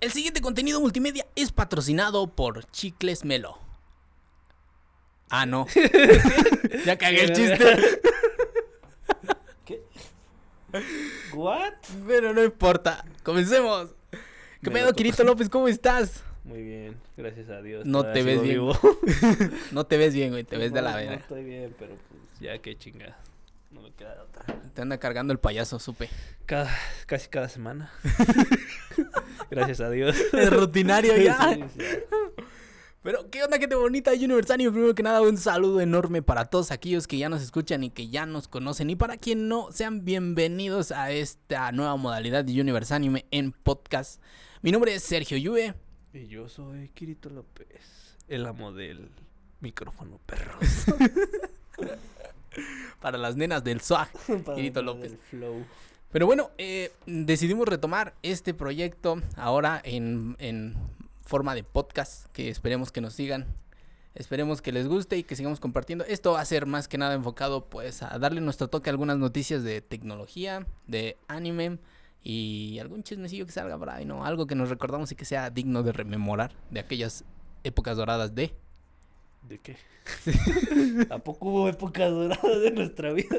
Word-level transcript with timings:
El 0.00 0.12
siguiente 0.12 0.40
contenido 0.40 0.80
multimedia 0.80 1.26
es 1.36 1.52
patrocinado 1.52 2.26
por 2.28 2.64
Chicles 2.70 3.24
Melo. 3.24 3.58
Ah, 5.28 5.44
no. 5.46 5.66
ya 6.86 6.96
cagué 6.96 7.24
el 7.24 7.32
chiste. 7.32 8.00
¿Qué? 9.64 9.82
¿What? 11.34 11.74
Pero 12.06 12.32
no 12.32 12.42
importa. 12.42 13.04
Comencemos. 13.22 13.90
¿Qué 14.62 14.70
Me 14.70 14.80
pedo. 14.80 14.92
Quirito 14.94 15.22
López? 15.22 15.48
¿Cómo 15.48 15.68
estás? 15.68 16.24
Muy 16.44 16.62
bien, 16.62 16.96
gracias 17.16 17.50
a 17.50 17.60
Dios. 17.60 17.84
No 17.84 18.04
te 18.04 18.22
ves 18.22 18.42
bien. 18.42 18.54
vivo. 18.54 18.78
No 19.72 19.84
te 19.84 19.98
ves 19.98 20.14
bien, 20.14 20.30
güey. 20.30 20.44
Te 20.44 20.56
ves 20.56 20.72
de 20.72 20.82
la 20.82 20.96
verga. 20.96 21.12
No 21.12 21.18
estoy 21.18 21.44
bien, 21.44 21.74
pero 21.78 21.94
pues 21.94 22.40
ya 22.40 22.58
qué 22.58 22.76
chingada. 22.76 23.18
No 23.70 23.82
me 23.82 23.92
queda 23.92 24.14
de 24.14 24.20
otra. 24.20 24.44
Te 24.74 24.82
anda 24.82 24.98
cargando 24.98 25.32
el 25.32 25.38
payaso, 25.38 25.78
supe. 25.78 26.08
Cada, 26.44 26.70
casi 27.06 27.28
cada 27.28 27.48
semana. 27.48 27.92
gracias 29.50 29.80
a 29.80 29.90
Dios. 29.90 30.16
Es 30.32 30.50
rutinario 30.50 31.16
ya. 31.16 31.54
Sí, 31.54 31.64
sí. 31.78 31.84
Pero, 33.02 33.30
¿qué 33.30 33.42
onda, 33.42 33.58
gente 33.58 33.76
bonita 33.76 34.12
Universanio? 34.12 34.72
Primero 34.72 34.94
que 34.94 35.02
nada, 35.02 35.22
un 35.22 35.38
saludo 35.38 35.80
enorme 35.80 36.20
para 36.20 36.44
todos 36.46 36.70
aquellos 36.70 37.06
que 37.06 37.16
ya 37.16 37.30
nos 37.30 37.40
escuchan 37.40 37.82
y 37.82 37.90
que 37.90 38.08
ya 38.08 38.26
nos 38.26 38.46
conocen. 38.46 38.90
Y 38.90 38.96
para 38.96 39.16
quien 39.16 39.48
no, 39.48 39.72
sean 39.72 40.04
bienvenidos 40.04 40.92
a 40.92 41.10
esta 41.10 41.72
nueva 41.72 41.96
modalidad 41.96 42.44
de 42.44 42.60
Universanime 42.60 43.24
en 43.30 43.52
podcast. 43.52 44.20
Mi 44.60 44.70
nombre 44.70 44.94
es 44.94 45.02
Sergio 45.02 45.38
Yue. 45.38 45.74
Y 46.12 46.26
yo 46.26 46.48
soy 46.50 46.88
Kirito 46.88 47.30
López, 47.30 48.18
el 48.28 48.44
amo 48.44 48.72
del 48.72 49.08
micrófono 49.60 50.20
perro. 50.26 50.58
Para 53.00 53.18
las 53.18 53.36
nenas 53.36 53.64
del 53.64 53.80
SWAG. 53.80 54.08
El 54.56 54.72
López. 54.84 55.16
Flow. 55.30 55.64
Pero 56.12 56.26
bueno, 56.26 56.50
eh, 56.58 56.92
decidimos 57.06 57.68
retomar 57.68 58.14
este 58.22 58.52
proyecto 58.52 59.22
ahora 59.36 59.80
en, 59.84 60.36
en 60.40 60.74
forma 61.22 61.54
de 61.54 61.62
podcast, 61.62 62.26
que 62.32 62.48
esperemos 62.48 62.90
que 62.90 63.00
nos 63.00 63.14
sigan, 63.14 63.46
esperemos 64.16 64.60
que 64.60 64.72
les 64.72 64.88
guste 64.88 65.16
y 65.16 65.22
que 65.22 65.36
sigamos 65.36 65.60
compartiendo. 65.60 66.04
Esto 66.04 66.32
va 66.32 66.40
a 66.40 66.44
ser 66.44 66.66
más 66.66 66.88
que 66.88 66.98
nada 66.98 67.14
enfocado 67.14 67.66
pues 67.66 68.02
a 68.02 68.18
darle 68.18 68.40
nuestro 68.40 68.68
toque 68.68 68.90
a 68.90 68.92
algunas 68.92 69.18
noticias 69.18 69.62
de 69.62 69.80
tecnología, 69.80 70.66
de 70.88 71.16
anime 71.28 71.78
y 72.22 72.78
algún 72.80 73.02
chismecillo 73.02 73.46
que 73.46 73.52
salga 73.52 73.78
por 73.78 73.90
ahí, 73.90 74.04
¿no? 74.04 74.24
Algo 74.24 74.46
que 74.46 74.54
nos 74.54 74.68
recordamos 74.68 75.12
y 75.12 75.14
que 75.14 75.24
sea 75.24 75.50
digno 75.50 75.82
de 75.82 75.92
rememorar 75.92 76.52
de 76.70 76.80
aquellas 76.80 77.24
épocas 77.64 77.96
doradas 77.96 78.34
de... 78.34 78.52
¿De 79.42 79.58
qué? 79.58 79.76
¿A 81.10 81.18
poco 81.18 81.48
hubo 81.48 81.68
épocas 81.68 82.10
doradas 82.10 82.60
de 82.60 82.70
nuestra 82.70 83.12
vida? 83.12 83.36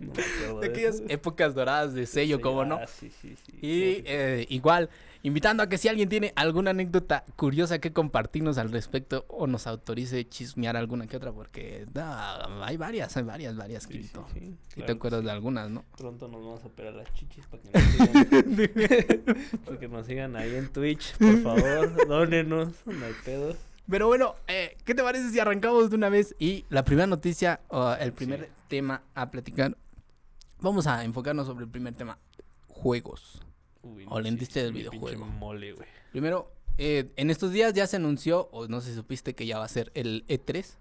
No 0.00 0.12
me 0.12 0.22
acuerdo 0.22 0.60
De 0.60 0.66
de 0.68 0.72
aquellas 0.72 0.94
eso. 0.96 1.04
épocas 1.08 1.54
doradas 1.54 1.94
de 1.94 2.06
sello, 2.06 2.36
Sí, 2.36 2.42
como 2.42 2.62
ah, 2.62 2.66
no. 2.66 2.80
Sí, 2.86 3.10
sí, 3.10 3.36
sí. 3.36 3.58
Y 3.62 4.02
eh, 4.04 4.46
igual, 4.50 4.90
invitando 5.22 5.62
a 5.62 5.68
que 5.68 5.78
si 5.78 5.88
alguien 5.88 6.08
tiene 6.08 6.32
alguna 6.36 6.70
anécdota 6.70 7.24
curiosa 7.36 7.78
que 7.78 7.92
compartirnos 7.92 8.58
al 8.58 8.70
respecto 8.70 9.24
o 9.28 9.46
nos 9.46 9.66
autorice 9.66 10.28
chismear 10.28 10.76
alguna 10.76 11.06
que 11.06 11.16
otra, 11.16 11.32
porque 11.32 11.86
no, 11.94 12.64
hay 12.64 12.76
varias, 12.76 13.16
hay 13.16 13.22
varias, 13.22 13.56
varias, 13.56 13.84
sí, 13.84 14.02
Si 14.02 14.10
claro 14.10 14.86
te 14.86 14.92
acuerdas 14.92 15.24
de 15.24 15.30
algunas, 15.30 15.70
¿no? 15.70 15.84
Pronto 15.96 16.28
nos 16.28 16.42
vamos 16.44 16.62
a 16.62 16.66
operar 16.66 16.94
las 16.94 17.12
chichis 17.14 17.46
para 17.46 17.62
que 17.62 17.70
nos 17.72 17.82
sigan. 17.82 19.58
para 19.64 19.78
que 19.78 19.88
nos 19.88 20.06
sigan 20.06 20.36
ahí 20.36 20.54
en 20.54 20.68
Twitch, 20.70 21.16
por 21.16 21.38
favor. 21.42 22.06
Dónenos, 22.08 22.74
no 22.84 23.04
hay 23.06 23.14
pedo. 23.24 23.56
Pero 23.88 24.08
bueno, 24.08 24.34
eh, 24.48 24.76
¿qué 24.84 24.94
te 24.94 25.02
parece 25.02 25.30
si 25.30 25.38
arrancamos 25.38 25.90
de 25.90 25.96
una 25.96 26.08
vez? 26.08 26.34
Y 26.38 26.64
la 26.70 26.84
primera 26.84 27.06
noticia, 27.06 27.60
el 28.00 28.12
primer 28.12 28.40
Sí. 28.46 28.50
tema 28.68 29.02
a 29.14 29.30
platicar, 29.30 29.76
vamos 30.60 30.86
a 30.86 31.04
enfocarnos 31.04 31.46
sobre 31.46 31.64
el 31.64 31.70
primer 31.70 31.94
tema, 31.94 32.18
juegos. 32.68 33.40
Uy, 33.82 34.04
O 34.08 34.20
la 34.20 34.28
industria 34.28 34.64
del 34.64 34.72
videojuego. 34.72 35.26
Mole, 35.26 35.72
güey. 35.72 35.88
Primero, 36.10 36.50
eh, 36.78 37.12
en 37.16 37.30
estos 37.30 37.52
días 37.52 37.72
ya 37.74 37.86
se 37.86 37.96
anunció, 37.96 38.48
o 38.50 38.66
no 38.66 38.80
sé 38.80 38.90
si 38.90 38.96
supiste 38.96 39.34
que 39.34 39.46
ya 39.46 39.58
va 39.58 39.64
a 39.64 39.68
ser 39.68 39.92
el 39.94 40.24
E 40.28 40.38
E3. 40.44 40.76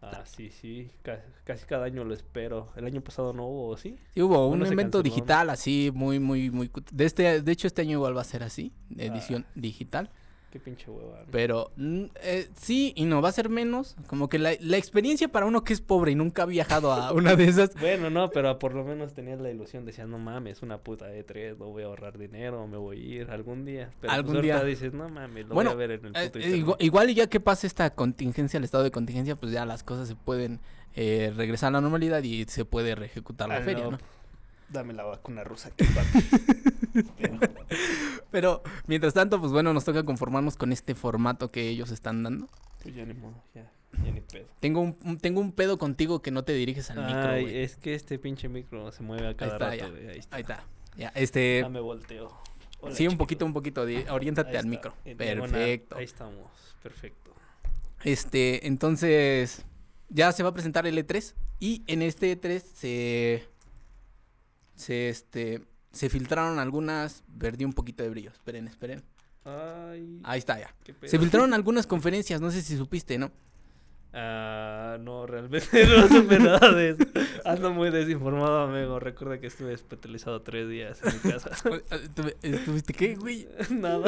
Ah, 0.00 0.22
sí, 0.24 0.50
sí. 0.50 0.90
ca- 1.02 1.22
Casi, 1.44 1.66
cada 1.66 1.84
año 1.84 2.04
lo 2.04 2.14
espero. 2.14 2.70
El 2.76 2.86
año 2.86 3.00
pasado 3.02 3.32
no 3.32 3.46
hubo, 3.46 3.76
¿sí? 3.76 3.98
Sí, 4.14 4.22
hubo 4.22 4.46
un 4.48 4.64
evento 4.64 5.02
digital 5.02 5.50
así, 5.50 5.90
muy, 5.92 6.18
muy, 6.20 6.50
muy... 6.50 6.70
De, 6.92 7.04
este, 7.04 7.42
de 7.42 7.52
hecho, 7.52 7.66
este 7.66 7.82
año 7.82 7.92
igual 7.98 8.16
va 8.16 8.20
a 8.22 8.24
ser 8.24 8.42
así, 8.44 8.72
de 8.88 9.06
edición 9.06 9.44
Ah. 9.48 9.52
digital. 9.56 10.10
Qué 10.50 10.58
pinche 10.58 10.90
hueva. 10.90 11.18
¿no? 11.20 11.26
Pero 11.30 11.70
mm, 11.76 12.04
eh, 12.22 12.48
sí 12.58 12.94
y 12.96 13.04
no, 13.04 13.20
va 13.20 13.28
a 13.28 13.32
ser 13.32 13.50
menos. 13.50 13.96
Como 14.06 14.30
que 14.30 14.38
la, 14.38 14.52
la 14.60 14.78
experiencia 14.78 15.28
para 15.28 15.44
uno 15.44 15.62
que 15.62 15.74
es 15.74 15.82
pobre 15.82 16.12
y 16.12 16.14
nunca 16.14 16.44
ha 16.44 16.46
viajado 16.46 16.90
a 16.92 17.12
una 17.14 17.36
de 17.36 17.44
esas... 17.44 17.74
Bueno, 17.78 18.08
no, 18.08 18.30
pero 18.30 18.58
por 18.58 18.74
lo 18.74 18.82
menos 18.82 19.12
tenías 19.12 19.38
la 19.40 19.50
ilusión. 19.50 19.84
Decías, 19.84 20.08
no 20.08 20.18
mames, 20.18 20.62
una 20.62 20.78
puta 20.78 21.12
E3, 21.12 21.58
no 21.58 21.66
voy 21.66 21.82
a 21.82 21.86
ahorrar 21.86 22.16
dinero, 22.16 22.66
me 22.66 22.78
voy 22.78 22.96
a 22.96 23.00
ir 23.22 23.30
algún 23.30 23.66
día. 23.66 23.90
Pero 24.00 24.12
Algún 24.12 24.32
pues 24.36 24.42
día. 24.42 24.64
dices, 24.64 24.94
no 24.94 25.08
mames, 25.10 25.46
lo 25.48 25.54
Bueno, 25.54 25.74
voy 25.74 25.84
a 25.84 25.86
ver 25.86 26.00
en 26.00 26.06
el 26.06 26.16
eh, 26.16 26.26
puto 26.30 26.38
eh, 26.38 26.56
igual, 26.56 26.76
igual 26.80 27.10
y 27.10 27.14
ya 27.14 27.26
que 27.26 27.40
pase 27.40 27.66
esta 27.66 27.90
contingencia, 27.94 28.56
el 28.56 28.64
estado 28.64 28.84
de 28.84 28.90
contingencia, 28.90 29.36
pues 29.36 29.52
ya 29.52 29.66
las 29.66 29.82
cosas 29.82 30.08
se 30.08 30.16
pueden 30.16 30.60
eh, 30.94 31.30
regresar 31.36 31.68
a 31.68 31.72
la 31.72 31.80
normalidad 31.82 32.22
y 32.22 32.44
se 32.46 32.64
puede 32.64 32.94
reejecutar 32.94 33.48
la 33.48 33.56
Ah, 33.58 33.62
feria, 33.62 33.84
no, 33.84 33.90
¿no? 33.92 33.98
Dame 34.70 34.92
la 34.92 35.04
vacuna 35.04 35.44
rusa 35.44 35.68
aquí, 35.70 35.84
papi. 35.84 37.04
Pero- 37.16 37.38
Pero 38.30 38.62
mientras 38.86 39.14
tanto, 39.14 39.40
pues 39.40 39.52
bueno, 39.52 39.72
nos 39.72 39.84
toca 39.84 40.02
conformarnos 40.04 40.56
con 40.56 40.72
este 40.72 40.94
formato 40.94 41.50
que 41.50 41.68
ellos 41.68 41.90
están 41.90 42.22
dando. 42.22 42.46
Pues 42.82 42.94
ya 42.94 43.04
ni 43.06 43.14
modo, 43.14 43.42
ya, 43.54 43.70
ya 44.04 44.10
ni 44.12 44.20
pedo. 44.20 44.46
Tengo 44.60 44.80
un, 44.82 44.98
un- 45.04 45.18
tengo 45.18 45.40
un 45.40 45.52
pedo 45.52 45.78
contigo 45.78 46.20
que 46.20 46.30
no 46.30 46.44
te 46.44 46.52
diriges 46.52 46.90
al 46.90 46.98
micro, 47.06 47.28
Ay, 47.30 47.42
güey. 47.44 47.58
es 47.62 47.76
que 47.76 47.94
este 47.94 48.18
pinche 48.18 48.48
micro 48.50 48.92
se 48.92 49.02
mueve 49.02 49.28
a 49.28 49.34
cada 49.36 49.52
está, 49.52 49.70
rato, 49.70 49.90
güey, 49.90 50.08
Ahí 50.10 50.18
está. 50.18 50.36
Ahí 50.36 50.42
está. 50.42 50.64
Ya, 50.96 51.08
este... 51.14 51.60
Ya 51.62 51.68
me 51.70 51.80
volteo. 51.80 52.36
Hola, 52.80 52.94
sí, 52.94 53.04
un 53.04 53.10
chiquito. 53.12 53.18
poquito, 53.18 53.46
un 53.46 53.52
poquito. 53.54 53.86
di- 53.86 54.04
Oriéntate 54.10 54.50
Ahí 54.50 54.56
al 54.56 54.64
está, 54.66 54.68
micro. 54.70 54.94
en 55.04 55.16
diagonal. 55.18 55.50
Perfecto. 55.50 55.96
Ahí 55.96 56.04
estamos, 56.04 56.50
perfecto. 56.82 57.32
Este, 58.04 58.66
entonces, 58.66 59.64
ya 60.10 60.30
se 60.32 60.42
va 60.42 60.50
a 60.50 60.54
presentar 60.54 60.86
el 60.86 60.98
E3 60.98 61.34
y 61.60 61.82
en 61.86 62.02
este 62.02 62.38
E3 62.38 62.60
se, 62.74 63.48
se, 64.78 65.08
este, 65.08 65.62
se 65.92 66.08
filtraron 66.08 66.58
algunas, 66.58 67.24
perdí 67.38 67.64
un 67.64 67.72
poquito 67.72 68.02
de 68.02 68.10
brillo, 68.10 68.30
esperen, 68.30 68.68
esperen, 68.68 69.02
Ay, 69.44 70.20
ahí 70.24 70.38
está 70.38 70.58
ya. 70.58 70.74
Se 71.04 71.18
filtraron 71.18 71.54
algunas 71.54 71.86
conferencias, 71.86 72.40
no 72.40 72.50
sé 72.50 72.62
si 72.62 72.76
supiste, 72.76 73.18
¿no? 73.18 73.30
Ah, 74.10 74.96
no, 75.00 75.26
realmente 75.26 75.66
no 75.86 76.08
supe 76.08 76.38
nada 76.38 76.72
de 76.72 76.90
eso. 76.90 77.04
Ando 77.44 77.70
muy 77.72 77.90
desinformado, 77.90 78.62
amigo. 78.62 78.98
Recuerda 78.98 79.38
que 79.38 79.48
estuve 79.48 79.74
hospitalizado 79.74 80.40
tres 80.42 80.68
días 80.68 81.00
en 81.04 81.12
mi 81.22 81.32
casa. 81.32 81.50
Estuve- 81.90 82.36
¿Estuviste 82.42 82.94
qué, 82.94 83.14
güey? 83.16 83.46
nada. 83.70 84.06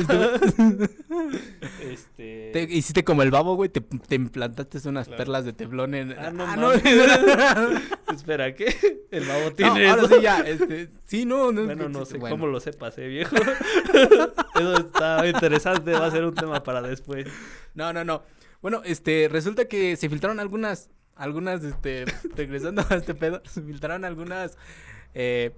este. 1.83 2.50
Te 2.53 2.62
hiciste 2.62 3.05
como 3.05 3.22
el 3.22 3.31
babo, 3.31 3.55
güey, 3.56 3.69
te, 3.69 3.81
te 3.81 4.15
implantaste 4.15 4.81
unas 4.88 5.06
Claro. 5.06 5.19
perlas 5.19 5.44
de 5.44 5.53
teflón 5.53 5.94
en... 5.94 6.12
Ah, 6.19 6.31
no 6.31 6.44
Ah, 6.44 6.56
mames. 6.56 6.82
Espera, 8.15 8.55
¿qué? 8.55 8.75
El 9.11 9.25
babo 9.27 9.50
No, 9.50 9.53
tiene 9.53 9.88
ahora 9.88 10.03
eso. 10.03 10.15
sí 10.17 10.22
ya, 10.22 10.41
este, 10.41 10.88
sí, 11.05 11.25
no, 11.27 11.53
no. 11.53 11.65
Bueno, 11.65 11.88
no 11.88 12.05
sé 12.05 12.19
bueno. 12.19 12.34
cómo 12.34 12.47
lo 12.47 12.59
sepas, 12.61 12.97
eh, 12.99 13.06
viejo. 13.06 13.37
Eso 13.37 14.77
está 14.78 15.27
interesante, 15.27 15.93
va 15.93 16.06
a 16.06 16.11
ser 16.11 16.25
un 16.25 16.34
tema 16.34 16.62
para 16.62 16.81
después. 16.82 17.27
No, 17.75 17.93
no, 17.93 18.05
no. 18.05 18.22
Bueno, 18.62 18.82
este, 18.84 19.28
resulta 19.31 19.66
que 19.66 19.97
se 19.97 20.09
filtraron 20.09 20.41
algunas, 20.41 20.91
algunas, 21.16 21.62
este, 21.65 22.04
regresando 22.37 22.84
a 22.88 22.94
este 22.94 23.15
pedo, 23.15 23.43
se 23.50 23.62
filtraron 23.62 24.04
algunas 24.04 24.56
eh, 25.15 25.53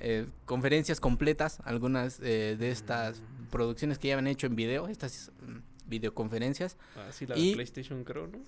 eh, 0.00 0.26
conferencias 0.44 1.00
completas, 1.00 1.58
algunas 1.64 2.20
eh, 2.20 2.56
de 2.58 2.70
estas 2.70 3.20
Mm. 3.20 3.50
producciones 3.50 3.98
que 3.98 4.08
ya 4.08 4.14
habían 4.14 4.26
hecho 4.28 4.46
en 4.46 4.54
video, 4.56 4.88
estas 4.88 5.32
mm, 5.40 5.88
videoconferencias. 5.88 6.76
Así 7.08 7.26
la 7.26 7.36
Y- 7.36 7.48
de 7.50 7.54
PlayStation, 7.54 8.04
creo, 8.04 8.26
¿no? 8.26 8.38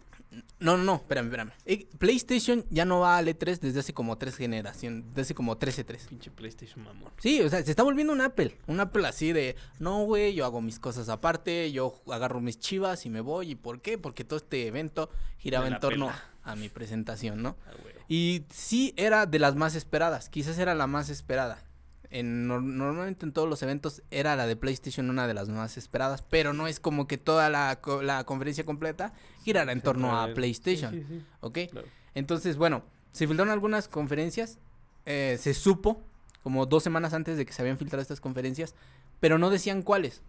No, 0.61 0.77
no, 0.77 0.85
no, 0.85 0.95
espérame, 0.97 1.27
espérame. 1.27 1.53
Eh, 1.67 1.89
PlayStation 1.99 2.65
ya 2.71 2.85
no 2.85 3.01
va 3.01 3.17
al 3.17 3.27
E3 3.27 3.59
desde 3.59 3.81
hace 3.81 3.93
como 3.93 4.17
tres 4.17 4.37
generaciones, 4.37 5.05
desde 5.09 5.23
hace 5.23 5.35
como 5.35 5.59
13 5.59 5.85
Pinche 5.85 6.31
PlayStation, 6.31 6.85
mamón. 6.85 7.13
Sí, 7.19 7.41
o 7.41 7.49
sea, 7.49 7.63
se 7.63 7.71
está 7.71 7.83
volviendo 7.83 8.13
un 8.13 8.21
Apple. 8.21 8.57
Un 8.67 8.79
Apple 8.79 9.07
así 9.09 9.33
de, 9.33 9.57
no, 9.81 10.05
güey, 10.05 10.35
yo 10.35 10.45
hago 10.45 10.61
mis 10.61 10.79
cosas 10.79 11.09
aparte, 11.09 11.73
yo 11.73 12.01
agarro 12.09 12.41
mis 12.41 12.61
chivas 12.61 13.07
y 13.07 13.11
me 13.11 13.21
voy. 13.21 13.53
¿Y 13.53 13.55
por 13.57 13.81
qué? 13.81 13.99
Porque 13.99 14.23
todo 14.23 14.37
este 14.37 14.67
evento 14.67 15.11
giraba 15.39 15.67
en 15.67 15.81
torno 15.81 16.07
pela. 16.07 16.25
a 16.45 16.55
mi 16.55 16.69
presentación, 16.69 17.43
¿no? 17.43 17.57
Ah. 17.67 17.73
Y 18.09 18.45
sí 18.51 18.93
era 18.97 19.27
de 19.27 19.39
las 19.39 19.57
más 19.57 19.75
esperadas, 19.75 20.29
quizás 20.29 20.59
era 20.59 20.75
la 20.75 20.87
más 20.87 21.11
esperada. 21.11 21.65
En, 22.11 22.49
nor- 22.49 22.63
normalmente 22.63 23.25
en 23.25 23.33
todos 23.33 23.49
los 23.49 23.63
eventos 23.63 24.03
era 24.11 24.35
la 24.35 24.47
de 24.47 24.57
PlayStation 24.57 25.09
una 25.11 25.27
de 25.29 25.35
las 25.35 25.49
más 25.49 25.77
esperadas, 25.77 26.23
pero 26.23 26.53
no 26.53 26.67
es 26.67 26.81
como 26.81 27.07
que 27.07 27.19
toda 27.19 27.49
la, 27.51 27.81
co- 27.81 28.03
la 28.03 28.25
conferencia 28.25 28.65
completa 28.65 29.13
girara 29.45 29.71
en 29.73 29.81
torno 29.81 30.19
a 30.19 30.27
PlayStation, 30.35 30.93
Sí, 30.93 31.05
sí, 31.09 31.23
¿ok? 31.41 31.59
claro. 31.71 31.87
Entonces, 32.15 32.57
bueno, 32.57 32.83
se 33.13 33.27
filtraron 33.29 33.53
algunas 33.53 33.87
conferencias. 33.89 34.59
eh, 35.07 35.37
se 35.41 35.55
supo, 35.55 36.03
como 36.43 36.67
dos 36.67 36.83
semanas 36.83 37.15
antes 37.15 37.37
de 37.37 37.47
que 37.47 37.53
se 37.53 37.63
habían 37.63 37.79
filtrado 37.79 38.03
estas 38.03 38.21
conferencias, 38.21 38.75
pero 39.21 39.39
no 39.39 39.49
decían 39.51 39.83
cuáles. 39.83 40.23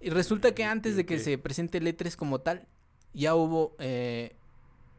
Y 0.00 0.10
resulta 0.10 0.54
que 0.54 0.64
Mm, 0.66 0.68
antes 0.68 0.96
de 0.96 1.06
que 1.06 1.18
se 1.18 1.38
presente 1.38 1.78
el 1.78 1.86
E3 1.86 2.14
como 2.16 2.40
tal, 2.40 2.66
ya 3.14 3.34
hubo, 3.34 3.74
eh, 3.78 4.36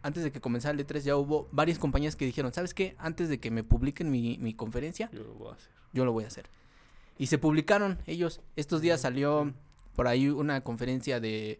antes 0.02 0.24
de 0.24 0.32
que 0.32 0.42
comenzara 0.42 0.74
el 0.74 0.80
E3, 0.86 1.04
ya 1.04 1.16
hubo 1.16 1.48
varias 1.52 1.78
compañías 1.78 2.16
que 2.16 2.26
dijeron, 2.26 2.52
¿sabes 2.54 2.74
qué? 2.74 2.96
Antes 2.98 3.30
de 3.30 3.40
que 3.40 3.52
me 3.52 3.64
publiquen 3.64 4.10
mi, 4.10 4.38
mi 4.40 4.54
conferencia, 4.56 5.10
Yo 5.14 5.24
lo 5.24 5.34
voy 5.36 5.50
a 5.52 5.54
hacer. 5.54 5.77
Yo 5.98 6.06
lo 6.06 6.14
voy 6.14 6.24
a 6.24 6.28
hacer. 6.28 6.46
Y 7.18 7.28
se 7.28 7.38
publicaron 7.38 7.98
ellos. 8.06 8.42
Estos 8.56 8.82
días 8.82 9.02
salió 9.02 9.52
por 9.96 10.08
ahí 10.08 10.30
una 10.30 10.62
conferencia 10.62 11.20
de... 11.20 11.60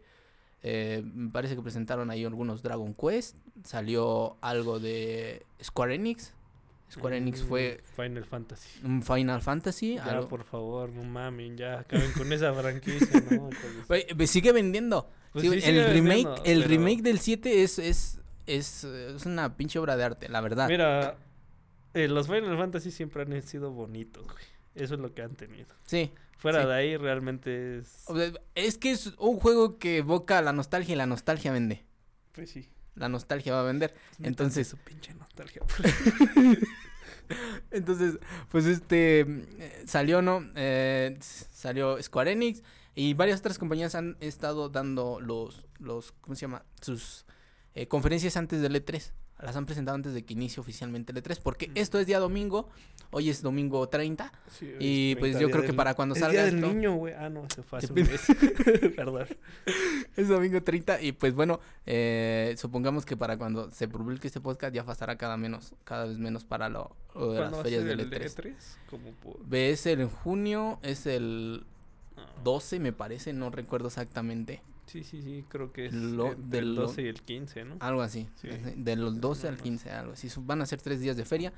eh, 0.64 1.02
me 1.04 1.32
parece 1.32 1.56
que 1.56 1.62
presentaron 1.62 2.12
ahí 2.12 2.24
algunos 2.26 2.62
Dragon 2.62 2.94
Quest. 2.94 3.36
Salió 3.64 4.38
algo 4.42 4.80
de 4.80 5.46
Square 5.64 5.96
Enix. 5.96 6.34
Square 6.92 7.18
Enix 7.18 7.42
Mm, 7.44 7.48
fue 7.48 7.82
Final 7.96 8.24
Fantasy. 8.26 8.70
un 8.86 9.04
Final 9.04 9.42
Fantasy. 9.42 9.96
Ya, 9.96 10.06
algo- 10.06 10.30
por 10.30 10.44
favor, 10.46 10.90
no 10.90 11.04
mamen, 11.04 11.58
ya 11.58 11.80
acaben 11.80 12.12
con 12.14 12.32
esa 12.32 12.54
franquicia, 12.54 13.24
¿no? 13.32 13.50
Pues, 13.88 14.30
sigue 14.32 14.54
vendiendo. 14.54 15.10
Pues 15.34 15.44
sí, 15.46 15.54
el 15.54 15.62
sigue 15.62 15.84
remake, 15.88 16.24
vendiendo, 16.24 16.44
el 16.46 16.58
pero- 16.60 16.70
remake 16.70 17.02
del 17.02 17.20
7 17.20 17.64
es, 17.64 17.80
es, 17.80 18.20
es, 18.46 18.84
es 18.86 19.26
una 19.26 19.58
pinche 19.58 19.80
obra 19.80 19.98
de 19.98 20.04
arte, 20.06 20.30
la 20.30 20.40
verdad. 20.40 20.70
Mira, 20.70 21.18
eh, 22.04 22.08
los 22.08 22.28
Final 22.28 22.58
Fantasy 22.58 22.92
siempre 22.92 23.24
han 23.24 23.42
sido 23.44 23.72
bonitos, 23.72 24.26
güey. 24.26 24.44
Eso 24.76 24.94
es 24.96 25.00
lo 25.00 25.14
que 25.14 25.22
han 25.24 25.36
tenido. 25.36 25.68
Sí. 25.86 26.12
Fuera 26.38 26.62
Sí. 26.62 26.68
de 26.68 26.74
ahí, 26.74 26.98
realmente 26.98 27.80
es. 27.80 28.06
Es 28.54 28.78
que 28.78 28.92
es 28.92 29.08
un 29.18 29.40
juego 29.40 29.80
que 29.80 29.98
evoca 29.98 30.42
la 30.42 30.54
nostalgia 30.54 30.94
y 30.94 30.98
la 30.98 31.08
nostalgia 31.08 31.52
vende. 31.52 31.84
Pues 32.34 32.52
sí. 32.52 32.70
La 32.96 33.10
nostalgia 33.10 33.54
va 33.54 33.62
a 33.62 33.64
vender. 33.64 33.96
Entonces- 34.22 34.68
su 34.68 34.78
pinche 34.78 35.14
nostalgia. 35.16 35.62
Entonces, 37.72 38.20
pues 38.50 38.66
este 38.66 39.22
eh, 39.22 39.84
salió, 39.86 40.22
¿no? 40.22 40.46
Eh, 40.56 41.18
salió 41.20 42.02
Square 42.02 42.32
Enix 42.32 42.64
y 42.96 43.14
varias 43.16 43.40
otras 43.40 43.58
compañías 43.60 43.96
han 43.96 44.16
estado 44.22 44.70
dando 44.70 45.20
los, 45.20 45.66
los 45.80 46.14
¿cómo 46.22 46.36
se 46.36 46.42
llama? 46.42 46.64
Sus 46.82 47.26
eh, 47.76 47.88
conferencias 47.88 48.38
antes 48.38 48.62
del 48.62 48.76
E3. 48.76 49.12
Las 49.40 49.56
han 49.56 49.66
presentado 49.68 49.94
antes 49.96 50.14
de 50.14 50.24
que 50.26 50.34
inicie 50.34 50.60
oficialmente 50.60 51.12
el 51.12 51.22
E3 51.24 51.40
porque 51.42 51.68
Mm. 51.68 51.72
esto 51.76 52.00
es 52.00 52.08
día 52.08 52.18
domingo, 52.20 52.70
hoy 53.12 53.30
es 53.30 53.44
domingo 53.44 53.88
30 53.88 54.32
Sí, 54.50 54.66
y 54.80 55.12
es 55.12 55.18
pues 55.20 55.32
30 55.34 55.40
yo 55.42 55.50
creo 55.52 55.62
que 55.62 55.68
del- 55.68 55.76
para 55.76 55.94
cuando 55.94 56.16
es 56.16 56.22
salga 56.22 56.42
día 56.42 56.46
del 56.46 56.56
esto- 56.56 56.74
niño, 56.74 56.96
güey. 56.96 57.14
Ah, 57.14 57.30
no, 57.30 57.46
se 57.54 57.62
fue 57.62 57.78
hace 57.80 57.94
un 57.94 58.02
mes. 58.02 58.22
Perdón. 58.96 59.28
Es 60.18 60.28
domingo 60.28 60.64
30 60.64 61.00
y 61.02 61.12
pues 61.12 61.36
bueno, 61.36 61.60
eh, 61.86 62.56
supongamos 62.58 63.06
que 63.06 63.16
para 63.16 63.38
cuando 63.38 63.70
se 63.70 63.88
publique 63.88 64.26
este 64.28 64.42
podcast 64.42 64.74
ya 64.74 64.84
pasará 64.84 65.16
cada 65.18 65.38
menos, 65.38 65.76
cada 65.84 66.06
vez 66.06 66.18
menos 66.18 66.44
para 66.44 66.70
lo, 66.70 66.96
lo 67.14 67.32
de 67.34 67.38
¿Cuándo 67.38 67.58
las 67.58 67.64
ferias 67.64 67.86
del 67.86 68.00
el 68.00 68.10
E3. 68.12 68.36
E3? 68.36 68.54
Como 68.90 69.12
por... 69.12 69.46
Ves 69.46 69.86
el 69.86 70.02
en 70.02 70.10
junio, 70.10 70.80
es 70.82 71.06
el 71.06 71.64
Ah, 72.20 72.26
12 72.44 72.80
me 72.80 72.94
parece, 72.94 73.32
no 73.32 73.52
recuerdo 73.52 73.90
exactamente, 73.90 74.64
Sí, 74.88 75.04
sí, 75.04 75.22
sí, 75.22 75.44
creo 75.48 75.72
que 75.72 75.86
es 75.88 75.94
Lo- 75.94 76.32
entre 76.32 76.44
del 76.60 76.64
el 76.70 76.76
lo- 76.76 76.82
12 76.84 77.02
y 77.04 77.08
el 77.08 77.22
15, 77.22 77.66
¿no? 77.66 77.76
algo 77.80 78.02
así, 78.02 78.28
Sí. 78.36 78.48
de 78.76 78.96
los 78.96 79.20
12 79.22 79.48
al 79.48 79.54
Nada 79.54 79.58
más. 79.58 79.64
15, 79.64 79.92
algo 79.92 80.14
así, 80.14 80.30
van 80.42 80.62
a 80.62 80.66
ser 80.66 80.82
tres 80.82 81.00
días 81.02 81.16
de 81.18 81.26
feria 81.26 81.52
¿De 81.52 81.56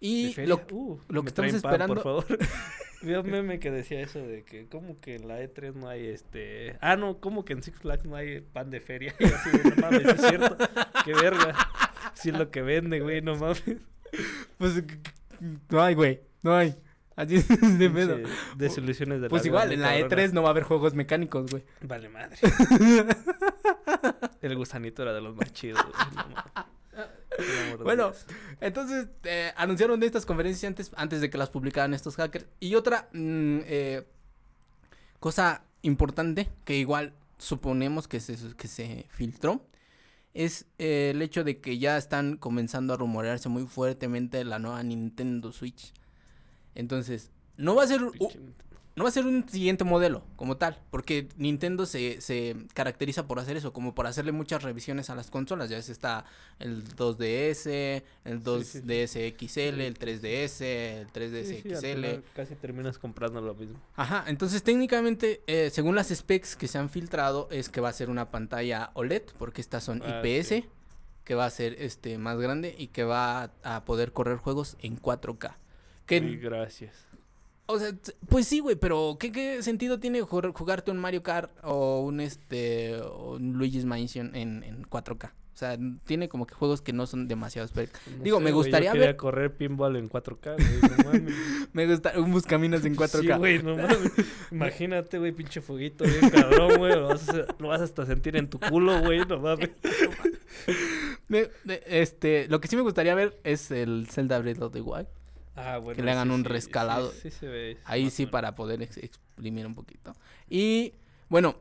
y 0.00 0.32
feria? 0.34 0.48
lo, 0.56 0.76
Uh, 0.76 1.00
lo 1.08 1.22
que 1.22 1.28
estamos 1.28 1.50
traen 1.50 1.62
pan, 1.62 1.72
esperando- 1.72 1.94
por 1.94 2.02
favor. 2.02 2.38
Vi 3.02 3.14
un 3.14 3.30
meme 3.30 3.58
que 3.60 3.70
decía 3.70 4.00
eso 4.00 4.18
de 4.20 4.42
que 4.44 4.66
como 4.68 4.98
que 5.00 5.16
en 5.16 5.28
la 5.28 5.40
E3 5.42 5.74
no 5.74 5.88
hay 5.88 6.06
este... 6.06 6.76
Ah, 6.80 6.96
no, 6.96 7.18
como 7.20 7.44
que 7.44 7.52
en 7.52 7.62
Six 7.62 7.78
Flags 7.78 8.04
no 8.06 8.16
hay 8.16 8.40
pan 8.40 8.70
de 8.70 8.80
feria. 8.80 9.14
Y 9.20 9.24
así, 9.24 9.50
de, 9.50 9.70
no 9.70 9.76
mames, 9.76 10.04
es 10.06 10.20
cierto. 10.20 10.56
Qué 11.04 11.12
verga. 11.14 11.54
Sí 12.14 12.30
es 12.30 12.38
lo 12.38 12.50
que 12.50 12.62
vende, 12.62 13.00
güey, 13.00 13.20
no 13.22 13.36
mames. 13.36 13.62
pues 14.58 14.82
no 15.70 15.82
hay, 15.82 15.94
güey, 15.94 16.20
no 16.42 16.54
hay, 16.56 16.74
así 17.16 17.36
es 17.36 17.48
de 17.78 17.90
pedo. 17.90 18.18
Desilusiones 18.56 19.20
de 19.20 19.26
la 19.26 19.28
Pues 19.28 19.44
igual, 19.46 19.72
en 19.72 19.80
la 19.80 19.98
cabrona. 19.98 20.16
E3 20.16 20.32
no 20.32 20.42
va 20.42 20.48
a 20.48 20.50
haber 20.52 20.64
juegos 20.64 20.94
mecánicos, 20.94 21.50
güey. 21.50 21.64
Vale 21.80 22.08
madre. 22.08 22.36
El 24.42 24.56
gusanito 24.56 25.02
era 25.02 25.12
de 25.12 25.20
los 25.20 25.34
más 25.34 25.52
chidos, 25.52 25.82
güey, 25.82 26.26
no 27.78 27.84
Bueno. 27.84 28.12
Entonces, 28.60 29.08
eh, 29.24 29.52
anunciaron 29.56 29.98
de 29.98 30.06
estas 30.06 30.24
conferencias 30.26 30.68
antes, 30.68 30.92
antes 30.96 31.20
de 31.20 31.30
que 31.30 31.38
las 31.38 31.50
publicaran 31.50 31.94
estos 31.94 32.16
hackers. 32.16 32.46
Y 32.60 32.74
otra 32.74 33.08
mm, 33.12 33.58
eh, 33.64 34.06
cosa 35.18 35.64
importante 35.82 36.48
que 36.64 36.76
igual 36.76 37.14
suponemos 37.38 38.08
que 38.08 38.20
se, 38.20 38.36
que 38.56 38.68
se 38.68 39.06
filtró 39.10 39.66
es 40.36 40.66
eh, 40.78 41.10
el 41.14 41.22
hecho 41.22 41.44
de 41.44 41.60
que 41.60 41.78
ya 41.78 41.96
están 41.96 42.36
comenzando 42.36 42.92
a 42.92 42.96
rumorearse 42.96 43.48
muy 43.48 43.66
fuertemente 43.66 44.44
la 44.44 44.58
nueva 44.58 44.82
Nintendo 44.82 45.50
Switch. 45.50 45.94
Entonces, 46.76 47.30
no 47.56 47.74
va 47.74 47.82
a 47.82 47.86
ser 47.88 48.02
u- 48.04 48.12
Pinche 48.12 48.38
no 48.94 49.02
va 49.04 49.10
a 49.10 49.12
ser 49.12 49.26
un 49.26 49.46
siguiente 49.46 49.84
modelo 49.84 50.24
como 50.36 50.56
tal, 50.56 50.80
porque 50.90 51.28
Nintendo 51.36 51.84
se, 51.84 52.22
se 52.22 52.56
caracteriza 52.72 53.26
por 53.26 53.38
hacer 53.38 53.54
eso, 53.58 53.74
como 53.74 53.94
por 53.94 54.06
hacerle 54.06 54.32
muchas 54.32 54.62
revisiones 54.62 55.10
a 55.10 55.14
las 55.14 55.30
consolas. 55.30 55.68
Ya 55.68 55.76
ves, 55.76 55.90
está 55.90 56.24
el 56.58 56.82
2DS, 56.96 58.02
el 58.24 58.38
Sí, 58.42 58.64
sí, 58.64 58.64
sí. 58.64 58.80
2DS 58.80 59.36
XL, 59.36 59.80
el 59.82 59.98
3DS, 59.98 60.60
el 61.02 61.12
3DS 61.12 61.44
Sí, 61.46 61.60
sí, 61.62 61.74
al 61.74 61.76
XL. 61.82 62.24
casi 62.34 62.54
terminas 62.54 62.98
comprando 62.98 63.42
lo 63.42 63.54
mismo. 63.54 63.78
Ajá, 63.96 64.24
entonces 64.28 64.62
técnicamente, 64.62 65.42
eh, 65.46 65.68
según 65.70 65.94
las 65.94 66.08
specs 66.08 66.56
que 66.56 66.66
se 66.66 66.78
han 66.78 66.88
filtrado, 66.88 67.48
es 67.50 67.68
que 67.68 67.82
va 67.82 67.90
a 67.90 67.92
ser 67.92 68.08
una 68.08 68.30
pantalla 68.30 68.92
OLED, 68.94 69.24
porque 69.38 69.60
estas 69.60 69.84
son 69.84 70.00
Ah, 70.06 70.22
IPS, 70.24 70.64
que 71.24 71.34
va 71.34 71.44
a 71.44 71.50
ser 71.50 71.76
este 71.82 72.16
más 72.16 72.38
grande 72.38 72.74
y 72.78 72.86
que 72.86 73.04
va 73.04 73.42
a, 73.62 73.76
a 73.76 73.84
poder 73.84 74.12
correr 74.12 74.38
juegos 74.38 74.78
en 74.80 74.96
4K. 74.98 75.54
Que 76.06 76.20
Uy, 76.20 76.36
gracias. 76.36 76.94
o 77.66 77.78
sea, 77.78 77.90
pues 78.28 78.46
sí, 78.46 78.60
güey, 78.60 78.76
pero 78.76 79.16
¿qué, 79.18 79.32
qué 79.32 79.62
sentido 79.62 79.98
tiene 79.98 80.22
jugar- 80.22 80.52
jugarte 80.52 80.90
un 80.92 80.98
Mario 80.98 81.22
Kart 81.22 81.50
o 81.64 82.00
un 82.00 82.20
este 82.20 83.00
o 83.02 83.32
un 83.36 83.54
Luigi's 83.54 83.84
Mansion 83.84 84.34
en, 84.36 84.62
en 84.62 84.84
4K? 84.84 85.32
O 85.52 85.58
sea, 85.58 85.78
tiene 86.04 86.28
como 86.28 86.46
que 86.46 86.54
juegos 86.54 86.82
que 86.82 86.92
no 86.92 87.06
son 87.06 87.28
demasiado 87.28 87.66
No 87.74 88.22
Digo, 88.22 88.40
me 88.40 88.50
yo 88.50 88.56
gustaría 88.56 88.92
quería 88.92 89.06
ver- 89.06 89.16
correr 89.16 89.56
pinball 89.56 89.96
en 89.96 90.10
4K, 90.10 90.54
güey, 90.54 90.90
no 90.96 91.04
mames. 91.04 91.34
Me 91.72 91.86
gusta 91.86 92.12
un 92.18 92.30
Buscaminas 92.30 92.84
en 92.84 92.94
4K. 92.94 93.20
Sí, 93.22 93.28
güey, 93.38 93.62
no 93.62 93.74
mames. 93.74 94.12
Imagínate, 94.52 95.18
güey, 95.18 95.32
pinche 95.32 95.62
fueguito 95.62 96.04
bien 96.04 96.28
cabrón, 96.30 96.76
güey. 96.76 96.92
Lo, 96.94 97.08
vas 97.08 97.26
a 97.26 97.32
hacer- 97.32 97.54
lo 97.58 97.68
vas 97.68 97.80
hasta 97.80 98.04
sentir 98.04 98.36
en 98.36 98.50
tu 98.50 98.60
culo, 98.60 99.00
güey, 99.00 99.20
no 99.26 99.38
mames. 99.40 99.70
Me- 101.28 101.48
este, 101.86 102.46
lo 102.48 102.60
que 102.60 102.68
sí 102.68 102.76
me 102.76 102.82
gustaría 102.82 103.14
ver 103.14 103.38
es 103.42 103.70
el 103.70 104.06
Zelda 104.10 104.38
Breath 104.38 104.60
of 104.60 104.72
the 104.74 104.80
Wild. 104.82 105.08
Ah, 105.56 105.78
bueno. 105.78 105.96
Que 105.96 106.02
le 106.02 106.10
hagan 106.12 106.28
sí, 106.28 106.34
un 106.34 106.44
rescalado. 106.44 107.10
Sí, 107.12 107.18
sí 107.22 107.30
se 107.30 107.46
ve. 107.48 107.78
Ahí 107.84 108.10
sí 108.10 108.26
para 108.26 108.54
poder 108.54 108.82
ex- 108.82 108.98
exprimir 108.98 109.66
un 109.66 109.74
poquito. 109.74 110.14
Y 110.48 110.92
bueno, 111.28 111.56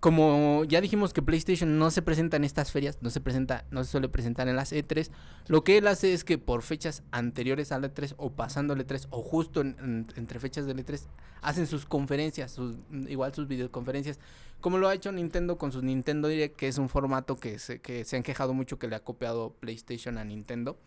como 0.00 0.62
ya 0.64 0.80
dijimos 0.80 1.12
que 1.12 1.22
PlayStation 1.22 1.76
no 1.78 1.90
se 1.90 2.02
presenta 2.02 2.36
en 2.36 2.44
estas 2.44 2.70
ferias, 2.70 2.98
no 3.00 3.10
se 3.10 3.20
presenta, 3.20 3.64
no 3.72 3.82
se 3.82 3.90
suele 3.90 4.08
presentar 4.08 4.46
en 4.46 4.54
las 4.54 4.72
E3, 4.72 5.10
lo 5.48 5.64
que 5.64 5.78
él 5.78 5.88
hace 5.88 6.12
es 6.12 6.22
que 6.22 6.38
por 6.38 6.62
fechas 6.62 7.02
anteriores 7.10 7.72
al 7.72 7.82
E3 7.82 8.14
o 8.16 8.30
pasando 8.30 8.74
el 8.74 8.86
E3 8.86 9.08
o 9.10 9.22
justo 9.22 9.60
en- 9.60 9.76
en- 9.80 10.06
entre 10.16 10.38
fechas 10.38 10.66
del 10.66 10.78
E3 10.84 11.08
hacen 11.42 11.66
sus 11.66 11.84
conferencias, 11.84 12.52
sus, 12.52 12.76
igual 13.08 13.34
sus 13.34 13.48
videoconferencias, 13.48 14.20
como 14.60 14.78
lo 14.78 14.88
ha 14.88 14.94
hecho 14.94 15.10
Nintendo 15.10 15.58
con 15.58 15.72
sus 15.72 15.82
Nintendo 15.82 16.28
Direct, 16.28 16.54
que 16.56 16.68
es 16.68 16.78
un 16.78 16.88
formato 16.88 17.36
que 17.36 17.58
se, 17.58 17.80
que 17.80 18.04
se 18.04 18.16
han 18.16 18.22
quejado 18.22 18.54
mucho 18.54 18.78
que 18.78 18.86
le 18.88 18.94
ha 18.94 19.00
copiado 19.02 19.54
PlayStation 19.58 20.16
a 20.18 20.24
Nintendo. 20.24 20.78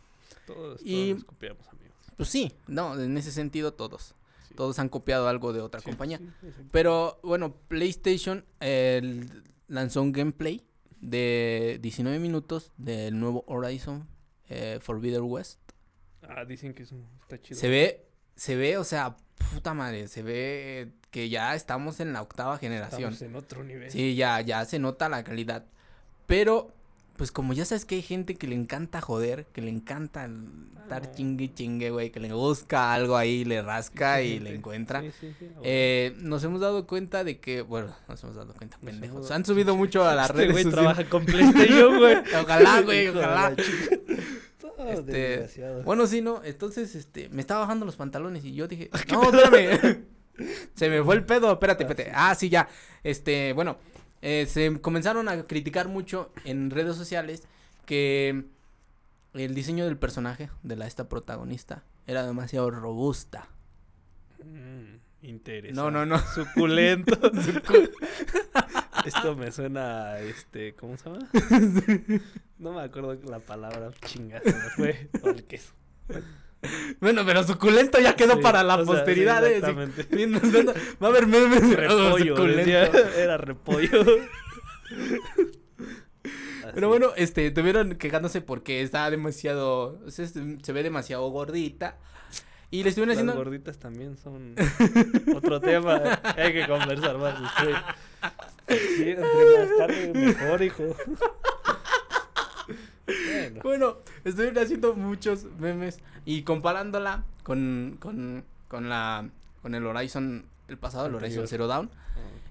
Todos, 0.47 0.79
y- 0.85 1.15
copiamos, 1.25 1.67
amigos. 1.67 1.80
Pues 2.21 2.29
sí, 2.29 2.53
no, 2.67 2.99
en 3.01 3.17
ese 3.17 3.31
sentido 3.31 3.73
todos, 3.73 4.13
Sí. 4.47 4.53
todos 4.53 4.77
han 4.77 4.89
copiado 4.89 5.27
algo 5.27 5.53
de 5.53 5.61
otra 5.61 5.79
Sí, 5.81 5.85
compañía. 5.87 6.19
Pero 6.71 7.19
bueno, 7.23 7.55
PlayStation 7.67 8.45
eh, 8.59 9.25
lanzó 9.67 10.03
un 10.03 10.11
gameplay 10.11 10.63
de 10.99 11.79
19 11.81 12.19
minutos 12.19 12.73
del 12.77 13.19
nuevo 13.19 13.43
Horizon 13.47 14.07
eh, 14.49 14.77
Forbidden 14.83 15.23
West. 15.23 15.59
Ah, 16.21 16.45
dicen 16.45 16.75
que 16.75 16.83
es 16.83 16.91
un, 16.91 17.07
está 17.23 17.41
chido. 17.41 17.59
Se 17.59 17.69
ve, 17.69 18.05
se 18.35 18.55
ve, 18.55 18.77
o 18.77 18.83
sea, 18.83 19.17
puta 19.53 19.73
madre, 19.73 20.07
se 20.07 20.21
ve 20.21 20.91
que 21.09 21.27
ya 21.27 21.55
estamos 21.55 21.99
en 22.01 22.13
la 22.13 22.21
octava 22.21 22.59
generación. 22.59 23.13
Estamos 23.13 23.21
en 23.23 23.35
otro 23.35 23.63
nivel. 23.63 23.89
Sí, 23.89 24.13
ya, 24.15 24.41
ya 24.41 24.63
se 24.65 24.77
nota 24.77 25.09
la 25.09 25.23
calidad. 25.23 25.65
Pero, 26.27 26.71
pues 27.21 27.31
como 27.31 27.53
ya 27.53 27.65
sabes 27.65 27.85
que 27.85 27.93
hay 27.93 28.01
gente 28.01 28.33
que 28.33 28.47
le 28.47 28.55
encanta 28.55 28.99
joder, 28.99 29.45
que 29.53 29.61
le 29.61 29.69
encanta 29.69 30.27
estar 30.81 31.03
no. 31.03 31.13
chingue 31.13 31.53
chingue, 31.53 31.91
güey, 31.91 32.09
que 32.09 32.19
le 32.19 32.33
busca 32.33 32.95
algo 32.95 33.15
ahí, 33.15 33.45
le 33.45 33.61
rasca 33.61 34.23
y 34.23 34.39
le 34.39 34.55
encuentra. 34.55 35.01
Sí, 35.01 35.11
sí, 35.19 35.35
sí. 35.37 35.45
ah, 35.45 35.53
bueno. 35.53 35.61
Eh, 35.63 36.15
nos 36.17 36.43
hemos 36.43 36.61
dado 36.61 36.87
cuenta 36.87 37.23
de 37.23 37.39
que, 37.39 37.61
bueno, 37.61 37.95
nos 38.07 38.23
hemos 38.23 38.37
dado 38.37 38.55
cuenta, 38.55 38.77
Nos 38.77 38.85
pendejos. 38.85 39.29
Han 39.29 39.45
subido 39.45 39.75
mucho 39.75 40.03
a 40.03 40.15
las 40.15 40.31
Este 40.31 40.41
redes 40.41 40.51
güey 40.51 40.65
trabaja 40.73 41.07
con 41.09 41.23
PlayStation, 41.23 41.95
güey. 41.99 42.17
Ojalá, 42.41 42.81
güey, 42.81 43.09
ojalá. 43.09 43.55
Este. 44.89 45.47
Bueno, 45.85 46.07
sí, 46.07 46.23
no. 46.23 46.41
Entonces, 46.43 46.95
este, 46.95 47.29
me 47.29 47.41
estaba 47.41 47.59
bajando 47.59 47.85
los 47.85 47.97
pantalones 47.97 48.43
y 48.43 48.55
yo 48.55 48.67
dije, 48.67 48.89
no, 49.11 49.31
espérame. 49.31 50.05
Se 50.73 50.89
me 50.89 51.03
fue 51.03 51.13
el 51.13 51.23
pedo, 51.23 51.51
espérate, 51.51 51.83
espérate. 51.83 52.11
Ah, 52.15 52.33
sí, 52.33 52.49
ya. 52.49 52.67
Este, 53.03 53.53
bueno, 53.53 53.77
eh, 54.21 54.45
se 54.47 54.79
comenzaron 54.81 55.29
a 55.29 55.43
criticar 55.43 55.87
mucho 55.87 56.31
en 56.45 56.69
redes 56.69 56.95
sociales 56.95 57.43
que 57.85 58.45
el 59.33 59.55
diseño 59.55 59.85
del 59.85 59.97
personaje 59.97 60.49
de 60.63 60.75
la 60.75 60.87
esta 60.87 61.09
protagonista 61.09 61.83
era 62.07 62.25
demasiado 62.25 62.69
robusta. 62.69 63.47
Mm, 64.43 64.95
interesante. 65.21 65.73
No, 65.73 65.91
no, 65.91 66.05
no. 66.05 66.19
Suculento. 66.35 67.19
Esto 69.05 69.35
me 69.35 69.51
suena 69.51 70.11
a 70.11 70.19
este, 70.21 70.75
¿cómo 70.75 70.97
se 70.97 71.09
llama? 71.09 71.27
No 72.59 72.73
me 72.73 72.81
acuerdo 72.81 73.15
la 73.27 73.39
palabra, 73.39 73.91
chinga, 74.05 74.39
se 74.41 74.53
me 74.53 74.69
fue. 74.75 75.09
O 75.23 75.29
el 75.29 75.43
queso. 75.45 75.73
Bueno, 76.99 77.25
pero 77.25 77.43
suculento 77.43 77.99
ya 77.99 78.15
quedó 78.15 78.35
Sí, 78.35 78.41
para 78.41 78.63
la 78.63 78.75
o 78.75 78.77
sea, 78.77 78.85
sí, 78.85 78.91
posteridad, 78.91 79.45
¿eh? 79.45 79.57
exactamente. 79.57 80.03
Sí, 80.11 80.25
Va 81.03 81.07
a 81.07 81.09
haber 81.09 81.27
memes 81.27 81.69
de 81.69 81.75
Repollo, 81.75 82.35
suculento. 82.35 82.97
era 83.17 83.37
repollo. 83.37 84.05
Pero 86.73 86.87
bueno, 86.87 87.09
este, 87.17 87.51
tuvieron 87.51 87.95
quejándose 87.95 88.39
porque 88.41 88.81
está 88.81 89.09
demasiado, 89.09 89.99
se, 90.09 90.27
se 90.27 90.71
ve 90.73 90.83
demasiado 90.83 91.27
gordita. 91.29 91.97
Y 92.69 92.83
le 92.83 92.89
estuvieron 92.89 93.09
Las 93.09 93.17
haciendo... 93.17 93.35
gorditas 93.35 93.77
también 93.79 94.15
son 94.17 94.55
otro 95.35 95.59
tema. 95.59 96.01
Hay 96.37 96.53
que 96.53 96.65
conversar 96.67 97.17
más. 97.17 97.35
Sí, 98.69 99.09
entre 99.09 99.23
más 99.25 99.69
carne, 99.77 100.11
mejor, 100.13 100.63
hijo. 100.63 100.83
Bueno, 103.25 103.61
Bueno, 103.63 103.97
estuvieron 104.23 104.57
haciendo 104.63 104.95
muchos 104.95 105.45
memes 105.59 105.99
y 106.25 106.43
comparándola 106.43 107.23
con, 107.43 107.97
con, 107.99 108.43
con 108.67 108.89
la, 108.89 109.29
con 109.61 109.75
el 109.75 109.85
Horizon, 109.85 110.45
el 110.67 110.77
pasado, 110.77 111.07
el 111.07 111.15
Horizon. 111.15 111.47
Zero 111.47 111.67
Dawn. 111.67 111.89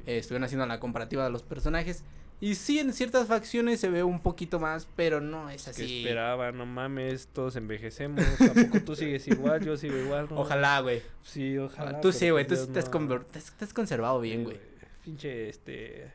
Eh, 0.07 0.19
estuvieron 0.19 0.45
haciendo 0.45 0.67
la 0.67 0.81
comparativa 0.81 1.25
de 1.25 1.31
los 1.31 1.43
personajes. 1.43 2.05
Y 2.43 2.55
sí, 2.55 2.79
en 2.79 2.95
ciertas 2.95 3.29
facciones 3.29 3.81
se 3.81 3.91
ve 3.91 4.03
un 4.03 4.21
poquito 4.21 4.59
más, 4.59 4.89
pero 4.97 5.21
no 5.21 5.51
es 5.51 5.65
que 5.65 5.71
así. 5.71 5.99
esperaba, 5.99 6.53
no 6.53 6.65
mames, 6.65 7.27
todos 7.29 7.57
envejecemos. 7.57 8.25
¿A 8.41 8.55
poco 8.55 8.81
tú 8.83 8.97
sigues 8.97 9.29
igual? 9.29 9.63
Yo 9.63 9.77
sigo 9.77 9.97
igual. 9.99 10.27
¿no? 10.31 10.41
Ojalá, 10.41 10.81
güey. 10.81 11.03
Sí, 11.23 11.59
ojalá. 11.59 12.01
Tú 12.01 12.13
sí, 12.13 12.31
güey. 12.31 12.45
Tú 12.45 12.49
pues 12.55 12.61
Dios 12.61 12.73
te 12.73 12.79
has, 12.79 13.01
no. 13.01 13.21
te 13.21 13.67
conservado 13.75 14.21
bien, 14.21 14.39
Sí, 14.39 14.45
güey. 14.45 14.59
Pinche, 15.05 15.51
este. 15.51 16.11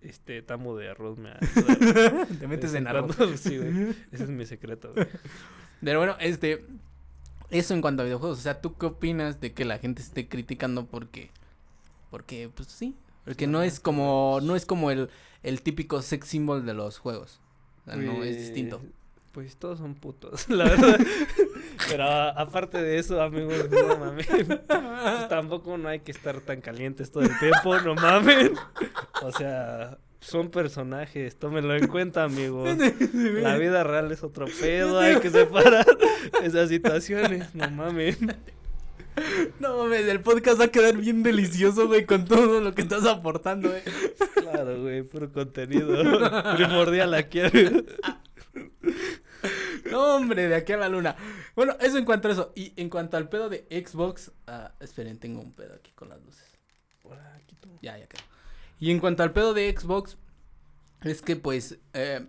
Este 0.00 0.42
tamo 0.42 0.76
de 0.76 0.90
arroz 0.90 1.18
me 1.18 1.30
ayuda. 1.40 2.26
Te 2.26 2.46
metes 2.46 2.74
en 2.74 2.86
arroz. 2.86 3.16
Sí, 3.40 3.58
güey. 3.58 3.96
Ese 4.12 4.24
es 4.24 4.30
mi 4.30 4.46
secreto, 4.46 4.92
güey. 4.94 5.06
Pero 5.82 5.98
bueno, 5.98 6.16
este. 6.20 6.64
Eso 7.50 7.74
en 7.74 7.80
cuanto 7.80 8.02
a 8.02 8.04
videojuegos. 8.04 8.38
O 8.38 8.42
sea, 8.42 8.60
¿tú 8.60 8.76
qué 8.76 8.86
opinas 8.86 9.40
de 9.40 9.52
que 9.54 9.64
la 9.64 9.78
gente 9.78 10.02
esté 10.02 10.28
criticando 10.28 10.86
porque. 10.86 11.30
Porque, 12.10 12.50
pues 12.54 12.68
sí. 12.68 12.94
Porque 13.24 13.46
no 13.46 13.62
es 13.62 13.80
como. 13.80 14.38
No 14.42 14.54
es 14.54 14.66
como 14.66 14.90
el, 14.90 15.10
el 15.42 15.62
típico 15.62 16.00
sex 16.02 16.28
symbol 16.28 16.64
de 16.64 16.74
los 16.74 16.98
juegos. 16.98 17.40
O 17.82 17.90
sea, 17.90 17.96
no 17.96 18.22
es 18.22 18.36
distinto. 18.38 18.78
Pues, 18.78 18.92
Pues 19.32 19.56
todos 19.56 19.78
son 19.78 19.94
putos, 19.94 20.48
la 20.50 20.64
verdad. 20.64 21.00
Pero 21.88 22.04
a- 22.04 22.30
aparte 22.30 22.82
de 22.82 22.98
eso, 22.98 23.20
amigos, 23.22 23.68
no 23.70 23.96
mames. 23.98 24.26
Pues 24.26 25.28
tampoco 25.28 25.76
no 25.78 25.88
hay 25.88 26.00
que 26.00 26.10
estar 26.12 26.40
tan 26.40 26.60
calientes 26.60 27.10
todo 27.10 27.22
el 27.24 27.38
tiempo, 27.38 27.78
no 27.80 27.94
mames. 27.94 28.50
O 29.22 29.30
sea, 29.32 29.98
son 30.20 30.50
personajes, 30.50 31.36
tómenlo 31.36 31.76
en 31.76 31.86
cuenta, 31.86 32.24
amigos. 32.24 32.68
La 33.14 33.56
vida 33.56 33.84
real 33.84 34.10
es 34.10 34.22
otro 34.24 34.46
pedo, 34.60 34.98
hay 34.98 35.20
que 35.20 35.30
separar 35.30 35.86
esas 36.42 36.68
situaciones, 36.68 37.54
no 37.54 37.70
mames. 37.70 38.18
No 39.58 39.78
mames, 39.78 40.06
el 40.06 40.20
podcast 40.20 40.60
va 40.60 40.64
a 40.66 40.68
quedar 40.68 40.96
bien 40.96 41.22
delicioso, 41.24 41.86
güey, 41.88 42.06
con 42.06 42.24
todo 42.24 42.60
lo 42.60 42.72
que 42.74 42.82
estás 42.82 43.04
aportando, 43.04 43.68
güey. 43.68 43.82
Claro, 44.34 44.80
güey, 44.80 45.02
puro 45.02 45.32
contenido 45.32 45.96
primordial 46.56 47.14
aquí. 47.14 47.40
No, 49.90 50.16
hombre, 50.16 50.48
de 50.48 50.54
aquí 50.56 50.72
a 50.72 50.76
la 50.76 50.88
luna. 50.88 51.16
Bueno, 51.54 51.76
eso 51.80 51.96
en 51.98 52.04
cuanto 52.04 52.28
a 52.28 52.32
eso. 52.32 52.52
Y 52.54 52.72
en 52.76 52.90
cuanto 52.90 53.16
al 53.16 53.28
pedo 53.28 53.48
de 53.48 53.66
Xbox. 53.70 54.32
ah, 54.46 54.72
esperen, 54.80 55.18
tengo 55.18 55.40
un 55.40 55.52
pedo 55.52 55.74
aquí 55.74 55.92
con 55.92 56.08
las 56.08 56.20
luces. 56.22 56.44
Por 57.02 57.18
aquí 57.18 57.56
tú. 57.60 57.68
Ya, 57.80 57.96
ya 57.96 58.06
quedó. 58.06 58.22
Y 58.80 58.90
en 58.90 58.98
cuanto 59.00 59.22
al 59.22 59.32
pedo 59.32 59.54
de 59.54 59.74
Xbox, 59.76 60.16
es 61.02 61.22
que 61.22 61.36
pues. 61.36 61.78
eh, 61.94 62.26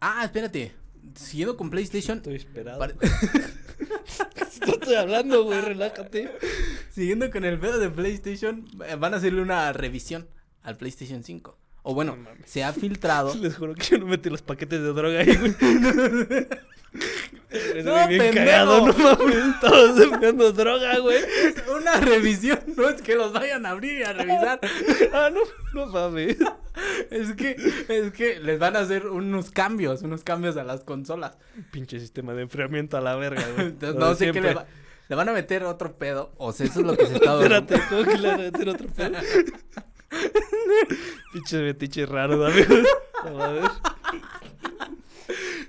Ah, 0.00 0.24
espérate. 0.24 0.74
Siguiendo 1.14 1.56
con 1.56 1.70
PlayStation. 1.70 2.18
Estoy 2.18 2.34
esperado. 2.36 2.78
pare- 2.80 2.94
estoy 4.66 4.94
hablando, 4.94 5.44
güey, 5.44 5.60
relájate. 5.60 6.30
Siguiendo 6.90 7.30
con 7.30 7.44
el 7.44 7.58
pedo 7.58 7.78
de 7.78 7.88
PlayStation, 7.90 8.66
eh, 8.86 8.96
van 8.96 9.14
a 9.14 9.16
hacerle 9.18 9.42
una 9.42 9.72
revisión 9.72 10.28
al 10.62 10.76
PlayStation 10.76 11.22
5. 11.24 11.58
O 11.82 11.94
bueno, 11.94 12.16
No 12.16 12.28
se 12.44 12.62
ha 12.64 12.72
filtrado. 12.72 13.34
Les 13.40 13.56
juro 13.56 13.74
que 13.74 13.82
yo 13.84 13.98
no 13.98 14.06
metí 14.06 14.30
los 14.30 14.42
paquetes 14.42 14.80
de 14.80 14.92
droga 14.92 15.20
ahí, 15.20 15.36
güey. 15.36 15.54
No, 17.84 18.08
bien 18.08 18.20
pendejo. 18.20 18.34
cagado, 18.34 18.86
no 18.86 18.92
mames. 18.94 19.36
Estamos 19.36 20.00
enviando 20.00 20.52
droga, 20.52 20.98
güey. 20.98 21.18
una 21.80 22.00
revisión, 22.00 22.58
no 22.76 22.88
es 22.88 23.00
que 23.02 23.14
los 23.14 23.32
vayan 23.32 23.66
a 23.66 23.70
abrir 23.70 23.98
y 23.98 24.02
a 24.02 24.12
revisar. 24.12 24.60
Ah, 25.12 25.30
no, 25.32 25.40
no 25.74 25.86
mames. 25.86 26.36
Es 27.10 27.32
que, 27.34 27.56
es 27.88 28.12
que 28.12 28.40
les 28.40 28.58
van 28.58 28.76
a 28.76 28.80
hacer 28.80 29.06
unos 29.06 29.50
cambios, 29.50 30.02
unos 30.02 30.22
cambios 30.24 30.56
a 30.56 30.64
las 30.64 30.80
consolas. 30.82 31.36
Pinche 31.70 31.98
sistema 32.00 32.32
de 32.34 32.42
enfriamiento 32.42 32.96
a 32.96 33.00
la 33.02 33.16
verga, 33.16 33.44
güey. 33.54 33.68
Entonces, 33.68 33.98
no 33.98 34.14
sé 34.14 34.30
qué 34.32 34.40
le, 34.40 34.54
va- 34.54 34.66
le 35.08 35.16
van 35.16 35.28
a 35.28 35.32
meter 35.32 35.64
otro 35.64 35.94
pedo. 35.96 36.32
O 36.38 36.52
sea, 36.52 36.66
eso 36.66 36.80
es 36.80 36.86
lo 36.86 36.96
que 36.96 37.06
se 37.06 37.14
está 37.16 37.34
Espérate, 37.36 37.80
¿cómo 37.90 38.04
que 38.04 38.18
le 38.18 38.28
van 38.28 38.40
a 38.40 38.44
meter 38.44 38.68
otro 38.68 38.88
pedo? 38.88 39.16
Pinche 41.32 41.58
metiche 41.62 42.06
raro, 42.06 42.44
amigos. 42.46 42.86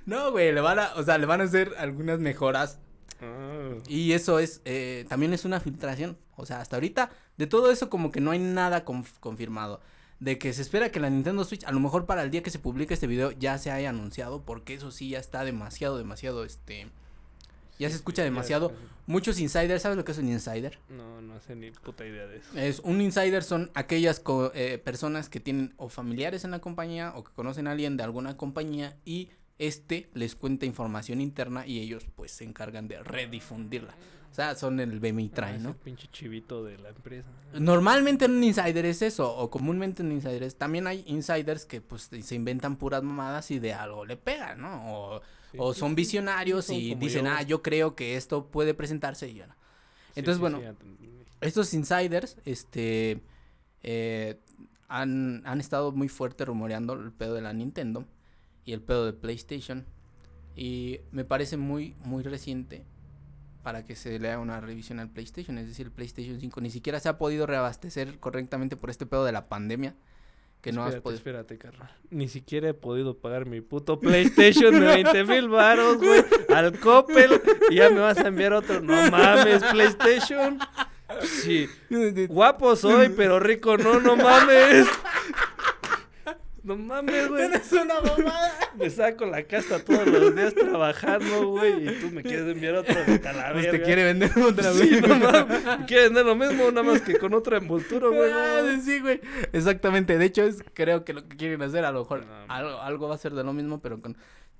No 0.06 0.32
güey, 0.32 0.52
le 0.52 0.62
van 0.62 0.80
a, 0.80 0.94
o 0.96 1.04
sea, 1.04 1.18
le 1.18 1.26
van 1.26 1.42
a 1.42 1.46
hacer 1.46 1.74
algunas 1.78 2.20
mejoras. 2.20 2.80
Ah, 3.22 3.76
Y 3.88 4.12
eso 4.12 4.40
es, 4.40 4.62
eh, 4.66 5.06
también 5.08 5.34
es 5.34 5.46
una 5.46 5.60
filtración. 5.60 6.18
O 6.36 6.46
sea, 6.46 6.60
hasta 6.60 6.76
ahorita, 6.76 7.12
de 7.38 7.48
todo 7.48 7.72
eso 7.72 7.90
como 7.90 8.12
que 8.12 8.20
no 8.20 8.32
hay 8.32 8.40
nada 8.40 8.84
conf- 8.86 9.20
confirmado. 9.20 9.80
De 10.20 10.38
que 10.38 10.52
se 10.54 10.62
espera 10.62 10.90
que 10.92 11.00
la 11.00 11.10
Nintendo 11.10 11.44
Switch, 11.44 11.64
a 11.66 11.72
lo 11.72 11.80
mejor 11.80 12.06
para 12.06 12.24
el 12.24 12.32
día 12.32 12.44
que 12.44 12.50
se 12.50 12.60
publique 12.60 12.94
este 12.94 13.08
video, 13.08 13.32
ya 13.32 13.58
se 13.58 13.72
haya 13.72 13.90
anunciado. 13.90 14.44
Porque 14.44 14.74
eso 14.74 14.92
sí 14.92 15.10
ya 15.10 15.20
está 15.20 15.44
demasiado, 15.46 15.98
demasiado, 15.98 16.44
este... 16.44 16.88
Ya 17.80 17.89
se 17.89 17.96
escucha 17.96 18.24
demasiado. 18.24 18.72
Muchos 19.06 19.39
insiders, 19.39 19.82
¿sabes 19.82 19.98
lo 19.98 20.06
que 20.06 20.13
es 20.13 20.18
un 20.18 20.30
insider? 20.30 20.80
No, 20.89 21.22
no 21.22 21.39
sé 21.42 21.56
ni 21.56 21.72
puta 21.72 22.06
idea 22.06 22.25
de 22.25 22.38
eso. 22.38 22.58
Es 22.58 22.80
un 22.80 23.01
insider 23.01 23.44
son 23.44 23.70
aquellas 23.74 24.20
co- 24.22 24.51
eh, 24.56 24.77
personas 24.77 25.27
que 25.30 25.39
tienen 25.42 25.74
o 25.77 25.89
familiares 25.89 26.46
en 26.46 26.51
la 26.51 26.60
compañía 26.60 27.12
o 27.15 27.24
que 27.24 27.34
conocen 27.34 27.68
a 27.68 27.72
alguien 27.72 27.98
de 27.98 28.03
alguna 28.03 28.38
compañía 28.38 28.96
y 29.03 29.30
este 29.60 30.10
les 30.13 30.36
cuenta 30.36 30.65
información 30.65 31.20
interna 31.20 31.68
y 31.68 31.80
ellos 31.80 32.06
pues 32.15 32.32
se 32.32 32.44
encargan 32.46 32.88
de 32.88 33.01
redifundirla. 33.03 33.94
O 34.32 34.36
sea, 34.36 34.56
son 34.56 34.80
el 34.80 34.94
Ah, 34.94 35.00
BMI-Train, 35.00 35.56
es 35.58 35.62
¿no? 35.62 35.70
el 35.70 35.75
pinche 35.75 36.08
chivito 36.12 36.63
de 36.63 36.77
la 36.80 36.89
empresa. 36.89 37.27
Normalmente 37.60 38.25
en 38.25 38.32
un 38.32 38.44
insider 38.44 38.86
es 38.86 39.01
eso, 39.03 39.32
o 39.36 39.50
comúnmente 39.51 40.01
en 40.01 40.12
insider 40.12 40.42
es, 40.44 40.56
también 40.56 40.88
hay 40.88 41.03
insiders 41.06 41.65
que 41.65 41.82
pues 41.82 42.10
se 42.20 42.36
inventan 42.36 42.77
puras 42.77 43.03
mamadas 43.03 43.51
y 43.51 43.60
de 43.60 43.74
algo 43.74 44.06
le 44.06 44.18
pegan, 44.18 44.62
¿no? 44.62 44.92
O, 44.92 45.22
Sí, 45.54 45.58
o 45.62 45.74
son 45.74 45.96
visionarios 45.96 46.70
y 46.70 46.96
dicen, 46.96 47.26
yo. 47.26 47.32
ah, 47.32 47.42
yo 47.44 47.62
creo 47.62 47.96
que 47.96 48.18
esto 48.18 48.48
puede 48.48 48.74
presentarse 48.74 49.30
y 49.30 49.36
ya 49.36 49.48
no. 49.48 49.56
Entonces, 50.16 50.40
bueno, 50.40 50.60
estos 51.42 51.74
insiders, 51.74 52.38
este, 52.44 53.22
eh, 53.84 54.40
han, 54.88 55.42
han 55.46 55.60
estado 55.60 55.92
muy 55.92 56.10
fuerte 56.10 56.44
rumoreando 56.44 56.94
el 56.94 57.12
pedo 57.12 57.36
de 57.36 57.42
la 57.42 57.54
Nintendo 57.54 58.06
y 58.66 58.74
el 58.74 58.82
pedo 58.82 59.06
de 59.06 59.14
PlayStation. 59.14 59.86
Y 60.56 61.00
me 61.12 61.24
parece 61.24 61.58
muy, 61.58 61.96
muy 62.04 62.24
reciente 62.24 62.86
para 63.64 63.86
que 63.86 63.96
se 63.96 64.20
le 64.20 64.30
haga 64.30 64.40
una 64.42 64.60
revisión 64.60 65.00
al 65.00 65.10
PlayStation. 65.10 65.58
Es 65.58 65.68
decir, 65.68 65.88
el 65.88 65.92
PlayStation 65.92 66.40
5 66.40 66.62
ni 66.62 66.70
siquiera 66.70 67.00
se 67.00 67.10
ha 67.10 67.18
podido 67.18 67.46
reabastecer 67.46 68.20
correctamente 68.20 68.76
por 68.76 68.90
este 68.90 69.06
pedo 69.06 69.26
de 69.26 69.32
la 69.32 69.48
pandemia. 69.48 69.96
Que 70.63 70.72
no 70.72 70.82
has 70.82 70.96
espérate, 70.96 71.01
podido. 71.03 71.17
espérate, 71.17 71.58
carnal. 71.58 71.91
Ni 72.10 72.29
siquiera 72.29 72.70
he 72.70 72.74
podido 72.74 73.17
pagar 73.17 73.46
mi 73.46 73.60
puto 73.60 74.00
PlayStation 74.00 74.72
de 74.74 74.79
20 74.79 75.24
mil 75.25 75.50
baros, 75.50 75.98
güey. 75.98 76.24
Al 76.48 76.79
Coppel. 76.79 77.41
Y 77.70 77.75
ya 77.75 77.89
me 77.89 78.00
vas 78.00 78.17
a 78.20 78.29
enviar 78.29 78.53
otro. 78.53 78.79
No 78.79 79.12
mames, 79.12 79.62
PlayStation. 79.65 80.58
Sí. 81.22 81.67
Guapo 82.29 82.77
soy, 82.77 83.10
pero 83.10 83.41
rico 83.41 83.77
no, 83.77 84.00
no 84.00 84.15
mames. 84.15 84.88
No 86.63 86.77
mames, 86.77 87.27
güey. 87.27 87.43
Eres 87.43 87.72
una 87.74 87.96
mamada. 88.00 88.51
Me 88.77 88.89
saco 88.89 89.25
la 89.25 89.43
casta 89.43 89.84
todos 89.84 90.08
los 90.08 90.34
días 90.36 90.55
trabajando, 90.55 91.48
güey. 91.50 91.89
Y 91.89 92.00
tú 92.00 92.10
me 92.10 92.24
quieres 92.24 92.48
enviar 92.48 92.75
otro. 92.75 92.96
Vete 93.05 93.27
a 93.27 93.34
la 93.34 93.51
Pues 93.51 93.70
te 93.70 93.82
quiere 93.82 94.05
vender 94.05 94.32
otra 94.39 94.72
vez. 94.72 94.79
Sí, 94.89 95.01
no 95.01 95.15
mames. 95.20 95.63
Me 95.79 95.86
quiere 95.86 96.03
vender 96.05 96.25
lo 96.25 96.36
mismo, 96.36 96.72
nada 96.72 96.84
más 96.84 97.01
que 97.01 97.17
con 97.20 97.34
otra 97.34 97.58
envoltura, 97.58 98.08
güey. 98.08 98.32
Ah, 98.32 98.79
sí, 98.84 99.01
güey. 99.01 99.20
Exactamente. 99.51 100.17
De 100.17 100.24
hecho, 100.25 100.43
es 100.43 100.63
creo 100.74 101.03
que 101.03 101.12
lo 101.13 101.27
que 101.27 101.36
quieren 101.36 101.62
hacer, 101.63 101.84
a 101.84 101.91
lo 101.91 102.00
mejor 102.00 102.25
No, 102.25 102.34
algo, 102.48 102.79
algo 102.79 103.08
va 103.10 103.15
a 103.15 103.17
ser 103.17 103.34
de 103.34 103.43
lo 103.43 103.51
mismo, 103.53 103.82
pero 103.82 104.00
con. 104.01 104.15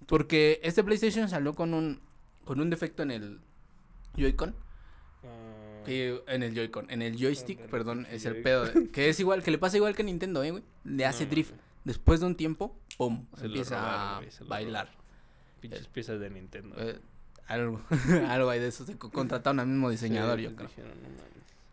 Porque 0.06 0.60
este 0.64 0.84
PlayStation 0.84 1.30
salió 1.30 1.54
con 1.54 1.74
un 1.74 2.02
con 2.44 2.60
un 2.60 2.70
defecto 2.70 3.04
en 3.04 3.12
el 3.12 3.40
Joy-Con. 4.18 4.54
Ah. 5.24 5.84
que- 5.86 6.22
en 6.28 6.44
el 6.44 6.54
Joy-Con. 6.54 6.90
En 6.92 7.02
el 7.02 7.16
joystick, 7.18 7.58
pero 7.60 7.70
perdón, 7.72 8.08
es 8.12 8.26
el 8.26 8.42
pedo. 8.42 8.66
de- 8.66 8.90
que 8.92 9.08
es 9.08 9.20
igual, 9.22 9.42
que 9.42 9.52
le 9.52 9.58
pasa 9.58 9.78
igual 9.78 9.96
que 9.96 10.02
a 10.02 10.06
Nintendo, 10.06 10.44
eh, 10.44 10.52
güey. 10.52 10.64
Le 10.84 11.06
hace 11.06 11.26
drift. 11.26 11.54
Después 11.84 12.20
de 12.22 12.26
un 12.28 12.36
tiempo, 12.36 12.78
pum, 12.98 13.26
Se 13.38 13.46
empieza 13.46 13.78
robaron, 13.80 14.02
a 14.02 14.18
güey, 14.20 14.32
se 14.32 14.44
lo 14.44 14.50
bailar. 14.50 14.90
Pinches 15.60 15.88
piezas 15.88 16.20
de 16.20 16.30
Nintendo. 16.30 16.76
Eh, 16.78 17.00
algo, 17.48 17.82
algo 18.30 18.50
hay 18.50 18.60
de 18.60 18.68
eso. 18.70 18.86
Se 18.86 18.98
co- 18.98 19.12
contrataron 19.12 19.60
al 19.60 19.68
mismo 19.68 19.90
diseñador, 19.90 20.38
Sí, 20.38 20.44
yo 20.44 20.50
les 20.50 20.58
creo. 20.58 20.70
dijeron, 20.70 20.92
no 21.02 21.10
mames. 21.10 21.24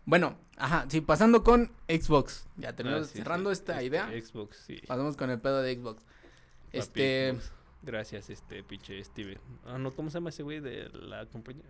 Bueno, 0.07 0.37
ajá, 0.57 0.87
sí, 0.89 1.01
pasando 1.01 1.45
con 1.45 1.71
Xbox. 1.89 2.47
Ya 2.57 2.75
tenemos 2.75 3.03
Ah, 3.03 3.05
sí, 3.05 3.19
cerrando 3.19 3.51
sí, 3.51 3.53
esta 3.61 3.75
este, 3.75 3.85
idea. 3.87 4.09
Xbox, 4.21 4.57
sí. 4.57 4.81
Pasamos 4.87 5.17
con 5.17 5.31
el 5.31 5.39
pedo 5.41 5.63
de 5.63 5.75
Xbox. 5.77 6.03
Papi 6.03 6.79
Este, 6.79 7.33
Xbox. 7.33 7.53
Gracias, 7.83 8.31
este 8.31 8.63
pinche 8.65 9.03
Steven. 9.05 9.39
Ah, 9.65 9.79
no, 9.79 9.93
¿cómo 9.93 10.11
se 10.11 10.15
llama 10.15 10.31
ese 10.31 10.43
güey 10.43 10.61
de 10.61 10.89
la 10.91 11.27
compañía? 11.27 11.65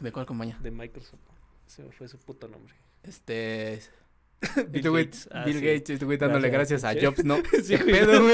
¿De 0.00 0.12
cuál 0.12 0.26
compañía? 0.26 0.58
De 0.60 0.70
Microsoft. 0.70 1.18
Se 1.66 1.82
me 1.82 1.90
fue 1.92 2.06
su 2.08 2.18
puto 2.18 2.46
nombre. 2.48 2.74
Este. 3.02 3.80
Bill 4.56 4.76
este 4.76 4.90
Gates. 4.90 5.28
Ah, 5.32 5.44
Bill 5.44 5.58
sí. 5.58 5.64
Gates, 5.66 5.90
este 5.90 6.04
güey 6.04 6.16
dándole 6.18 6.48
Gracias, 6.50 6.82
gracias, 6.82 7.02
a. 7.04 7.06
Jobs, 7.06 7.24
¿no? 7.24 7.36
Sí, 7.62 7.76
¿Qué 7.76 7.82
güey. 7.84 8.00
pedo. 8.00 8.28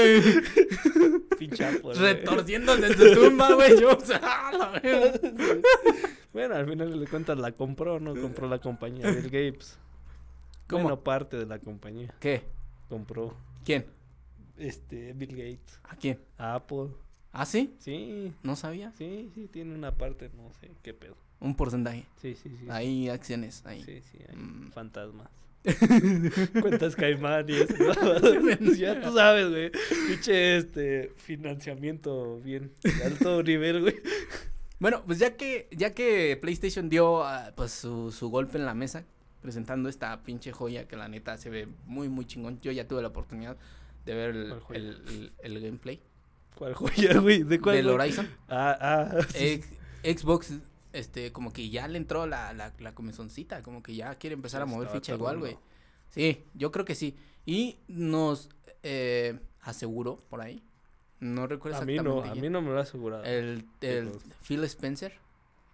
Retorciéndose 1.99 2.87
en 2.87 2.93
su 2.97 3.13
tumba, 3.13 3.53
güey. 3.53 3.81
Jobs. 3.81 4.11
¡Ah, 4.21 4.51
la! 4.81 4.81
Bueno, 6.33 6.55
al 6.55 6.67
final 6.67 6.99
de 6.99 7.07
cuentas 7.07 7.37
la 7.37 7.51
compró, 7.53 7.99
¿no? 7.99 8.13
Compró 8.19 8.47
la 8.47 8.59
compañía 8.59 9.09
Bill 9.09 9.23
Gates. 9.25 9.77
¿Cómo? 10.67 10.83
Bueno, 10.83 10.99
parte 11.03 11.37
de 11.37 11.45
la 11.45 11.59
compañía. 11.59 12.13
¿Qué? 12.19 12.43
Compró 12.89 13.35
¿Quién? 13.63 13.85
este 14.57 15.13
Bill 15.13 15.31
Gates. 15.35 15.79
¿A 15.83 15.95
quién? 15.95 16.19
a 16.37 16.55
Apple. 16.55 16.87
¿Ah, 17.31 17.45
sí? 17.45 17.75
Sí, 17.79 18.33
No 18.43 18.55
sabía. 18.55 18.91
sí, 18.97 19.29
sí, 19.35 19.47
tiene 19.51 19.75
una 19.75 19.91
parte, 19.95 20.29
no 20.35 20.49
sé 20.59 20.71
qué 20.81 20.93
pedo. 20.93 21.15
Un 21.39 21.55
porcentaje. 21.55 22.05
Sí, 22.21 22.35
sí, 22.41 22.49
sí. 22.59 22.65
Ahí, 22.69 23.09
acciones. 23.09 23.65
Ahí. 23.65 23.83
Sí, 23.83 24.01
sí, 24.01 24.17
hay 24.27 24.35
Mm. 24.35 24.71
fantasmas. 24.71 25.27
Cuentas 26.61 26.95
caimán 26.95 27.45
y 27.49 27.53
eso. 27.53 27.73
¿no? 27.77 28.73
ya 28.75 29.01
tú 29.01 29.13
sabes, 29.13 29.49
güey. 29.49 29.71
Pinche 30.07 30.57
este 30.57 31.11
financiamiento 31.17 32.39
bien 32.43 32.71
de 32.83 33.03
alto 33.03 33.43
nivel, 33.43 33.81
güey. 33.81 33.95
Bueno, 34.79 35.03
pues 35.05 35.19
ya 35.19 35.35
que, 35.37 35.67
ya 35.71 35.93
que 35.93 36.37
PlayStation 36.41 36.89
dio 36.89 37.23
ah, 37.23 37.51
pues 37.55 37.71
su, 37.71 38.11
su 38.11 38.29
golpe 38.29 38.57
en 38.57 38.65
la 38.65 38.73
mesa, 38.73 39.05
presentando 39.41 39.89
esta 39.89 40.21
pinche 40.23 40.51
joya 40.51 40.87
que 40.87 40.95
la 40.97 41.07
neta 41.07 41.37
se 41.37 41.49
ve 41.49 41.67
muy, 41.85 42.09
muy 42.09 42.25
chingón. 42.25 42.59
Yo 42.61 42.71
ya 42.71 42.87
tuve 42.87 43.01
la 43.01 43.07
oportunidad 43.09 43.57
de 44.05 44.13
ver 44.13 44.29
el, 44.31 44.53
el- 44.73 45.01
el- 45.07 45.31
el 45.55 45.61
gameplay 45.61 45.99
¿Cuál 46.55 46.73
joya, 46.73 47.17
güey? 47.19 47.43
¿De 47.43 47.59
cuál? 47.59 47.75
del? 47.77 47.89
Horizon. 47.89 48.29
Ah, 48.47 48.77
ah. 48.79 49.21
sí. 49.33 49.61
Ex- 50.03 50.21
Xbox, 50.21 50.53
este, 50.95 51.31
como 51.31 51.51
que 51.53 51.69
ya 51.69 51.87
le 51.87 51.97
entró 51.97 52.25
la, 52.25 52.53
la, 52.53 52.73
la 52.79 52.95
comezoncita, 52.95 53.61
como 53.61 53.83
que 53.83 53.95
ya 53.95 54.15
quiere 54.15 54.33
empezar 54.33 54.61
a 54.61 54.65
mover 54.65 54.89
ficha 54.89 55.13
igual, 55.13 55.39
güey. 55.39 55.57
Sí, 56.09 56.43
yo 56.53 56.71
creo 56.71 56.85
que 56.85 56.95
sí. 56.95 57.15
Y 57.45 57.77
nos 57.87 58.49
eh, 58.83 59.39
aseguró 59.61 60.23
por 60.29 60.41
ahí. 60.41 60.63
No 61.19 61.47
recuerdo 61.47 61.77
A 61.77 61.85
mí 61.85 61.95
no, 61.97 62.21
a 62.21 62.31
quién. 62.31 62.41
mí 62.41 62.49
no 62.49 62.61
me 62.61 62.69
lo 62.71 62.79
ha 62.79 62.83
asegurado. 62.83 63.23
El, 63.23 63.65
el. 63.81 64.11
Phil 64.47 64.63
Spencer, 64.63 65.13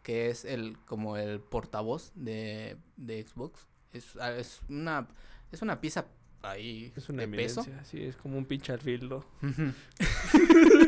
que 0.04 0.30
es 0.30 0.46
el 0.46 0.78
como 0.86 1.18
el 1.18 1.40
portavoz 1.40 2.12
de, 2.16 2.78
de 2.98 3.24
Xbox. 3.24 3.68
Es, 3.94 4.16
ah, 4.20 4.34
es 4.34 4.62
una 4.70 5.08
es 5.52 5.62
una 5.62 5.82
pieza 5.82 6.06
ahí 6.44 6.92
es 6.96 7.10
una 7.10 7.22
de 7.24 7.28
peso. 7.28 7.66
sí, 7.84 8.04
es 8.04 8.16
como 8.16 8.38
un 8.38 8.46
pinche 8.46 8.72
alfil, 8.72 9.10
¿no? 9.10 9.18
Ujú. 9.18 9.74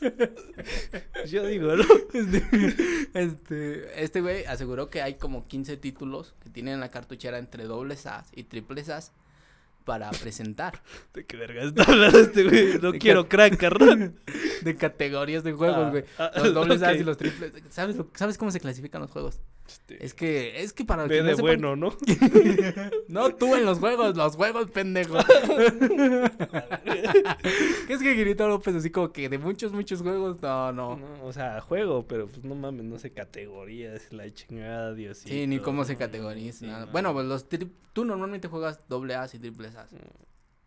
Yo 1.28 1.46
digo, 1.46 1.76
¿no? 1.76 1.84
este, 3.14 4.02
este 4.02 4.20
güey 4.20 4.44
aseguró 4.44 4.90
que 4.90 5.02
hay 5.02 5.14
como 5.14 5.46
15 5.46 5.76
títulos 5.76 6.34
que 6.42 6.50
tienen 6.50 6.74
en 6.74 6.80
la 6.80 6.90
cartuchera 6.90 7.38
entre 7.38 7.64
dobles 7.64 8.06
A 8.06 8.24
y 8.34 8.44
triples 8.44 8.88
A 8.88 9.00
para 9.84 10.10
presentar 10.10 10.82
¿De 11.14 11.24
qué 11.24 11.36
verga 11.36 11.62
está 11.62 11.82
hablando 11.84 12.18
este 12.20 12.44
güey? 12.44 12.78
No 12.80 12.92
¿De 12.92 12.98
quiero 12.98 13.28
crack, 13.28 13.56
carnal. 13.56 14.14
de 14.62 14.76
categorías 14.76 15.42
de 15.42 15.52
juegos, 15.52 15.86
Ah, 15.86 15.90
güey. 15.90 16.04
ah, 16.18 16.30
Los 16.36 16.54
dobles 16.54 16.82
A 16.82 16.90
ok. 16.92 16.96
y 16.96 17.02
los 17.02 17.16
triples. 17.16 17.52
¿Sabes, 17.70 17.96
lo- 17.96 18.10
¿Sabes 18.14 18.36
cómo 18.38 18.50
se 18.50 18.60
clasifican 18.60 19.00
los 19.00 19.10
juegos? 19.10 19.40
Este, 19.70 20.04
Es 20.04 20.14
que, 20.14 20.62
es 20.62 20.72
que 20.72 20.84
para 20.84 21.06
que 21.06 21.20
no 21.20 21.24
de 21.28 21.34
sepan- 21.36 21.40
bueno, 21.42 21.76
¿no? 21.76 21.96
No 23.08 23.34
tú 23.34 23.54
en 23.54 23.64
los 23.64 23.78
juegos, 23.78 24.16
los 24.16 24.34
juegos, 24.36 24.70
pendejo. 24.70 25.14
¿Qué 27.86 27.92
es 27.94 28.00
que 28.00 28.14
Guirito 28.14 28.48
López 28.48 28.74
así 28.74 28.90
como 28.90 29.12
que 29.12 29.28
de 29.28 29.38
muchos, 29.38 29.72
muchos 29.72 30.02
juegos? 30.02 30.40
No, 30.42 30.72
no. 30.72 30.96
No, 30.96 31.24
o 31.24 31.32
sea, 31.32 31.60
juego, 31.60 32.06
pero 32.06 32.26
pues 32.26 32.44
no 32.44 32.54
mames, 32.54 32.84
no 32.84 32.98
sé 32.98 33.12
categorías, 33.12 34.12
la 34.12 34.32
chingada, 34.32 34.94
Dios. 34.94 35.18
Sí, 35.18 35.46
ni 35.46 35.58
cómo 35.58 35.84
se 35.84 35.96
categoriza. 35.96 36.66
nada. 36.66 36.86
Bueno, 36.86 37.12
pues 37.12 37.26
los 37.26 37.48
tri- 37.48 37.70
tú 37.92 38.04
normalmente 38.04 38.48
juegas 38.48 38.80
doble 38.88 39.14
A 39.14 39.26
y 39.32 39.38
triple 39.38 39.68
A. 39.68 39.86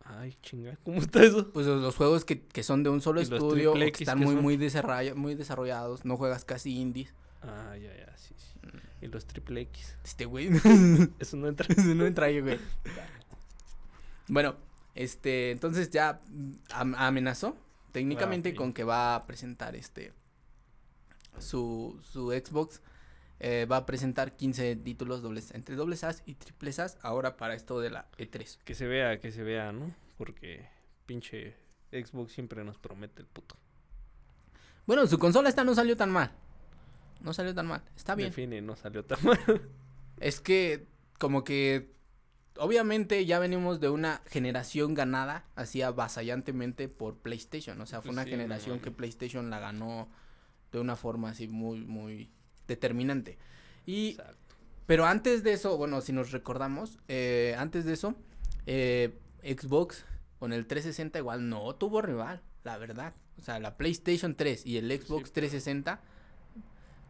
Ay, 0.06 0.36
chinga, 0.42 0.78
¿cómo 0.84 1.00
está 1.00 1.24
eso? 1.24 1.52
Pues 1.54 1.66
los, 1.66 1.82
los 1.82 1.96
juegos 1.96 2.26
que, 2.26 2.42
que 2.42 2.62
son 2.64 2.84
de 2.84 2.90
un 2.90 3.00
solo 3.02 3.22
¿Y 3.22 3.26
los 3.26 3.34
estudio, 3.42 3.72
o 3.72 3.76
que 3.76 3.86
están 3.88 4.20
muy, 4.20 4.34
son? 4.36 4.44
muy, 4.44 4.58
desarrolla- 4.58 5.16
muy 5.16 5.34
desarrollados, 5.36 6.04
no 6.04 6.18
juegas 6.18 6.44
casi 6.44 6.78
indies. 6.78 7.14
Ah, 7.42 7.76
ya, 7.78 7.90
ya, 7.96 8.16
sí, 8.18 8.34
sí. 8.38 8.53
Y 9.04 9.08
los 9.08 9.26
triple 9.26 9.62
X. 9.62 9.98
Este 10.04 10.26
güey, 10.26 10.50
Eso 11.20 11.38
no 11.38 11.48
entra. 11.48 11.68
no 11.84 12.06
entra 12.06 12.28
ahí, 12.28 12.40
güey. 12.40 12.60
Bueno, 14.28 14.56
este, 14.96 15.52
entonces 15.52 15.90
ya 15.90 16.22
am- 16.72 16.96
amenazó 16.98 17.58
técnicamente 17.92 18.50
Ah, 18.50 18.56
con 18.56 18.74
que 18.74 18.84
va 18.84 19.16
a 19.16 19.28
presentar 19.28 19.76
este 19.76 20.14
su, 21.40 22.00
su 22.04 22.32
Xbox. 22.32 22.82
eh, 23.40 23.66
va 23.70 23.78
a 23.78 23.86
presentar 23.86 24.36
15 24.38 24.78
títulos 24.78 25.22
dobles, 25.22 25.52
entre 25.52 25.76
dobles 25.76 26.04
As 26.06 26.24
y 26.26 26.36
triples 26.36 26.80
As 26.80 26.98
ahora 27.02 27.36
para 27.36 27.56
esto 27.56 27.80
de 27.82 27.90
la 27.90 28.08
E 28.18 28.30
E3. 28.32 28.60
Que 28.64 28.74
se 28.76 28.88
vea, 28.88 29.20
que 29.20 29.32
se 29.32 29.44
vea, 29.44 29.72
¿no? 29.74 29.94
Porque 30.18 30.66
pinche 31.06 31.56
Xbox 31.92 32.32
siempre 32.32 32.64
nos 32.64 32.78
promete 32.78 33.22
el 33.22 33.28
puto. 33.28 33.58
Bueno, 34.86 35.06
su 35.08 35.18
consola 35.20 35.50
esta 35.50 35.64
no 35.64 35.76
salió 35.76 35.98
tan 35.98 36.12
mal. 36.12 36.32
No 37.24 37.34
salió 37.34 37.56
tan 37.56 37.66
mal. 37.68 37.82
Está 37.96 38.14
bien. 38.16 38.30
Define, 38.30 38.62
no 38.62 38.76
salió 38.76 39.04
tan 39.04 39.18
mal. 39.24 39.40
Es 40.20 40.40
que 40.40 40.86
como 41.18 41.44
que 41.44 41.92
obviamente 42.58 43.26
ya 43.26 43.40
venimos 43.40 43.80
de 43.80 43.90
una 43.90 44.22
generación 44.28 44.94
ganada 44.94 45.46
así 45.56 45.82
avasallantemente 45.82 46.88
por 46.88 47.18
PlayStation, 47.18 47.82
o 47.82 47.86
sea, 47.88 48.00
fue 48.02 48.10
Pues 48.10 48.14
una 48.18 48.24
sí, 48.26 48.30
generación 48.30 48.80
que. 48.80 48.92
PlayStation 48.92 49.50
la 49.50 49.60
ganó 49.60 50.08
de 50.72 50.80
una 50.80 50.96
forma 50.96 51.30
así 51.32 51.48
muy 51.48 51.80
muy 51.82 52.30
determinante. 52.68 53.38
Y 53.86 54.12
Exacto. 54.12 54.56
pero 54.86 55.06
antes 55.06 55.44
de 55.44 55.54
eso, 55.54 55.76
bueno, 55.78 56.00
si 56.02 56.14
nos 56.14 56.32
recordamos, 56.32 57.00
eh, 57.08 57.56
antes 57.58 57.84
de 57.86 57.94
eso 57.94 58.16
eh, 58.68 59.18
Xbox 59.42 60.06
con 60.40 60.54
el 60.54 60.68
360 60.68 61.18
igual 61.20 61.50
no 61.50 61.74
tuvo 61.76 62.02
rival, 62.02 62.44
la 62.64 62.78
verdad. 62.78 63.14
O 63.40 63.42
sea, 63.42 63.60
la 63.60 63.78
PlayStation 63.78 64.36
3 64.36 64.66
y 64.66 64.78
el 64.78 64.86
Xbox 64.92 65.32
pero- 65.32 65.48
360 65.48 66.02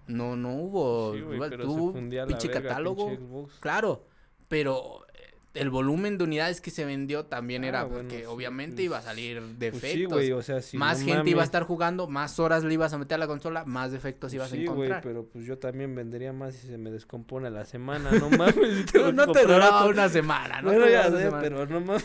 no 0.08 0.36
no 0.36 0.56
hubo 0.56 1.13
Sí, 1.13 1.22
güey, 1.22 1.39
pero 1.50 1.63
se 1.63 1.68
tuvo 1.70 1.94
pinche 1.94 2.48
verga, 2.48 2.62
catálogo. 2.62 3.08
pinche. 3.10 3.54
Claro, 3.60 4.06
pero 4.48 5.06
eh, 5.13 5.36
el 5.56 5.70
volumen 5.70 6.18
de 6.18 6.24
unidades 6.24 6.62
que 6.62 6.72
se 6.72 6.84
vendió 6.86 7.26
también 7.26 7.63
Ah, 7.63 7.68
era 7.68 7.84
bueno, 7.84 7.98
porque 8.02 8.20
sí, 8.20 8.26
obviamente 8.26 8.76
pues, 8.78 8.86
iba 8.86 8.98
a 8.98 9.02
salir 9.02 9.39
Pues 9.39 9.60
defectos. 9.60 9.92
sí, 9.92 10.06
güey, 10.06 10.32
o 10.32 10.42
sea, 10.42 10.62
si 10.62 10.78
más 10.78 11.00
no 11.02 11.06
gente 11.06 11.30
iba 11.30 11.38
a 11.38 11.42
mames. 11.42 11.48
estar 11.48 11.63
jugando, 11.63 12.08
más 12.08 12.39
horas 12.39 12.63
le 12.63 12.74
ibas 12.74 12.92
a 12.94 12.98
meter 12.98 13.16
a 13.16 13.18
la 13.20 13.28
consola, 13.28 13.63
más 13.66 13.92
defectos 13.92 14.32
Pues 14.32 14.34
ibas 14.34 14.50
sí, 14.50 14.66
a 14.68 14.72
güey, 14.72 14.89
encontrar. 14.89 15.02
pero 15.04 15.26
pues 15.28 15.46
yo 15.46 15.58
también 15.60 15.94
vendería 15.96 16.34
más 16.34 16.56
si 16.56 16.68
se 16.68 16.78
me 16.78 16.89
descompone 16.92 17.50
la 17.52 17.66
semana, 17.66 18.12
no 18.12 18.30
mames. 18.32 18.86
no, 18.96 19.12
no 19.12 19.32
te 19.32 19.44
duraba 19.46 19.86
una 19.86 20.10
semana, 20.10 20.62
no 20.62 20.70
bueno, 20.70 20.86
te 20.86 20.92
ya 20.92 21.08
una 21.08 21.18
sé, 21.18 21.24
semana. 21.26 21.42
pero 21.42 21.66
no 21.68 21.80
mames. 21.82 22.04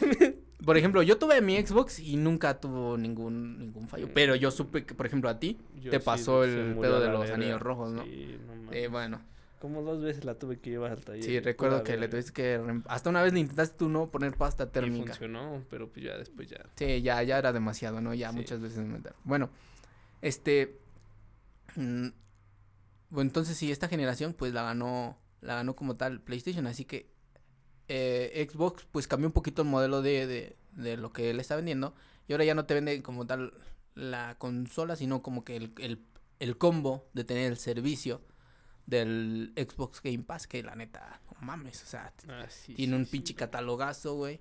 Por 0.68 0.76
ejemplo, 0.76 1.02
yo 1.02 1.16
tuve 1.16 1.40
mi 1.40 1.56
Xbox 1.56 1.98
y 1.98 2.16
nunca 2.18 2.60
tuvo 2.60 2.98
ningún 2.98 3.58
ningún 3.58 3.88
fallo, 3.88 4.10
pero 4.12 4.34
yo 4.36 4.50
supe 4.50 4.84
que, 4.84 4.94
por 4.94 5.06
ejemplo, 5.06 5.30
a 5.30 5.38
ti 5.40 5.56
Yo 5.80 5.90
te 5.90 5.98
pasó 5.98 6.44
el 6.44 6.76
pedo 6.76 7.00
de 7.00 7.08
los 7.08 7.30
anillos 7.30 7.58
rojos, 7.58 7.90
¿no? 7.90 8.04
Sí, 8.04 8.38
no. 8.66 8.70
Eh, 8.74 8.88
bueno, 8.88 9.22
Como 9.60 9.80
dos 9.80 10.02
veces 10.02 10.26
la 10.26 10.34
tuve 10.34 10.58
que 10.60 10.68
llevar 10.68 10.90
al 10.92 11.02
taller. 11.02 11.24
sí, 11.24 11.30
y 11.32 11.40
recuerdo 11.40 11.82
que 11.82 11.96
le 11.96 12.06
tuviste 12.08 12.34
que... 12.34 12.60
Hasta 12.86 13.08
una 13.08 13.22
vez 13.22 13.32
le 13.32 13.40
intentaste 13.40 13.78
tú 13.78 13.88
no 13.88 14.10
poner 14.10 14.34
pasta 14.36 14.64
Y 14.64 14.66
térmica. 14.66 15.06
funcionó, 15.14 15.64
pero 15.70 15.88
pues 15.88 16.04
ya 16.04 16.18
después 16.18 16.50
ya. 16.50 16.66
Sí, 16.76 17.00
ya, 17.00 17.22
ya 17.22 17.38
era 17.38 17.50
demasiado, 17.54 18.02
¿no? 18.02 18.12
Ya 18.12 18.30
Sí. 18.30 18.36
muchas 18.36 18.60
veces 18.60 18.84
meter. 18.84 19.14
Bueno, 19.24 19.48
este. 20.20 20.78
mm, 21.76 22.08
bueno, 23.08 23.28
entonces 23.30 23.56
sí, 23.56 23.72
esta 23.72 23.88
generación, 23.88 24.34
pues 24.34 24.52
la 24.52 24.64
ganó. 24.64 25.16
La 25.40 25.54
ganó 25.54 25.74
como 25.74 25.96
tal 25.96 26.20
PlayStation. 26.20 26.66
Así 26.66 26.84
que. 26.84 27.08
Eh, 27.88 28.46
Xbox, 28.50 28.86
pues 28.92 29.06
cambió 29.08 29.26
un 29.28 29.32
poquito 29.32 29.62
el 29.62 29.68
modelo 29.68 30.02
de, 30.02 30.26
de, 30.26 30.56
de 30.72 30.96
lo 30.96 31.12
que 31.12 31.30
él 31.30 31.40
está 31.40 31.56
vendiendo. 31.56 31.94
Y 32.26 32.32
ahora 32.32 32.44
ya 32.44 32.54
no 32.54 32.66
te 32.66 32.74
vende 32.74 33.02
como 33.02 33.26
tal 33.26 33.52
la 33.94 34.36
consola, 34.38 34.96
sino 34.96 35.22
como 35.22 35.44
que 35.44 35.56
el, 35.56 35.72
el, 35.78 36.04
el 36.38 36.56
combo 36.58 37.08
de 37.14 37.24
tener 37.24 37.50
el 37.50 37.56
servicio 37.58 38.20
del 38.86 39.52
Xbox 39.56 40.00
Game 40.02 40.20
Pass. 40.24 40.46
Que 40.46 40.62
la 40.62 40.74
neta, 40.76 41.20
no 41.32 41.46
mames, 41.46 41.82
o 41.82 41.86
sea, 41.86 42.12
Ah, 42.28 42.46
sí, 42.48 42.74
tiene 42.74 42.92
sí, 42.94 42.98
un 43.00 43.04
sí. 43.06 43.10
pinche 43.12 43.34
catalogazo, 43.34 44.14
güey. 44.14 44.40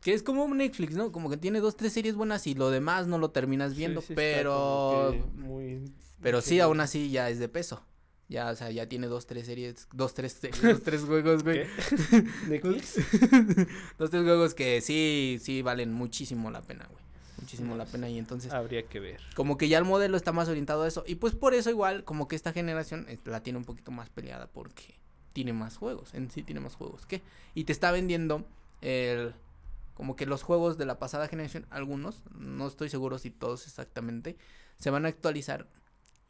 Que 0.00 0.12
es 0.12 0.22
como 0.22 0.46
Netflix, 0.54 0.94
¿no? 0.94 1.12
Como 1.12 1.30
que 1.30 1.36
tiene 1.38 1.60
dos, 1.60 1.76
tres 1.76 1.92
series 1.94 2.14
buenas 2.14 2.46
y 2.46 2.54
lo 2.54 2.70
demás 2.70 3.06
no 3.06 3.18
lo 3.18 3.30
terminas 3.30 3.74
viendo, 3.74 4.02
pero... 4.14 5.14
muy- 5.34 5.90
Pero 6.20 6.40
sí, 6.42 6.60
aún 6.60 6.80
así 6.80 7.10
ya 7.10 7.30
es 7.30 7.38
de 7.38 7.48
peso. 7.48 7.82
Ya, 8.28 8.50
o 8.50 8.56
sea, 8.56 8.70
ya 8.70 8.88
tiene 8.88 9.06
dos, 9.06 9.26
tres 9.26 9.46
series, 9.46 9.86
dos, 9.92 10.14
tres, 10.14 10.32
series, 10.32 10.62
dos, 10.62 10.82
tres 10.82 11.02
juegos, 11.02 11.44
güey. 11.44 11.64
¿Qué? 11.64 12.22
¿Netflix? 12.48 12.96
dos, 13.98 14.10
tres 14.10 14.22
juegos 14.22 14.54
que 14.54 14.80
sí, 14.80 15.38
sí 15.42 15.62
valen 15.62 15.92
muchísimo 15.92 16.50
la 16.50 16.62
pena, 16.62 16.86
güey. 16.90 17.04
Muchísimo 17.40 17.76
la 17.76 17.84
pena 17.84 18.08
y 18.08 18.18
entonces... 18.18 18.52
Habría 18.52 18.84
que 18.84 19.00
ver. 19.00 19.20
Como 19.34 19.58
que 19.58 19.68
ya 19.68 19.76
el 19.76 19.84
modelo 19.84 20.16
está 20.16 20.32
más 20.32 20.48
orientado 20.48 20.84
a 20.84 20.88
eso. 20.88 21.04
Y 21.06 21.16
pues 21.16 21.34
por 21.34 21.52
eso 21.52 21.68
igual, 21.68 22.04
como 22.04 22.26
que 22.26 22.36
esta 22.36 22.52
generación 22.52 23.04
eh, 23.08 23.18
la 23.26 23.42
tiene 23.42 23.58
un 23.58 23.66
poquito 23.66 23.90
más 23.90 24.08
peleada 24.08 24.46
porque 24.46 24.94
tiene 25.34 25.52
más 25.52 25.76
juegos. 25.76 26.14
En 26.14 26.30
sí 26.30 26.42
tiene 26.42 26.60
más 26.60 26.74
juegos. 26.74 27.04
¿Qué? 27.04 27.20
Y 27.54 27.64
te 27.64 27.72
está 27.72 27.90
vendiendo 27.92 28.46
el... 28.80 29.34
Como 29.92 30.16
que 30.16 30.26
los 30.26 30.42
juegos 30.42 30.78
de 30.78 30.86
la 30.86 30.98
pasada 30.98 31.28
generación, 31.28 31.66
algunos, 31.70 32.24
no 32.34 32.66
estoy 32.66 32.88
seguro 32.88 33.18
si 33.18 33.30
todos 33.30 33.66
exactamente, 33.66 34.36
se 34.76 34.90
van 34.90 35.04
a 35.04 35.08
actualizar 35.08 35.68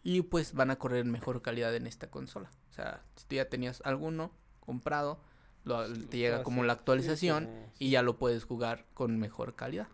y 0.04 0.22
pues 0.22 0.52
van 0.52 0.70
a 0.70 0.76
correr 0.76 1.00
en 1.00 1.10
mejor 1.10 1.42
calidad 1.42 1.74
en 1.74 1.86
esta 1.88 2.10
consola. 2.10 2.50
O 2.70 2.72
sea, 2.72 3.02
si 3.16 3.26
tú 3.26 3.34
ya 3.36 3.48
tenías 3.48 3.80
alguno 3.84 4.30
comprado, 4.60 5.18
lo- 5.64 5.90
te 5.92 6.18
llega 6.18 6.42
como 6.42 6.62
la 6.62 6.74
actualización 6.74 7.48
y 7.78 7.90
ya 7.90 8.02
lo 8.02 8.18
puedes 8.18 8.44
jugar 8.44 8.86
con 8.94 9.18
mejor 9.18 9.56
calidad. 9.56 9.88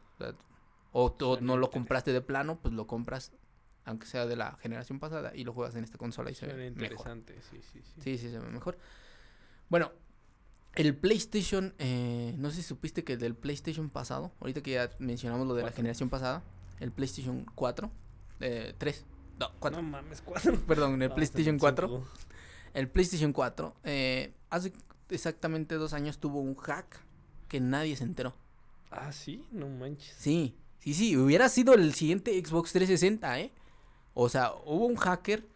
O, 0.92 1.14
sea, 1.16 1.40
no 1.40 1.56
lo 1.56 1.70
compraste 1.70 2.12
de 2.12 2.20
plano, 2.20 2.58
pues 2.60 2.74
lo 2.74 2.86
compras 2.86 3.32
aunque 3.84 4.06
sea 4.06 4.26
de 4.26 4.36
la 4.36 4.56
generación 4.56 4.98
pasada 5.00 5.32
y 5.34 5.44
lo 5.44 5.52
juegas 5.52 5.74
en 5.74 5.84
esta 5.84 5.96
consola 5.96 6.30
y 6.30 6.34
se 6.34 6.46
ve 6.46 6.54
mejor. 6.54 6.82
interesante, 6.82 7.40
sí, 7.42 7.60
sí, 7.72 7.80
sí. 7.82 8.00
Sí, 8.02 8.18
sí, 8.18 8.30
se 8.30 8.38
ve 8.38 8.48
mejor. 8.50 8.76
Bueno, 9.68 9.90
el 10.74 10.94
PlayStation, 10.96 11.74
eh, 11.78 12.34
no 12.36 12.50
sé 12.50 12.56
si 12.56 12.62
supiste 12.62 13.04
que 13.04 13.16
del 13.16 13.34
PlayStation 13.34 13.88
pasado, 13.90 14.32
ahorita 14.40 14.62
que 14.62 14.72
ya 14.72 14.90
mencionamos 14.98 15.46
lo 15.46 15.54
de 15.54 15.62
la 15.62 15.72
generación 15.72 16.10
pasada, 16.10 16.42
el 16.78 16.92
PlayStation 16.92 17.46
4, 17.54 17.90
eh, 18.40 18.74
3, 18.78 19.04
no, 19.40 19.50
4, 19.58 19.82
No 19.82 19.88
mames, 19.88 20.20
cuatro. 20.22 20.54
perdón, 20.66 21.02
el 21.02 21.08
No, 21.08 21.14
PlayStation 21.14 21.54
son 21.54 21.58
4, 21.58 21.88
cinco. 21.88 22.08
el 22.74 22.88
PlayStation 22.88 23.32
4, 23.32 23.74
eh, 23.84 24.34
hace 24.50 24.72
exactamente 25.08 25.74
dos 25.76 25.92
años 25.92 26.18
tuvo 26.18 26.40
un 26.40 26.54
hack 26.54 27.00
que 27.48 27.58
nadie 27.60 27.96
se 27.96 28.04
enteró. 28.04 28.34
Ah, 28.90 29.12
sí, 29.12 29.44
no 29.50 29.68
manches. 29.68 30.14
Sí, 30.18 30.56
sí, 30.78 30.94
sí, 30.94 31.16
hubiera 31.16 31.48
sido 31.48 31.74
el 31.74 31.92
siguiente 31.94 32.32
Xbox 32.44 32.72
360, 32.72 33.40
¿eh? 33.40 33.52
O 34.14 34.28
sea, 34.28 34.52
hubo 34.66 34.86
un 34.86 34.96
hacker 34.96 35.46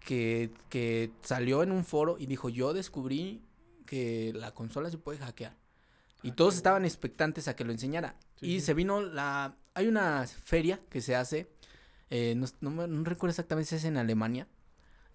que, 0.00 0.50
que 0.70 1.10
salió 1.22 1.62
en 1.62 1.70
un 1.72 1.84
foro 1.84 2.16
y 2.18 2.26
dijo, 2.26 2.48
yo 2.48 2.72
descubrí 2.72 3.42
que 3.86 4.32
la 4.34 4.52
consola 4.54 4.90
se 4.90 4.98
puede 4.98 5.18
hackear. 5.18 5.56
Y 6.22 6.30
Ah, 6.30 6.34
todos 6.36 6.56
estaban 6.56 6.84
expectantes 6.84 7.46
a 7.48 7.54
que 7.56 7.64
lo 7.64 7.72
enseñara. 7.72 8.16
Sí, 8.40 8.46
y 8.46 8.60
sí. 8.60 8.66
se 8.66 8.74
vino 8.74 9.00
la... 9.02 9.56
Hay 9.74 9.86
una 9.86 10.26
feria 10.26 10.80
que 10.90 11.00
se 11.00 11.14
hace, 11.14 11.48
eh, 12.10 12.34
no, 12.36 12.46
no 12.60 12.70
me- 12.70 12.88
no 12.88 13.04
recuerdo 13.04 13.30
exactamente 13.32 13.68
si 13.70 13.76
es 13.76 13.84
en 13.84 13.96
Alemania. 13.96 14.46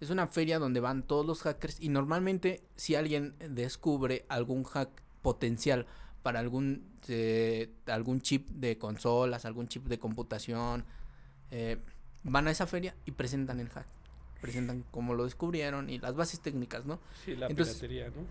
Es 0.00 0.10
una 0.10 0.26
feria 0.26 0.58
donde 0.58 0.80
van 0.80 1.02
todos 1.02 1.24
los 1.24 1.42
hackers 1.42 1.80
y 1.80 1.88
normalmente 1.88 2.62
si 2.76 2.94
alguien 2.94 3.34
descubre 3.50 4.24
algún 4.28 4.64
hack 4.64 4.90
potencial 5.22 5.86
para 6.22 6.40
algún, 6.40 6.84
eh, 7.08 7.70
algún 7.86 8.20
chip 8.20 8.48
de 8.50 8.76
consolas, 8.78 9.44
algún 9.44 9.68
chip 9.68 9.86
de 9.86 9.98
computación, 9.98 10.84
eh, 11.50 11.78
van 12.22 12.48
a 12.48 12.50
esa 12.50 12.66
feria 12.66 12.94
y 13.06 13.12
presentan 13.12 13.60
el 13.60 13.68
hack. 13.68 13.86
Presentan 14.40 14.84
cómo 14.90 15.14
lo 15.14 15.24
descubrieron 15.24 15.88
y 15.88 15.98
las 15.98 16.14
bases 16.14 16.40
técnicas, 16.40 16.84
¿no? 16.86 16.98
Sí, 17.24 17.34
la 17.36 17.46
Entonces- 17.46 17.76
piratería, 17.76 18.08
¿no? 18.08 18.24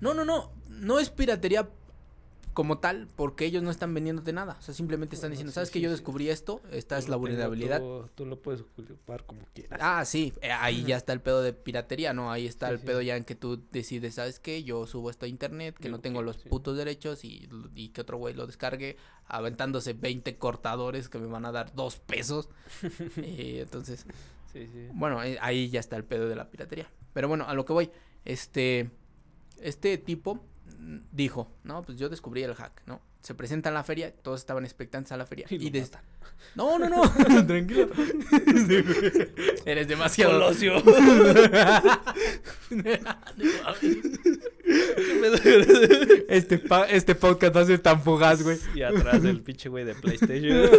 No, 0.00 0.14
no, 0.14 0.24
no. 0.24 0.50
No 0.68 0.98
es 1.00 1.10
piratería 1.10 1.68
como 2.58 2.78
tal 2.78 3.06
porque 3.14 3.44
ellos 3.44 3.62
no 3.62 3.70
están 3.70 3.94
vendiéndote 3.94 4.32
nada. 4.32 4.56
O 4.58 4.62
sea, 4.62 4.74
simplemente 4.74 5.14
están 5.14 5.28
Bueno, 5.28 5.34
diciendo, 5.34 5.52
sí, 5.52 5.54
¿sabes 5.54 5.70
que 5.70 5.78
sí, 5.78 5.82
yo 5.84 5.90
sí. 5.90 5.92
descubrí 5.92 6.28
esto? 6.28 6.60
Esta 6.72 6.96
Yo 6.96 6.98
es 6.98 7.08
la 7.08 7.14
vulnerabilidad. 7.14 7.78
Tú, 7.78 8.08
tú 8.16 8.26
lo 8.26 8.42
puedes 8.42 8.62
ocupar 8.62 9.24
como 9.26 9.42
quieras. 9.54 9.78
Ah, 9.80 10.04
sí, 10.04 10.32
eh, 10.42 10.50
ahí 10.50 10.82
ya 10.82 10.96
está 10.96 11.12
el 11.12 11.20
pedo 11.20 11.40
de 11.40 11.52
piratería, 11.52 12.12
¿no? 12.14 12.32
Ahí 12.32 12.46
está 12.48 12.68
el 12.70 12.80
pedo 12.80 13.00
ya 13.00 13.14
en 13.16 13.22
que 13.22 13.36
tú 13.36 13.62
decides, 13.70 14.16
¿sabes 14.16 14.40
qué? 14.40 14.64
Yo 14.64 14.88
subo 14.88 15.08
esto 15.08 15.24
a 15.24 15.28
internet, 15.28 15.76
que 15.78 15.84
Yo 15.84 15.92
no 15.92 16.00
tengo 16.00 16.20
los 16.20 16.36
putos 16.38 16.76
derechos 16.76 17.24
y, 17.24 17.48
y 17.76 17.90
que 17.90 18.00
otro 18.00 18.18
güey 18.18 18.34
lo 18.34 18.44
descargue, 18.48 18.96
aventándose 19.28 19.92
20 19.92 20.36
cortadores 20.36 21.08
que 21.08 21.20
me 21.20 21.28
van 21.28 21.44
a 21.46 21.52
dar 21.52 21.72
dos 21.76 22.00
pesos. 22.00 22.48
Eh, 23.18 23.60
entonces, 23.62 24.04
Sí, 24.52 24.66
sí. 24.66 24.88
bueno, 24.94 25.22
eh, 25.22 25.38
ahí 25.40 25.68
ya 25.70 25.78
está 25.78 25.94
el 25.94 26.02
pedo 26.04 26.28
de 26.28 26.34
la 26.34 26.50
piratería. 26.50 26.90
Pero 27.12 27.28
bueno, 27.28 27.44
a 27.46 27.54
lo 27.54 27.64
que 27.64 27.72
voy, 27.72 27.90
este, 28.24 28.90
este 29.60 29.96
tipo 29.98 30.44
dijo, 31.12 31.50
no, 31.64 31.82
pues 31.82 31.98
yo 31.98 32.08
descubrí 32.08 32.42
el 32.42 32.54
hack, 32.54 32.82
¿no? 32.86 33.00
Se 33.20 33.34
presenta 33.34 33.68
en 33.68 33.74
la 33.74 33.82
feria, 33.82 34.12
todos 34.14 34.40
estaban 34.40 34.64
expectantes 34.64 35.10
a 35.12 35.16
la 35.16 35.26
feria. 35.26 35.46
Y 35.50 35.70
des- 35.70 35.90
matan. 35.90 36.02
No, 36.54 36.78
no, 36.78 36.88
no, 36.88 37.02
tranquilo. 37.46 37.88
Eres 39.66 39.88
demasiado... 39.88 40.32
Colosio. 40.34 40.74
este, 46.28 46.58
pa- 46.58 46.86
este 46.88 47.14
podcast 47.14 47.56
va 47.56 47.60
a 47.62 47.66
ser 47.66 47.78
tan 47.80 48.02
fugaz, 48.02 48.42
güey. 48.42 48.58
y 48.74 48.82
atrás 48.82 49.24
el 49.24 49.40
pinche 49.42 49.68
güey 49.68 49.84
de 49.84 49.94
PlayStation. 49.94 50.70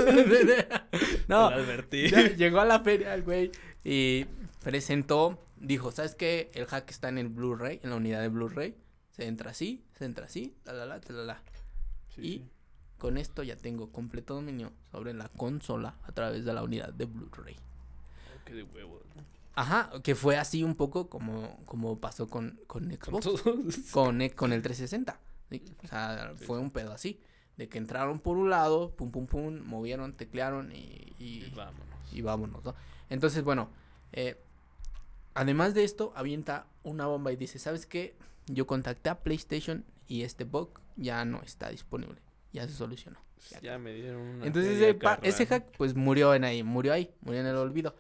no, 1.28 1.48
advertí. 1.48 2.08
llegó 2.38 2.60
a 2.60 2.66
la 2.66 2.80
feria 2.82 3.14
el 3.14 3.24
güey 3.24 3.52
y 3.84 4.26
presentó, 4.64 5.44
dijo, 5.58 5.92
¿sabes 5.92 6.16
qué? 6.16 6.52
El 6.54 6.66
hack 6.66 6.90
está 6.90 7.10
en 7.10 7.18
el 7.18 7.30
Blu-ray, 7.30 7.80
en 7.84 7.90
la 7.92 7.96
unidad 7.98 8.22
de 8.22 8.30
Blu-ray. 8.30 8.76
Se 9.20 9.28
entra 9.28 9.52
así, 9.52 9.84
se 9.98 10.06
entra 10.06 10.26
así, 10.26 10.56
la 10.66 10.74
la 10.74 10.86
la, 10.86 11.02
la 11.10 11.24
la. 11.24 11.42
Sí, 12.16 12.22
Y- 12.22 12.32
sí. 12.40 12.50
Con 12.98 13.18
esto 13.18 13.44
ya 13.44 13.56
tengo 13.56 13.92
completo 13.94 14.34
dominio 14.36 14.74
sobre 14.92 15.14
la 15.14 15.30
consola 15.30 15.96
a 16.04 16.12
través 16.12 16.44
de 16.44 16.52
la 16.54 16.64
unidad 16.64 16.92
de 16.94 17.06
Blu-ray. 17.06 17.56
Qué 18.46 18.54
de 18.54 18.64
huevos, 18.64 19.02
¿no? 19.16 19.24
Ajá, 19.56 19.90
que 20.04 20.16
fue 20.16 20.38
así 20.38 20.64
un 20.64 20.76
poco 20.76 21.10
como, 21.10 21.64
como 21.66 21.98
pasó 22.00 22.28
con, 22.28 22.60
con 22.68 22.92
Xbox. 22.92 23.26
con, 23.92 24.28
con 24.36 24.52
el 24.54 24.62
360. 24.62 25.18
¿sí? 25.50 25.64
O 25.84 25.88
sea, 25.88 26.34
fue 26.46 26.60
un 26.60 26.72
pedo 26.72 26.92
así. 26.92 27.22
De 27.56 27.70
que 27.70 27.78
entraron 27.78 28.20
por 28.20 28.36
un 28.38 28.50
lado, 28.50 28.92
pum, 28.96 29.12
pum, 29.12 29.28
pum, 29.28 29.60
movieron, 29.66 30.14
teclearon 30.14 30.72
y, 30.74 31.14
y, 31.20 31.44
Y 31.46 31.54
vámonos. 31.56 32.14
y 32.14 32.22
vámonos, 32.22 32.64
¿no? 32.66 32.76
Entonces, 33.10 33.44
bueno, 33.44 33.70
eh, 34.12 34.42
además 35.34 35.74
de 35.74 35.84
esto, 35.86 36.12
avienta 36.16 36.68
una 36.84 37.06
bomba 37.08 37.32
y 37.32 37.36
dice, 37.38 37.60
¿sabes 37.60 37.86
qué? 37.86 38.16
Yo 38.52 38.66
contacté 38.68 39.10
a 39.10 39.20
PlayStation 39.20 39.86
y 40.08 40.24
este 40.24 40.44
bug 40.44 40.80
ya 40.96 41.24
no 41.24 41.42
está 41.44 41.70
disponible. 41.70 42.20
Ya 42.52 42.68
se 42.68 42.74
solucionó. 42.74 43.20
Ya 43.52 43.62
Ya 43.62 43.78
me 43.78 43.94
dieron 43.94 44.22
una. 44.22 44.46
entonces 44.48 44.74
ese, 44.82 45.00
ese 45.22 45.46
hack 45.46 45.66
pues 45.78 45.96
murió 45.96 46.34
en 46.34 46.44
ahí, 46.44 46.64
murió 46.64 46.92
ahí, 46.94 47.12
murió 47.22 47.40
en 47.42 47.46
el 47.48 47.56
olvido. 47.56 47.96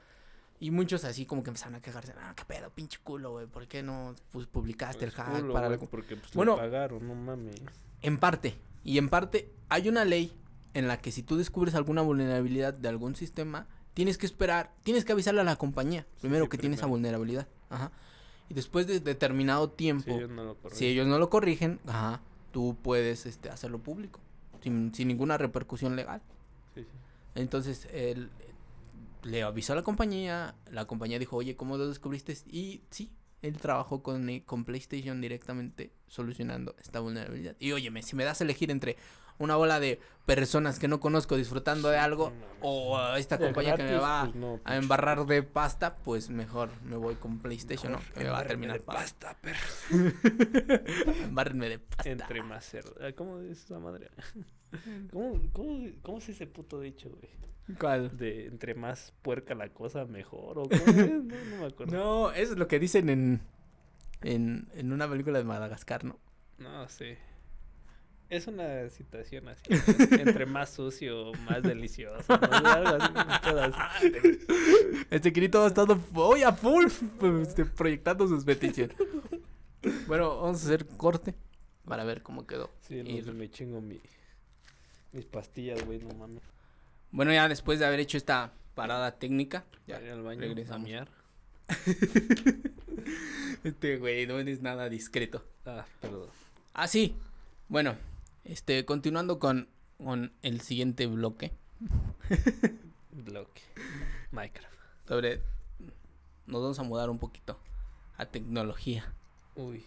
Y 0.59 0.71
muchos 0.71 1.05
así 1.05 1.25
como 1.25 1.43
que 1.43 1.51
empezaron 1.51 1.75
a 1.75 1.81
quejarse, 1.81 2.13
ah, 2.19 2.33
qué 2.35 2.43
pedo, 2.45 2.69
pinche 2.71 2.99
culo, 3.01 3.31
güey, 3.31 3.45
¿por 3.47 3.67
qué 3.67 3.81
no 3.83 4.15
pues, 4.31 4.45
publicaste 4.47 5.05
el 5.05 5.11
Pues 5.11 5.25
hack 5.27 5.39
culo, 5.39 5.53
para 5.53 5.67
güey, 5.67 5.75
algo? 5.79 5.89
Porque 5.89 6.17
pues 6.17 6.33
Bueno. 6.33 6.57
pagaron, 6.57 7.07
no 7.07 7.15
mames. 7.15 7.55
En 8.01 8.17
parte, 8.17 8.57
y 8.83 8.97
en 8.97 9.07
parte 9.07 9.53
hay 9.69 9.87
una 9.87 10.03
ley 10.03 10.33
en 10.73 10.87
la 10.89 10.97
que 10.97 11.11
si 11.13 11.23
tú 11.23 11.37
descubres 11.37 11.75
alguna 11.75 12.01
vulnerabilidad 12.01 12.73
de 12.73 12.89
algún 12.89 13.15
sistema, 13.15 13.67
tienes 13.93 14.17
que 14.17 14.25
esperar, 14.25 14.73
tienes 14.83 15.05
que 15.05 15.13
avisarle 15.13 15.41
a 15.41 15.45
la 15.45 15.55
compañía, 15.55 16.05
primero 16.19 16.45
sí, 16.45 16.49
que 16.49 16.57
tiene 16.57 16.75
esa 16.75 16.81
primero. 16.83 16.95
vulnerabilidad. 16.97 17.47
Ajá. 17.69 17.91
Y 18.49 18.53
después 18.53 18.87
de 18.87 18.99
determinado 18.99 19.69
Si 19.69 19.75
tiempo, 19.75 20.11
ellos 20.11 20.29
no 20.29 20.43
lo 20.43 20.53
si 20.53 20.59
corrigen. 20.61 20.87
ellos 20.87 21.07
no 21.07 21.19
lo 21.19 21.29
corrigen, 21.29 21.79
ajá, 21.85 22.21
tú 22.51 22.75
puedes 22.81 23.25
este, 23.25 23.49
hacerlo 23.49 23.79
público, 23.79 24.19
sin, 24.63 24.93
sin 24.93 25.07
ninguna 25.07 25.37
repercusión 25.37 25.95
legal. 25.95 26.21
Sí, 26.75 26.81
sí. 26.81 26.87
Entonces, 27.35 27.87
él 27.93 28.29
le 29.23 29.43
avisó 29.43 29.73
a 29.73 29.75
la 29.75 29.83
compañía, 29.83 30.55
la 30.71 30.85
compañía 30.85 31.19
dijo, 31.19 31.37
oye, 31.37 31.55
¿cómo 31.55 31.77
lo 31.77 31.87
descubriste? 31.87 32.35
Y 32.47 32.81
sí, 32.89 33.11
él 33.41 33.57
trabajó 33.57 34.01
con, 34.01 34.29
eh, 34.29 34.43
con 34.45 34.65
PlayStation 34.65 35.21
directamente 35.21 35.91
solucionando 36.07 36.75
esta 36.81 36.99
vulnerabilidad. 36.99 37.55
Y 37.59 37.71
óyeme, 37.71 38.01
si 38.01 38.15
me 38.15 38.23
das 38.23 38.41
a 38.41 38.43
elegir 38.43 38.71
entre 38.71 38.97
una 39.39 39.55
bola 39.55 39.79
de 39.79 39.99
personas 40.25 40.77
que 40.77 40.87
no 40.87 40.99
conozco 40.99 41.35
disfrutando 41.35 41.89
de 41.89 41.97
algo 41.97 42.31
o 42.61 42.99
a 42.99 43.17
esta 43.17 43.37
De 43.37 43.45
compañía 43.45 43.75
que 43.75 43.83
me 43.83 43.95
va 43.95 44.25
pues, 44.25 44.35
no, 44.35 44.59
a 44.63 44.75
embarrar 44.75 45.25
de 45.25 45.41
pasta, 45.41 45.95
pues 45.95 46.29
mejor 46.29 46.69
me 46.83 46.97
voy 46.97 47.15
con 47.15 47.39
PlayStation, 47.39 47.93
¿no? 47.93 47.99
Que 48.13 48.25
me 48.25 48.29
va 48.29 48.39
a 48.39 48.45
terminar 48.45 48.77
de 48.77 48.83
pasta, 48.83 49.35
perro. 49.41 49.59
Embárrenme 51.23 51.69
de 51.69 51.79
pasta. 51.79 52.11
Entre 52.11 52.43
más 52.43 52.65
cerdo. 52.65 52.93
Ah, 53.01 53.11
¿Cómo 53.15 53.39
es 53.39 53.63
esa 53.63 53.79
madre? 53.79 54.11
¿Cómo, 55.11 55.41
cómo, 55.51 55.89
¿Cómo 56.03 56.17
es 56.19 56.29
ese 56.29 56.45
puto 56.45 56.79
dicho, 56.79 57.09
güey? 57.09 57.31
¿Cuál? 57.79 58.15
De 58.17 58.47
entre 58.47 58.75
más 58.75 59.13
puerca 59.21 59.55
la 59.55 59.69
cosa, 59.69 60.05
mejor. 60.05 60.59
¿O 60.59 60.63
cómo 60.69 60.75
es? 60.75 61.23
No, 61.23 61.35
no 61.35 61.61
me 61.61 61.65
acuerdo. 61.65 61.97
No, 61.97 62.31
eso 62.31 62.53
es 62.53 62.59
lo 62.59 62.67
que 62.67 62.79
dicen 62.79 63.09
en, 63.09 63.41
en, 64.21 64.69
en 64.73 64.91
una 64.91 65.09
película 65.09 65.39
de 65.39 65.45
Madagascar, 65.45 66.03
¿no? 66.03 66.19
No 66.57 66.87
sé. 66.89 67.17
Es 68.29 68.45
una 68.45 68.87
situación 68.89 69.47
así. 69.47 69.63
entre 70.11 70.45
más 70.45 70.69
sucio, 70.69 71.31
más 71.49 71.63
delicioso. 71.63 72.31
así. 72.31 74.13
Este 75.09 75.31
grito 75.31 75.63
ha 75.63 75.67
estado 75.67 75.99
hoy 76.13 76.43
a 76.43 76.53
full 76.53 76.85
este, 77.41 77.65
proyectando 77.65 78.27
sus 78.27 78.45
peticiones. 78.45 78.95
Bueno, 80.07 80.41
vamos 80.41 80.61
a 80.61 80.65
hacer 80.65 80.85
corte 80.85 81.33
para 81.85 82.03
ver 82.03 82.21
cómo 82.21 82.45
quedó. 82.45 82.69
Sí, 82.81 83.01
me 83.03 83.49
chingo 83.49 83.81
mi, 83.81 83.99
mis 85.11 85.25
pastillas, 85.25 85.83
güey, 85.85 85.99
no 85.99 86.13
mames. 86.13 86.43
Bueno, 87.11 87.33
ya 87.33 87.49
después 87.49 87.79
de 87.79 87.87
haber 87.87 87.99
hecho 87.99 88.17
esta 88.17 88.53
parada 88.75 89.17
técnica, 89.17 89.65
ya 89.87 89.97
al 89.97 90.21
baño 90.21 90.41
regresamos. 90.41 90.89
a. 90.91 91.07
Este 93.63 93.97
güey 93.97 94.25
no 94.25 94.39
eres 94.39 94.61
nada 94.61 94.87
discreto. 94.87 95.43
Ah, 95.65 95.85
perdón. 95.99 96.29
Ah, 96.73 96.87
sí. 96.87 97.15
Bueno, 97.67 97.95
este, 98.43 98.85
continuando 98.85 99.39
con, 99.39 99.69
con 99.97 100.33
el 100.41 100.61
siguiente 100.61 101.07
bloque 101.07 101.53
Bloque. 103.11 103.61
Minecraft. 104.31 104.75
sobre. 105.07 105.41
Nos 106.45 106.61
vamos 106.61 106.79
a 106.79 106.83
mudar 106.83 107.09
un 107.09 107.19
poquito 107.19 107.59
a 108.17 108.25
tecnología. 108.25 109.13
Uy, 109.55 109.83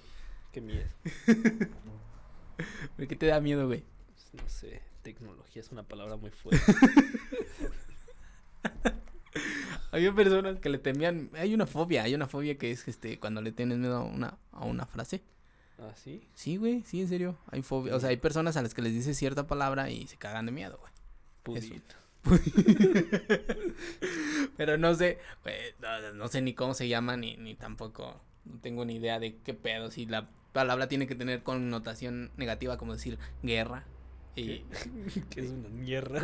qué 0.53 0.61
miedo. 0.61 0.87
¿Por 2.97 3.07
qué 3.09 3.17
te 3.17 3.27
da 3.27 3.41
miedo, 3.41 3.67
güey? 3.67 3.85
No 4.33 4.49
sé, 4.49 4.81
tecnología 5.03 5.61
es 5.61 5.71
una 5.73 5.83
palabra 5.83 6.17
muy 6.17 6.31
fuerte. 6.31 6.73
Había 9.91 10.15
personas 10.15 10.61
que 10.61 10.71
le 10.71 10.79
temían. 10.79 11.31
Hay 11.35 11.53
una 11.53 11.67
fobia, 11.67 12.05
hay 12.05 12.15
una 12.15 12.29
fobia 12.29 12.57
que 12.57 12.71
es 12.71 12.89
este 12.89 13.19
cuando 13.19 13.43
le 13.43 13.53
tienes 13.53 13.79
miedo 13.79 13.97
a 13.97 14.03
una, 14.03 14.39
a 14.53 14.65
una 14.65 14.87
frase. 14.87 15.23
¿Ah, 15.83 15.95
sí? 15.97 16.23
Sí, 16.35 16.57
güey, 16.59 16.83
sí, 16.85 17.01
en 17.01 17.09
serio. 17.09 17.37
Hay 17.51 17.63
fobia. 17.63 17.97
O 17.97 18.01
sea, 18.01 18.11
hay 18.11 18.17
personas 18.17 18.57
a 18.57 18.63
las 18.63 18.73
que 18.73 18.83
les 18.83 18.93
dices 18.93 19.17
cierta 19.17 19.49
palabra 19.49 19.91
y 19.91 20.07
se 20.07 20.17
cagan 20.17 20.47
de 20.47 20.53
miedo, 20.53 20.79
güey. 20.81 20.93
Pudito. 21.43 21.97
Pero 24.57 24.79
no 24.79 24.95
sé, 24.95 25.19
güey, 25.43 25.57
no, 25.81 26.13
no 26.15 26.29
sé 26.29 26.41
ni 26.41 26.55
cómo 26.55 26.75
se 26.75 26.87
llama, 26.87 27.17
ni, 27.17 27.37
ni 27.37 27.57
tampoco. 27.57 28.21
No 28.45 28.61
tengo 28.61 28.85
ni 28.85 28.97
idea 28.97 29.19
de 29.19 29.39
qué 29.39 29.55
pedo. 29.55 29.91
Si 29.91 30.07
la 30.07 30.29
palabra 30.53 30.89
tiene 30.89 31.09
que 31.09 31.17
tener 31.17 31.43
connotación 31.43 32.31
negativa, 32.37 32.79
como 32.79 32.93
decir 32.93 33.19
guerra. 33.43 33.85
Y. 34.37 34.61
que 35.31 35.41
es 35.45 35.51
una 35.51 35.69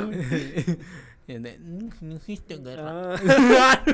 güey. 0.05 0.21
y 1.27 1.35
de, 1.35 1.59
"No, 1.59 2.16
existe 2.16 2.59
guerra. 2.59 3.16
Ah. 3.16 3.85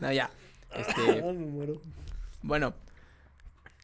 No, 0.00 0.12
ya. 0.12 0.28
Este. 0.74 1.22
Ah, 1.22 1.32
me 1.32 1.46
muero. 1.46 1.80
Bueno, 2.42 2.74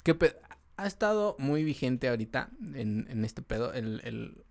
¿qué 0.07 0.15
pe- 0.15 0.37
ha 0.77 0.87
estado 0.87 1.35
muy 1.39 1.65
vigente 1.65 2.09
ahorita 2.09 2.51
en, 2.75 3.07
en 3.11 3.25
este 3.25 3.43
pedo 3.43 3.73
el, 3.73 4.01
el, 4.05 4.45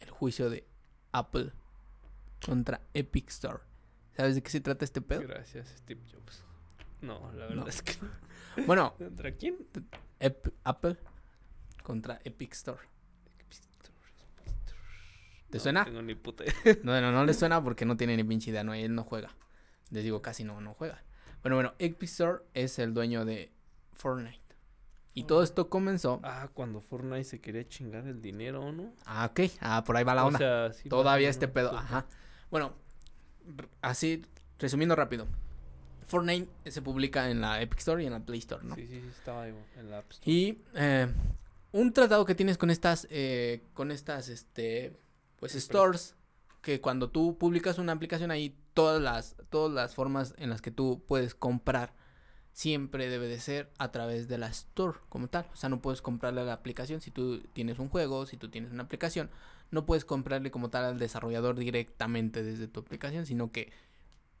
el 0.00 0.10
juicio 0.10 0.48
de 0.50 0.66
Apple 1.12 1.52
contra 2.44 2.80
Epic 2.94 3.28
Store. 3.28 3.58
¿Sabes 4.16 4.34
de 4.34 4.42
qué 4.42 4.50
se 4.50 4.60
trata 4.60 4.84
este 4.84 5.00
pedo? 5.00 5.20
Gracias, 5.22 5.68
Steve 5.78 6.00
Jobs. 6.10 6.44
No, 7.00 7.30
la 7.32 7.46
verdad 7.46 7.62
No. 7.64 7.66
es 7.68 7.82
que. 7.82 7.94
Bueno, 8.66 8.94
¿Contra 8.98 9.32
quién? 9.32 9.56
Ep- 10.20 10.52
Apple 10.64 10.96
contra 11.82 12.20
Epic 12.24 12.52
Store. 12.52 12.80
¿Te 15.50 15.58
No 15.58 15.62
suena? 15.62 15.84
tengo 15.84 16.00
ni 16.02 16.14
puta 16.14 16.44
No, 16.82 16.98
no, 17.00 17.12
no 17.12 17.24
le 17.26 17.34
suena 17.34 17.62
porque 17.62 17.84
no 17.84 17.96
tiene 17.96 18.16
ni 18.16 18.24
pinche 18.24 18.50
idea, 18.50 18.64
no, 18.64 18.72
él 18.72 18.94
no 18.94 19.04
juega. 19.04 19.34
Les 19.90 20.02
digo, 20.04 20.22
casi 20.22 20.44
no, 20.44 20.60
no 20.60 20.72
juega. 20.74 21.02
Bueno, 21.42 21.56
bueno, 21.56 21.74
Epic 21.78 22.08
Store 22.08 22.42
es 22.54 22.78
el 22.78 22.94
dueño 22.94 23.24
de 23.24 23.52
Fortnite. 23.92 24.40
Y 25.14 25.24
todo 25.24 25.42
esto 25.42 25.68
comenzó... 25.68 26.20
Ah, 26.22 26.48
cuando 26.54 26.80
Fortnite 26.80 27.24
se 27.24 27.40
quería 27.40 27.66
chingar 27.68 28.06
el 28.06 28.22
dinero, 28.22 28.72
¿no? 28.72 28.92
Ah, 29.04 29.28
ok. 29.30 29.50
Ah, 29.60 29.84
por 29.84 29.96
ahí 29.96 30.04
va 30.04 30.14
la 30.14 30.24
O 30.24 30.28
onda. 30.28 30.38
sea, 30.38 30.72
sí, 30.72 30.88
Todavía 30.88 31.28
este 31.28 31.48
pedo. 31.48 31.76
Ajá. 31.76 32.06
Bueno, 32.50 32.72
así, 33.82 34.24
resumiendo 34.58 34.96
rápido. 34.96 35.26
Fortnite 36.06 36.48
se 36.70 36.82
publica 36.82 37.30
en 37.30 37.40
la 37.40 37.60
Epic 37.60 37.78
Store 37.78 38.02
y 38.02 38.06
en 38.06 38.12
la 38.12 38.20
Play 38.20 38.38
Store, 38.40 38.64
¿no? 38.64 38.74
Sí, 38.74 38.86
sí, 38.86 39.00
sí, 39.00 39.08
estaba 39.08 39.42
ahí 39.44 39.54
en 39.78 39.90
la 39.90 39.98
App 39.98 40.10
Store. 40.10 40.30
Y 40.30 40.62
eh, 40.74 41.08
un 41.72 41.92
tratado 41.92 42.24
que 42.24 42.34
tienes 42.34 42.58
con 42.58 42.70
estas, 42.70 43.06
eh, 43.10 43.62
con 43.74 43.90
estas, 43.90 44.28
este, 44.28 44.98
pues 45.38 45.52
stores, 45.52 46.14
que 46.60 46.80
cuando 46.80 47.10
tú 47.10 47.36
publicas 47.38 47.78
una 47.78 47.92
aplicación 47.92 48.30
ahí, 48.30 48.56
todas 48.74 49.00
las, 49.02 49.36
todas 49.50 49.72
las 49.72 49.94
formas 49.94 50.34
en 50.38 50.50
las 50.50 50.62
que 50.62 50.70
tú 50.70 51.02
puedes 51.06 51.34
comprar, 51.34 51.94
siempre 52.52 53.08
debe 53.08 53.26
de 53.28 53.40
ser 53.40 53.70
a 53.78 53.90
través 53.92 54.28
de 54.28 54.38
la 54.38 54.48
store 54.48 54.98
como 55.08 55.28
tal. 55.28 55.46
O 55.52 55.56
sea, 55.56 55.68
no 55.68 55.80
puedes 55.80 56.02
comprarle 56.02 56.42
a 56.42 56.44
la 56.44 56.52
aplicación 56.52 57.00
si 57.00 57.10
tú 57.10 57.40
tienes 57.52 57.78
un 57.78 57.88
juego, 57.88 58.26
si 58.26 58.36
tú 58.36 58.48
tienes 58.50 58.72
una 58.72 58.82
aplicación, 58.82 59.30
no 59.70 59.86
puedes 59.86 60.04
comprarle 60.04 60.50
como 60.50 60.68
tal 60.70 60.84
al 60.84 60.98
desarrollador 60.98 61.56
directamente 61.56 62.42
desde 62.42 62.68
tu 62.68 62.80
aplicación, 62.80 63.24
sino 63.26 63.50
que 63.52 63.72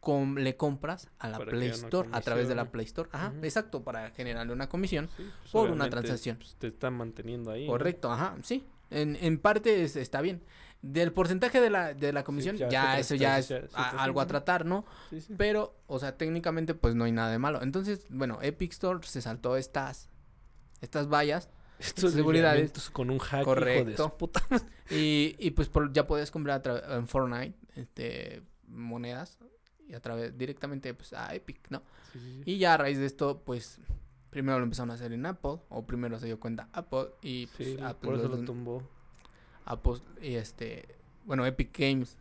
com- 0.00 0.36
le 0.36 0.56
compras 0.56 1.08
a 1.18 1.28
la 1.28 1.38
Para 1.38 1.50
Play 1.52 1.68
Store 1.68 2.08
a 2.12 2.20
través 2.20 2.48
de 2.48 2.54
la. 2.54 2.70
Play 2.70 2.84
Store. 2.84 3.08
Ajá, 3.12 3.32
exacto, 3.42 3.82
para 3.82 4.10
generarle 4.10 4.52
una 4.52 4.68
comisión. 4.68 5.08
Sí, 5.16 5.22
pues, 5.40 5.52
por 5.52 5.70
una 5.70 5.88
transacción. 5.88 6.36
pues, 6.36 6.56
te 6.56 6.66
están 6.66 6.94
manteniendo 6.94 7.50
ahí. 7.50 7.66
¿no? 7.66 7.72
Correcto, 7.72 8.10
ajá, 8.12 8.36
sí. 8.42 8.64
En, 8.90 9.16
en 9.20 9.38
parte 9.38 9.84
es- 9.84 9.96
está 9.96 10.20
bien. 10.20 10.42
Del 10.82 11.12
porcentaje 11.12 11.60
de 11.60 11.70
la, 11.70 11.94
de 11.94 12.12
la 12.12 12.24
comisión, 12.24 12.56
ya 12.56 12.68
ya, 12.68 12.98
es 12.98 13.06
eso 13.06 13.14
ya 13.14 13.38
es 13.38 13.52
a- 13.72 14.02
algo 14.02 14.20
a 14.20 14.26
tratar, 14.26 14.66
¿no? 14.66 14.84
Sí, 15.10 15.20
sí. 15.20 15.34
Pero, 15.38 15.76
o 15.86 16.00
sea, 16.00 16.16
técnicamente, 16.18 16.74
pues 16.74 16.96
no 16.96 17.04
hay 17.04 17.12
nada 17.12 17.30
de 17.30 17.38
malo. 17.38 17.62
Entonces, 17.62 18.04
bueno, 18.10 18.38
Epic 18.42 18.72
Store 18.72 18.98
se 19.06 19.22
saltó 19.22 19.56
estas, 19.56 20.08
estas 20.80 21.08
vallas 21.08 21.48
Estos 21.78 22.12
seguridades. 22.12 22.90
con 22.90 23.10
un 23.10 23.18
hack, 23.20 23.38
de 23.40 23.44
Correcto. 23.44 24.16
puta. 24.18 24.42
y, 24.90 25.36
y 25.38 25.52
pues 25.52 25.68
por- 25.68 25.92
ya 25.92 26.06
puedes 26.08 26.32
comprar 26.32 26.60
a 26.68 26.96
en 26.96 27.06
Fortnite 27.06 27.54
este, 27.76 28.42
monedas 28.66 29.38
y 29.86 29.94
a 29.94 30.00
través 30.00 30.36
directamente 30.36 30.94
pues, 30.94 31.12
a 31.12 31.32
Epic, 31.34 31.60
¿no? 31.70 31.82
Y 32.44 32.58
ya 32.58 32.74
a 32.74 32.76
raíz 32.76 32.98
de 32.98 33.06
esto, 33.06 33.42
pues 33.44 33.80
primero 34.30 34.58
lo 34.58 34.64
empezaron 34.64 34.90
a 34.90 34.94
hacer 34.94 35.12
en 35.12 35.26
Apple, 35.26 35.58
o 35.68 35.86
primero 35.86 36.18
se 36.18 36.26
dio 36.26 36.40
cuenta 36.40 36.68
Apple 36.72 37.06
y 37.22 37.46
pues, 37.46 37.80
Apple 37.80 38.10
por 38.10 38.18
eso 38.18 38.28
lo 38.28 38.38
tumbó. 38.44 38.82
Apple 39.64 39.94
y 40.20 40.34
este, 40.34 40.86
bueno, 41.24 41.44
Epic 41.46 41.76
Games 41.78 42.16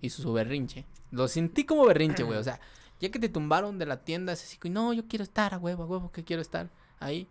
hizo 0.00 0.22
su 0.22 0.32
berrinche. 0.32 0.84
Lo 1.10 1.28
sentí 1.28 1.64
como 1.64 1.86
berrinche, 1.86 2.22
güey, 2.24 2.38
o 2.38 2.42
sea, 2.44 2.60
ya 3.00 3.10
que 3.10 3.18
te 3.18 3.28
tumbaron 3.28 3.78
de 3.78 3.86
la 3.86 4.04
tienda, 4.04 4.32
es 4.32 4.42
así, 4.42 4.58
no, 4.70 4.92
yo 4.92 5.06
quiero 5.08 5.22
estar 5.22 5.54
a 5.54 5.58
huevo, 5.58 5.82
a 5.84 5.86
huevo, 5.86 6.10
que 6.12 6.24
quiero 6.24 6.42
estar 6.42 6.68
ahí. 7.00 7.28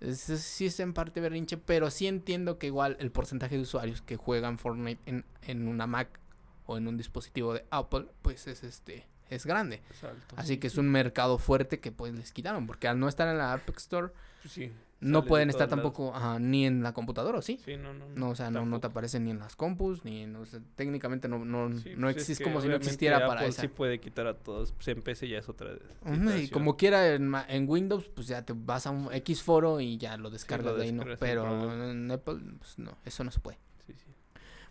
Es, 0.00 0.28
es- 0.28 0.42
sí 0.42 0.66
es 0.66 0.78
en 0.80 0.92
parte 0.92 1.20
berrinche, 1.20 1.56
pero 1.56 1.90
sí 1.90 2.06
entiendo 2.06 2.58
que 2.58 2.66
igual 2.66 2.96
el 3.00 3.10
porcentaje 3.10 3.56
de 3.56 3.62
usuarios 3.62 4.02
que 4.02 4.16
juegan 4.16 4.58
Fortnite 4.58 5.00
en, 5.06 5.24
en 5.42 5.68
una 5.68 5.86
Mac 5.86 6.20
o 6.66 6.76
en 6.76 6.86
un 6.88 6.96
dispositivo 6.98 7.54
de 7.54 7.64
Apple, 7.70 8.06
pues 8.22 8.46
es 8.46 8.62
este, 8.64 9.06
es 9.30 9.46
grande. 9.46 9.80
Es 9.90 10.04
alto, 10.04 10.34
Así 10.36 10.54
sí, 10.54 10.58
que 10.58 10.66
es 10.66 10.76
un 10.76 10.90
mercado 10.90 11.38
fuerte 11.38 11.80
que 11.80 11.92
pues 11.92 12.12
les 12.14 12.32
quitaron, 12.32 12.66
porque 12.66 12.88
al 12.88 12.98
no 12.98 13.08
estar 13.08 13.26
en 13.28 13.38
la 13.38 13.52
App 13.54 13.68
Store, 13.76 14.08
Pues 14.42 14.52
sí, 14.52 14.70
no 15.00 15.24
pueden 15.24 15.50
estar 15.50 15.68
tampoco 15.68 16.14
ajá, 16.14 16.38
ni 16.38 16.66
en 16.66 16.82
la 16.82 16.92
computadora, 16.92 17.38
¿o 17.38 17.42
sí? 17.42 17.60
Sí, 17.64 17.76
no, 17.76 17.92
no. 17.92 18.06
No, 18.14 18.30
o 18.30 18.34
sea, 18.34 18.50
no, 18.50 18.64
no 18.64 18.80
te 18.80 18.86
aparecen 18.86 19.24
ni 19.24 19.30
en 19.30 19.38
las 19.38 19.56
compus, 19.56 20.04
ni 20.04 20.22
en, 20.22 20.36
o 20.36 20.46
sea, 20.46 20.60
técnicamente 20.74 21.28
no, 21.28 21.44
no, 21.44 21.68
Sí, 21.78 21.92
no 21.96 22.06
pues 22.06 22.16
es 22.16 22.22
existe, 22.22 22.44
que 22.44 22.50
como 22.50 22.62
si 22.62 22.68
no 22.68 22.76
existiera 22.76 23.26
para 23.26 23.46
esa. 23.46 23.60
Sí 23.60 23.68
puede 23.68 24.00
quitar 24.00 24.26
a 24.26 24.34
todos. 24.34 24.72
Pues 24.72 24.88
en 24.88 25.02
PC 25.02 25.28
ya 25.28 25.38
es 25.38 25.48
otra 25.48 25.72
Ujú, 26.02 26.30
y 26.30 26.48
como 26.48 26.76
quiera 26.76 27.14
en, 27.14 27.68
Windows, 27.68 28.08
pues 28.08 28.26
ya 28.26 28.44
te 28.44 28.54
vas 28.56 28.86
a 28.86 28.90
un 28.90 29.12
X 29.12 29.42
foro 29.42 29.80
y 29.80 29.98
ya 29.98 30.16
lo 30.16 30.30
descargas 30.30 30.72
lo 30.72 30.76
de 30.76 30.84
ahí, 30.84 30.92
¿no? 30.92 31.04
Pero 31.18 31.90
en 31.90 32.10
Apple, 32.10 32.40
pues 32.58 32.78
no, 32.78 32.96
eso 33.04 33.22
no 33.22 33.30
se 33.30 33.40
puede. 33.40 33.58
Sí, 33.86 33.92
sí. 33.92 34.10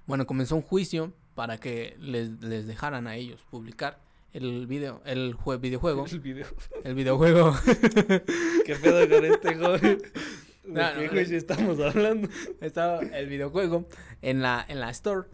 Bueno, 0.07 0.25
comenzó 0.25 0.55
un 0.55 0.61
juicio 0.61 1.13
para 1.35 1.59
que 1.59 1.95
les, 1.99 2.41
les 2.41 2.65
dejaran 2.65 3.07
a 3.07 3.15
ellos 3.15 3.43
publicar 3.49 3.99
el 4.35 4.67
video, 4.67 5.01
el 5.05 5.35
jue- 5.35 5.59
videojuego, 5.59 6.05
El 6.11 6.19
video. 6.19 6.47
el 6.83 6.95
videojuego. 6.95 7.55
¿Qué 8.65 8.75
pedo 8.81 9.09
con 9.09 9.25
este 9.25 9.55
joven? 9.59 9.97
¿De 10.63 10.81
No, 10.81 10.93
qué 10.97 11.09
no, 11.11 11.37
estamos 11.37 11.79
hablando? 11.79 12.27
estaba 12.61 12.99
el 12.99 13.27
videojuego 13.27 13.87
en 14.21 14.41
la, 14.41 14.65
en 14.67 14.79
la 14.79 14.89
store. 14.89 15.27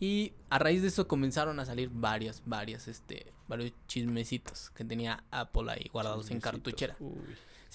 Y 0.00 0.32
a 0.50 0.58
raíz 0.58 0.82
de 0.82 0.88
eso 0.88 1.08
comenzaron 1.08 1.58
a 1.60 1.64
salir 1.64 1.88
varios, 1.92 2.42
varios, 2.44 2.88
este, 2.88 3.32
varios 3.48 3.72
chismecitos 3.86 4.70
que 4.70 4.84
tenía 4.84 5.24
Apple 5.30 5.70
ahí 5.70 5.88
guardados 5.92 6.30
en 6.30 6.40
cartuchera. 6.40 6.96
Uy, 7.00 7.12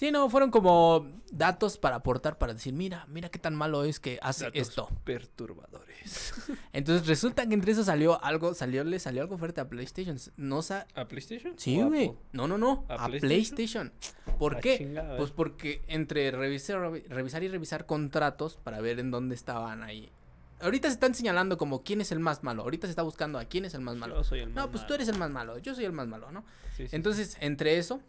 Sí, 0.00 0.10
no, 0.10 0.30
fueron 0.30 0.50
como 0.50 1.06
datos 1.30 1.76
para 1.76 1.96
aportar, 1.96 2.38
para 2.38 2.54
decir, 2.54 2.72
mira, 2.72 3.04
mira 3.10 3.28
qué 3.28 3.38
tan 3.38 3.54
malo 3.54 3.84
es 3.84 4.00
que 4.00 4.18
hace 4.22 4.44
datos 4.46 4.58
esto. 4.62 4.88
Perturbadores. 5.04 6.32
Entonces 6.72 7.06
resulta 7.06 7.46
que 7.46 7.52
entre 7.52 7.72
eso 7.72 7.84
salió 7.84 8.24
algo, 8.24 8.54
salió, 8.54 8.82
le 8.82 8.98
salió 8.98 9.20
algo 9.20 9.36
fuerte 9.36 9.60
a 9.60 9.68
PlayStation. 9.68 10.16
No 10.38 10.62
sa 10.62 10.86
¿A 10.94 11.06
PlayStation? 11.06 11.52
Sí, 11.58 11.78
¿O 11.82 11.88
güey. 11.88 12.14
No, 12.32 12.48
no, 12.48 12.56
no. 12.56 12.86
¿A 12.88 12.94
A, 12.94 13.06
PlayStation? 13.08 13.90
PlayStation. 13.90 13.92
¿Por 14.38 14.60
qué? 14.60 14.78
chingada, 14.78 15.18
Pues 15.18 15.32
porque 15.32 15.82
entre 15.86 16.30
revisar, 16.30 16.78
revi- 16.78 17.06
revisar 17.06 17.42
y 17.42 17.48
revisar 17.48 17.84
contratos 17.84 18.56
para 18.56 18.80
ver 18.80 19.00
en 19.00 19.10
dónde 19.10 19.34
estaban 19.34 19.82
ahí. 19.82 20.10
Ahorita 20.62 20.88
se 20.88 20.94
están 20.94 21.14
señalando 21.14 21.58
como 21.58 21.82
quién 21.82 22.00
es 22.00 22.10
el 22.10 22.20
más 22.20 22.42
malo. 22.42 22.62
Ahorita 22.62 22.86
se 22.86 22.92
está 22.92 23.02
buscando 23.02 23.38
a 23.38 23.44
quién 23.44 23.66
es 23.66 23.74
el 23.74 23.82
más 23.82 23.96
malo. 23.96 24.16
Yo 24.16 24.24
soy 24.24 24.40
el 24.40 24.46
más 24.48 24.56
No, 24.64 24.70
pues 24.70 24.86
tú 24.86 24.94
eres 24.94 25.08
el 25.08 25.18
más 25.18 25.30
malo. 25.30 25.58
Yo 25.58 25.74
soy 25.74 25.84
el 25.84 25.92
más 25.92 26.08
malo, 26.08 26.32
¿no? 26.32 26.42
Sí, 26.74 26.88
sí, 26.88 26.96
Entonces, 26.96 27.36
entre 27.40 27.76
eso, 27.76 28.00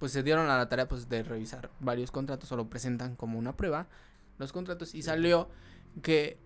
pues 0.00 0.12
se 0.12 0.22
dieron 0.24 0.48
a 0.48 0.56
la 0.56 0.68
tarea 0.68 0.88
pues 0.88 1.08
de 1.08 1.22
revisar 1.22 1.70
varios 1.78 2.10
contratos 2.10 2.50
o 2.50 2.56
lo 2.56 2.68
presentan 2.68 3.14
como 3.14 3.38
una 3.38 3.56
prueba 3.56 3.86
los 4.38 4.52
contratos 4.52 4.94
y 4.94 5.02
salió 5.02 5.48
que 6.02 6.38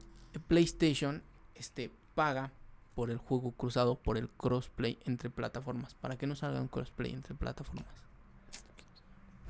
PlayStation 0.49 1.23
este 1.55 1.93
paga 2.17 2.53
por 2.97 3.11
el 3.11 3.19
juego 3.19 3.53
cruzado 3.53 3.95
por 3.97 4.19
el 4.19 4.29
crossplay 4.29 4.99
entre 5.05 5.31
plataformas 5.31 5.95
para 5.95 6.19
que 6.19 6.27
no 6.27 6.35
salgan 6.35 6.67
crossplay 6.67 7.13
entre 7.13 7.37
plataformas. 7.37 7.87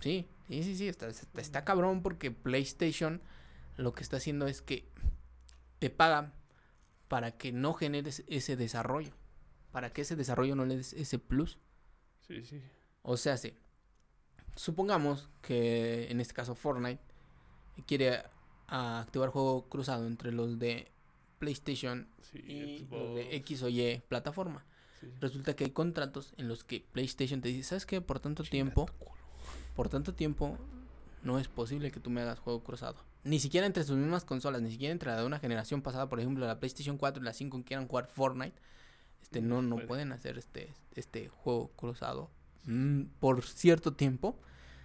Sí, 0.00 0.28
sí, 0.48 0.62
sí, 0.62 0.76
sí, 0.76 0.88
está, 0.88 1.08
está, 1.08 1.40
está 1.40 1.64
cabrón 1.64 2.02
porque 2.02 2.30
PlayStation 2.30 3.22
lo 3.78 3.94
que 3.94 4.02
está 4.02 4.18
haciendo 4.18 4.46
es 4.46 4.60
que 4.60 4.86
te 5.78 5.88
paga 5.88 6.34
para 7.08 7.32
que 7.38 7.52
no 7.52 7.72
generes 7.72 8.22
ese 8.26 8.56
desarrollo, 8.56 9.12
para 9.72 9.94
que 9.94 10.02
ese 10.02 10.14
desarrollo 10.14 10.56
no 10.56 10.66
le 10.66 10.76
des 10.76 10.92
ese 10.92 11.18
plus. 11.18 11.58
Sí, 12.26 12.44
sí. 12.44 12.60
O 13.02 13.16
sea, 13.16 13.38
sí. 13.38 13.54
Supongamos 14.56 15.28
que 15.42 16.10
en 16.10 16.20
este 16.20 16.34
caso 16.34 16.54
Fortnite 16.54 17.00
quiere 17.86 18.22
ah, 18.68 19.00
activar 19.00 19.30
juego 19.30 19.68
cruzado 19.68 20.06
entre 20.06 20.32
los 20.32 20.58
de 20.58 20.90
PlayStation 21.38 22.08
Sí, 22.22 22.38
y 22.46 22.78
Xbox. 22.78 22.90
los 23.02 23.14
de 23.16 23.36
X 23.36 23.62
o 23.62 23.68
Y 23.68 24.02
plataforma. 24.08 24.64
Sí. 25.00 25.08
Resulta 25.20 25.54
que 25.54 25.64
hay 25.64 25.70
contratos 25.70 26.32
en 26.36 26.48
los 26.48 26.64
que 26.64 26.84
PlayStation 26.92 27.40
te 27.40 27.48
dice, 27.48 27.64
¿sabes 27.70 27.84
qué? 27.86 28.00
Por 28.00 28.20
tanto 28.20 28.42
tiempo, 28.44 28.86
por 29.74 29.88
tanto 29.88 30.14
tiempo 30.14 30.56
no 31.22 31.38
es 31.38 31.48
posible 31.48 31.90
que 31.90 32.00
tú 32.00 32.10
me 32.10 32.20
hagas 32.22 32.38
juego 32.38 32.62
cruzado. 32.62 32.96
Ni 33.24 33.40
siquiera 33.40 33.66
entre 33.66 33.84
sus 33.84 33.96
mismas 33.96 34.24
consolas, 34.24 34.60
ni 34.62 34.70
siquiera 34.70 34.92
entre 34.92 35.10
la 35.10 35.18
de 35.20 35.26
una 35.26 35.38
generación 35.38 35.80
pasada, 35.82 36.08
por 36.08 36.20
ejemplo, 36.20 36.46
la 36.46 36.60
PlayStation 36.60 36.96
4 36.98 37.22
y 37.22 37.24
la 37.24 37.32
5 37.32 37.62
quieran 37.64 37.88
jugar 37.88 38.06
Fortnite. 38.06 38.54
este 39.22 39.40
No 39.40 39.62
no 39.62 39.62
no 39.62 39.74
puede. 39.76 39.88
pueden 39.88 40.12
hacer 40.12 40.38
este 40.38 40.72
este 40.94 41.28
juego 41.28 41.68
cruzado 41.76 42.30
mm, 42.64 43.02
por 43.20 43.42
cierto 43.44 43.92
tiempo, 43.94 44.38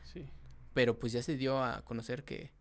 Sí. 0.06 0.26
pero 0.74 0.98
pues 1.00 1.12
ya 1.14 1.22
se 1.24 1.38
dio 1.38 1.64
a 1.64 1.84
conocer 1.84 2.24
que 2.24 2.52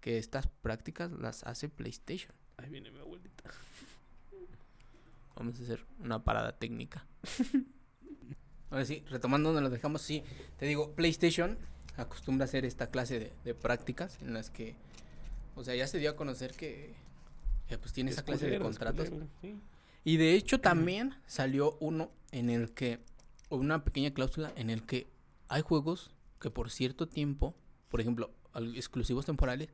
que 0.00 0.16
estas 0.16 0.46
prácticas 0.46 1.10
las 1.10 1.42
hace 1.42 1.68
PlayStation. 1.68 2.32
Ahí 2.56 2.70
viene 2.70 2.90
mi 2.92 3.00
abuelita. 3.00 3.50
Vamos 5.36 5.58
a 5.58 5.62
hacer 5.62 5.84
una 6.00 6.22
parada 6.24 6.52
técnica. 6.56 7.04
Ahora 8.70 8.84
sí, 8.84 9.02
retomando 9.08 9.48
donde 9.52 9.62
lo 9.68 9.70
dejamos, 9.70 10.02
sí, 10.02 10.22
te 10.58 10.66
digo, 10.66 10.92
PlayStation 10.94 11.58
acostumbra 11.96 12.44
a 12.44 12.48
hacer 12.48 12.64
esta 12.64 12.90
clase 12.90 13.18
de, 13.18 13.32
de 13.44 13.54
prácticas 13.54 14.18
en 14.22 14.34
las 14.34 14.50
que, 14.50 14.76
o 15.56 15.64
sea, 15.64 15.74
ya 15.74 15.86
se 15.86 15.98
dio 15.98 16.10
a 16.10 16.16
conocer 16.16 16.52
que, 16.54 16.94
que, 17.66 17.76
pues 17.78 17.92
tiene 17.92 18.10
Es 18.10 18.16
esa 18.18 18.24
clase 18.24 18.44
de 18.44 18.50
culero, 18.58 18.64
contratos. 18.66 19.08
culero, 19.08 19.26
sí. 19.40 19.56
Y 20.04 20.16
de 20.16 20.34
hecho 20.34 20.60
también 20.60 21.14
salió 21.26 21.76
uno 21.80 22.10
en 22.30 22.50
el 22.50 22.72
que, 22.72 23.00
una 23.50 23.84
pequeña 23.84 24.12
cláusula 24.12 24.52
en 24.56 24.70
el 24.70 24.84
que 24.84 25.08
hay 25.48 25.62
juegos 25.62 26.10
que 26.40 26.50
por 26.50 26.70
cierto 26.70 27.08
tiempo, 27.08 27.54
por 27.88 28.00
ejemplo, 28.00 28.30
exclusivos 28.74 29.26
temporales, 29.26 29.70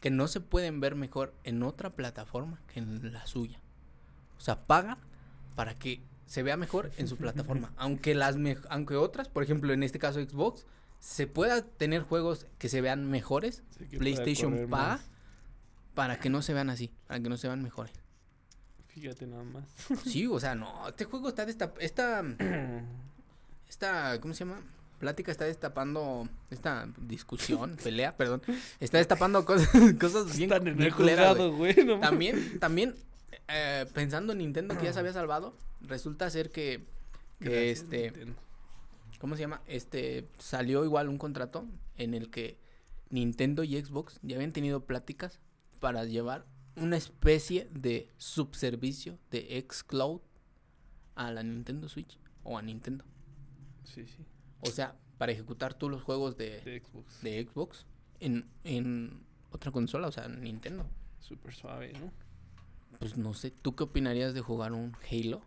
que 0.00 0.10
no 0.10 0.28
se 0.28 0.40
pueden 0.40 0.80
ver 0.80 0.94
mejor 0.94 1.34
en 1.44 1.62
otra 1.62 1.94
plataforma 1.94 2.60
que 2.66 2.80
en 2.80 3.12
la 3.12 3.26
suya. 3.26 3.60
O 4.36 4.40
sea, 4.40 4.66
paga 4.66 4.98
para 5.54 5.74
que 5.74 6.02
se 6.26 6.42
vea 6.42 6.56
mejor 6.56 6.90
en 6.98 7.08
su 7.08 7.16
plataforma. 7.18 7.72
Aunque 7.76 8.14
las 8.14 8.36
aunque 8.68 8.96
otras, 8.96 9.28
por 9.28 9.42
ejemplo, 9.42 9.72
en 9.72 9.82
este 9.82 9.98
caso 9.98 10.20
Xbox, 10.20 10.66
se 10.98 11.26
pueda 11.26 11.62
tener 11.62 12.02
juegos 12.02 12.46
que 12.58 12.68
se 12.68 12.80
vean 12.80 13.08
mejores, 13.10 13.62
Sí, 13.78 13.96
PlayStation 13.98 14.52
paga 14.70 14.96
más. 14.96 15.10
para 15.94 16.18
que 16.18 16.28
no 16.30 16.42
se 16.42 16.54
vean 16.54 16.70
así, 16.70 16.92
para 17.06 17.20
que 17.20 17.28
no 17.28 17.36
se 17.36 17.46
vean 17.48 17.62
mejores. 17.62 17.94
Fíjate 18.94 19.26
nada 19.26 19.42
más. 19.42 19.64
Sí, 20.04 20.26
o 20.26 20.38
sea, 20.38 20.54
no, 20.54 20.88
este 20.88 21.04
juego 21.04 21.28
está 21.28 21.44
destap 21.44 21.76
esta 21.80 22.22
esta 23.68 24.20
¿cómo 24.20 24.34
se 24.34 24.44
llama? 24.44 24.60
Plática 25.00 25.32
está 25.32 25.44
destapando 25.46 26.28
esta 26.50 26.88
discusión, 26.98 27.76
pelea, 27.82 28.16
perdón, 28.16 28.40
está 28.78 28.98
destapando 28.98 29.44
cosas 29.44 29.68
cosas 30.00 30.36
bien, 30.36 30.52
Están 30.52 30.68
en 30.68 30.76
bien 30.76 30.88
el 30.88 30.94
culeras, 30.94 31.36
güey. 31.36 31.50
juzgado, 31.50 31.56
güey. 31.56 31.74
no 31.84 31.98
mames. 31.98 32.00
También 32.08 32.60
también 32.60 32.94
eh, 33.48 33.86
pensando 33.92 34.32
en 34.32 34.38
Nintendo 34.38 34.78
que 34.78 34.84
ya 34.84 34.92
se 34.92 35.00
había 35.00 35.12
salvado, 35.12 35.56
resulta 35.80 36.30
ser 36.30 36.50
que 36.50 36.84
que 37.40 37.50
Gracias, 37.50 37.82
este 37.82 38.02
Nintendo. 38.02 38.34
¿cómo 39.18 39.34
se 39.34 39.40
llama? 39.42 39.60
Este 39.66 40.28
salió 40.38 40.84
igual 40.84 41.08
un 41.08 41.18
contrato 41.18 41.66
en 41.96 42.14
el 42.14 42.30
que 42.30 42.58
Nintendo 43.10 43.64
y 43.64 43.82
Xbox 43.82 44.20
ya 44.22 44.36
habían 44.36 44.52
tenido 44.52 44.84
pláticas 44.84 45.40
para 45.80 46.04
llevar 46.04 46.46
una 46.76 46.96
especie 46.96 47.68
de 47.72 48.08
subservicio 48.16 49.18
de 49.30 49.64
xCloud 49.68 50.20
a 51.14 51.30
la 51.30 51.42
Nintendo 51.42 51.88
Switch 51.88 52.18
o 52.42 52.58
a 52.58 52.62
Nintendo. 52.62 53.04
Sí, 53.84 54.06
sí. 54.06 54.24
O 54.60 54.66
sea, 54.66 54.96
para 55.18 55.32
ejecutar 55.32 55.74
tú 55.74 55.88
los 55.88 56.02
juegos 56.02 56.36
de, 56.36 56.60
De 56.62 56.80
Xbox. 56.80 57.22
de 57.22 57.44
Xbox 57.44 57.86
en, 58.20 58.48
en 58.64 59.24
otra 59.50 59.70
consola, 59.70 60.08
o 60.08 60.12
sea, 60.12 60.28
Nintendo. 60.28 60.86
Súper 61.20 61.54
suave, 61.54 61.92
¿no? 61.92 62.12
Pues 62.98 63.16
no 63.16 63.34
sé, 63.34 63.50
¿tú 63.50 63.74
qué 63.74 63.84
opinarías 63.84 64.34
de 64.34 64.40
jugar 64.40 64.72
un 64.72 64.96
Halo 65.10 65.42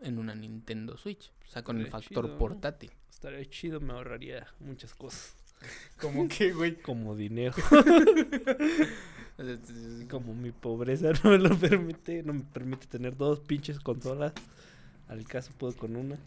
en 0.00 0.18
una 0.18 0.34
Nintendo 0.34 0.96
Switch? 0.96 1.32
O 1.44 1.46
sea, 1.46 1.62
con 1.62 1.78
el 1.80 1.88
factor 1.88 2.24
chido, 2.24 2.34
¿no? 2.34 2.38
portátil. 2.38 2.92
Estaría 3.10 3.44
chido, 3.48 3.80
me 3.80 3.92
ahorraría 3.92 4.46
muchas 4.60 4.94
cosas. 4.94 5.34
Como 6.00 6.28
que, 6.28 6.52
güey. 6.52 6.76
Como 6.76 7.16
dinero. 7.16 7.54
Como 10.10 10.34
mi 10.34 10.52
pobreza 10.52 11.12
no 11.24 11.30
me 11.30 11.38
lo 11.38 11.56
permite. 11.56 12.22
No 12.22 12.34
me 12.34 12.42
permite 12.42 12.86
tener 12.86 13.16
dos 13.16 13.40
pinches 13.40 13.80
consolas. 13.80 14.34
Al 15.08 15.26
caso 15.26 15.52
puedo 15.56 15.74
con 15.76 15.96
una. 15.96 16.18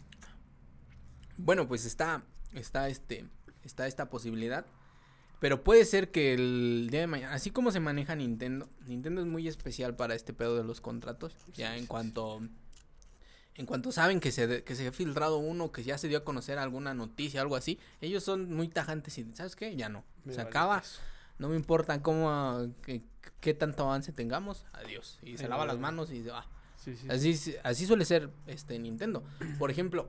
Bueno, 1.36 1.68
pues 1.68 1.84
está, 1.84 2.24
está 2.54 2.88
este, 2.88 3.24
está 3.62 3.86
esta 3.86 4.10
posibilidad. 4.10 4.66
Pero 5.38 5.62
puede 5.64 5.86
ser 5.86 6.10
que 6.10 6.34
el 6.34 6.88
día 6.90 7.00
de 7.00 7.06
mañana, 7.06 7.32
así 7.32 7.50
como 7.50 7.70
se 7.70 7.80
maneja 7.80 8.14
Nintendo, 8.14 8.68
Nintendo 8.86 9.22
es 9.22 9.26
muy 9.26 9.48
especial 9.48 9.96
para 9.96 10.14
este 10.14 10.34
pedo 10.34 10.56
de 10.56 10.64
los 10.64 10.82
contratos. 10.82 11.34
Ya 11.54 11.78
en 11.78 11.86
cuanto, 11.86 12.42
en 13.56 13.66
cuanto 13.66 13.92
saben 13.92 14.20
que 14.20 14.32
se, 14.32 14.62
que 14.64 14.74
se 14.74 14.86
ha 14.88 14.92
filtrado 14.92 15.38
uno, 15.38 15.70
que 15.72 15.82
ya 15.82 15.98
se 15.98 16.08
dio 16.08 16.18
a 16.18 16.24
conocer 16.24 16.58
alguna 16.58 16.94
noticia, 16.94 17.40
algo 17.40 17.56
así, 17.56 17.78
ellos 18.00 18.22
son 18.24 18.52
muy 18.54 18.68
tajantes 18.68 19.18
y, 19.18 19.24
¿sabes 19.34 19.56
qué? 19.56 19.76
Ya 19.76 19.88
no. 19.88 20.04
Me 20.24 20.32
se 20.32 20.38
vale 20.38 20.48
acaba, 20.50 20.82
no 21.38 21.48
me 21.48 21.56
importa 21.56 22.00
cómo, 22.02 22.30
ah, 22.30 22.66
qué, 22.84 23.02
qué 23.40 23.52
tanto 23.54 23.84
avance 23.84 24.12
tengamos, 24.12 24.64
adiós. 24.72 25.18
Y 25.22 25.36
se 25.36 25.48
lava 25.48 25.64
va, 25.64 25.72
las 25.72 25.78
manos 25.78 26.10
y 26.10 26.22
se 26.22 26.30
va. 26.30 26.46
Sí, 26.76 26.96
sí. 26.96 27.06
Así, 27.10 27.30
s- 27.30 27.60
así 27.62 27.86
suele 27.86 28.04
ser 28.06 28.30
este 28.46 28.78
Nintendo. 28.78 29.22
Por 29.58 29.70
ejemplo, 29.70 30.08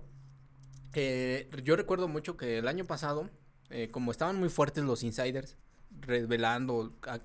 eh, 0.94 1.50
yo 1.64 1.76
recuerdo 1.76 2.08
mucho 2.08 2.38
que 2.38 2.58
el 2.60 2.68
año 2.68 2.86
pasado, 2.86 3.30
eh, 3.70 3.90
como 3.92 4.12
estaban 4.12 4.38
muy 4.40 4.50
fuertes 4.50 4.84
los 4.84 5.04
insiders, 5.04 5.56
revelando 6.02 6.94
a 7.08 7.20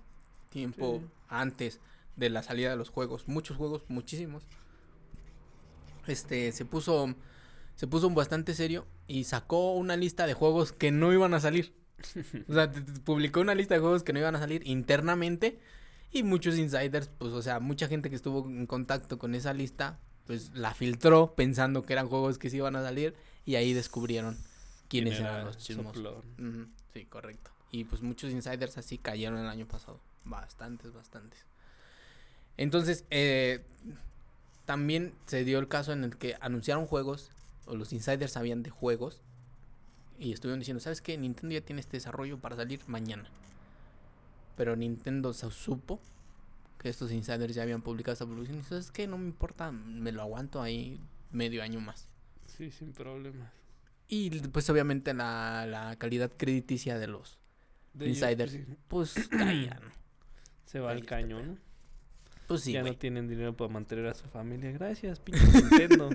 tiempo 0.51 1.01
Sí. 1.03 1.07
antes 1.29 1.81
de 2.17 2.31
la 2.31 2.43
salida 2.43 2.71
de 2.71 2.77
los 2.77 2.89
juegos, 2.89 3.29
muchos 3.29 3.57
juegos, 3.57 3.85
muchísimos, 3.89 4.45
este, 6.07 6.53
se 6.53 6.65
puso, 6.65 7.15
se 7.75 7.87
puso 7.87 8.11
bastante 8.11 8.55
serio 8.55 8.87
y 9.07 9.25
sacó 9.25 9.73
una 9.75 9.97
lista 9.97 10.27
de 10.27 10.35
juegos 10.35 10.73
que 10.73 10.91
no 10.91 11.13
iban 11.13 11.35
a 11.35 11.41
salir. 11.41 11.75
O 12.49 12.53
sea, 12.53 12.71
publicó 13.05 13.41
una 13.41 13.55
lista 13.55 13.75
de 13.75 13.81
juegos 13.81 14.03
que 14.03 14.13
no 14.13 14.19
iban 14.19 14.37
a 14.37 14.39
salir 14.39 14.67
internamente 14.67 15.59
y 16.13 16.23
muchos 16.23 16.57
insiders, 16.57 17.09
pues, 17.19 17.33
o 17.33 17.43
sea, 17.43 17.61
mucha 17.61 17.89
gente 17.89 18.11
que 18.11 18.17
estuvo 18.17 18.47
en 18.47 18.67
contacto 18.67 19.19
con 19.19 19.35
esa 19.35 19.53
lista, 19.53 19.99
pues 20.27 20.55
la 20.55 20.75
filtró 20.75 21.35
pensando 21.35 21.83
que 21.83 21.93
eran 21.93 22.09
juegos 22.09 22.39
que 22.39 22.51
sí 22.51 22.59
iban 22.59 22.77
a 22.77 22.83
salir 22.83 23.15
y 23.45 23.57
ahí 23.57 23.73
descubrieron 23.73 24.37
quiénes 24.89 25.15
¿Quién 25.15 25.27
eran 25.27 25.37
era 25.41 25.45
los 25.45 25.59
chismos. 25.59 25.97
Sí, 26.93 27.05
correcto. 27.07 27.51
Y 27.71 27.85
pues 27.85 28.03
muchos 28.03 28.33
insiders 28.33 28.79
así 28.79 28.99
cayeron 28.99 29.39
el 29.39 29.49
año 29.49 29.67
pasado. 29.67 30.01
Bastantes, 30.25 30.93
bastantes. 30.93 31.45
Entonces, 32.57 33.05
eh, 33.11 33.65
también 34.67 35.15
se 35.27 35.45
dio 35.45 35.59
el 35.59 35.69
caso 35.69 35.93
en 35.93 36.05
el 36.05 36.17
que 36.17 36.37
anunciaron 36.41 36.87
juegos, 36.87 37.31
o 37.65 37.75
los 37.75 37.93
insiders 37.93 38.33
sabían 38.33 38.63
de 38.63 38.71
juegos, 38.71 39.23
y 40.19 40.33
estuvieron 40.33 40.59
diciendo, 40.59 40.81
¿sabes 40.81 41.01
qué? 41.01 41.17
Nintendo 41.17 41.55
ya 41.55 41.61
tiene 41.61 41.81
este 41.81 41.97
desarrollo 41.97 42.39
para 42.39 42.57
salir 42.57 42.81
mañana. 42.87 43.29
Pero 44.57 44.75
Nintendo 44.75 45.33
se 45.33 45.51
supo 45.51 46.01
que 46.79 46.89
estos 46.89 47.13
insiders 47.13 47.55
ya 47.55 47.63
habían 47.63 47.83
publicado 47.83 48.15
esta 48.15 48.27
publicación. 48.27 48.61
Y 48.61 48.65
¿sabes 48.65 48.91
qué? 48.91 49.07
No 49.07 49.19
me 49.19 49.27
importa, 49.27 49.71
me 49.71 50.13
lo 50.13 50.23
aguanto 50.23 50.63
ahí 50.63 51.01
medio 51.31 51.63
año 51.63 51.81
más. 51.81 52.09
Sí, 52.47 52.71
sin 52.71 52.93
problemas. 52.93 53.53
Y 54.09 54.31
pues 54.49 54.71
obviamente 54.71 55.13
la, 55.13 55.67
la 55.67 55.97
calidad 55.97 56.33
crediticia 56.37 56.99
de 56.99 57.09
los 57.09 57.39
De 57.93 58.07
ellos, 58.07 58.19
insiders, 58.19 58.59
pues, 58.89 59.11
sí, 59.11 59.23
pues. 59.31 59.71
Se 60.65 60.81
va 60.81 60.93
al 60.93 61.05
cañón. 61.05 61.61
Pues 62.47 62.61
sí, 62.61 62.73
ya 62.73 62.83
no 62.83 62.95
tienen 62.97 63.27
dinero 63.29 63.57
para 63.57 63.73
mantener 63.73 64.07
a 64.07 64.15
su 64.15 64.29
familia. 64.29 64.71
Gracias, 64.71 65.19
pinche 65.19 65.43
Nintendo. 65.53 66.11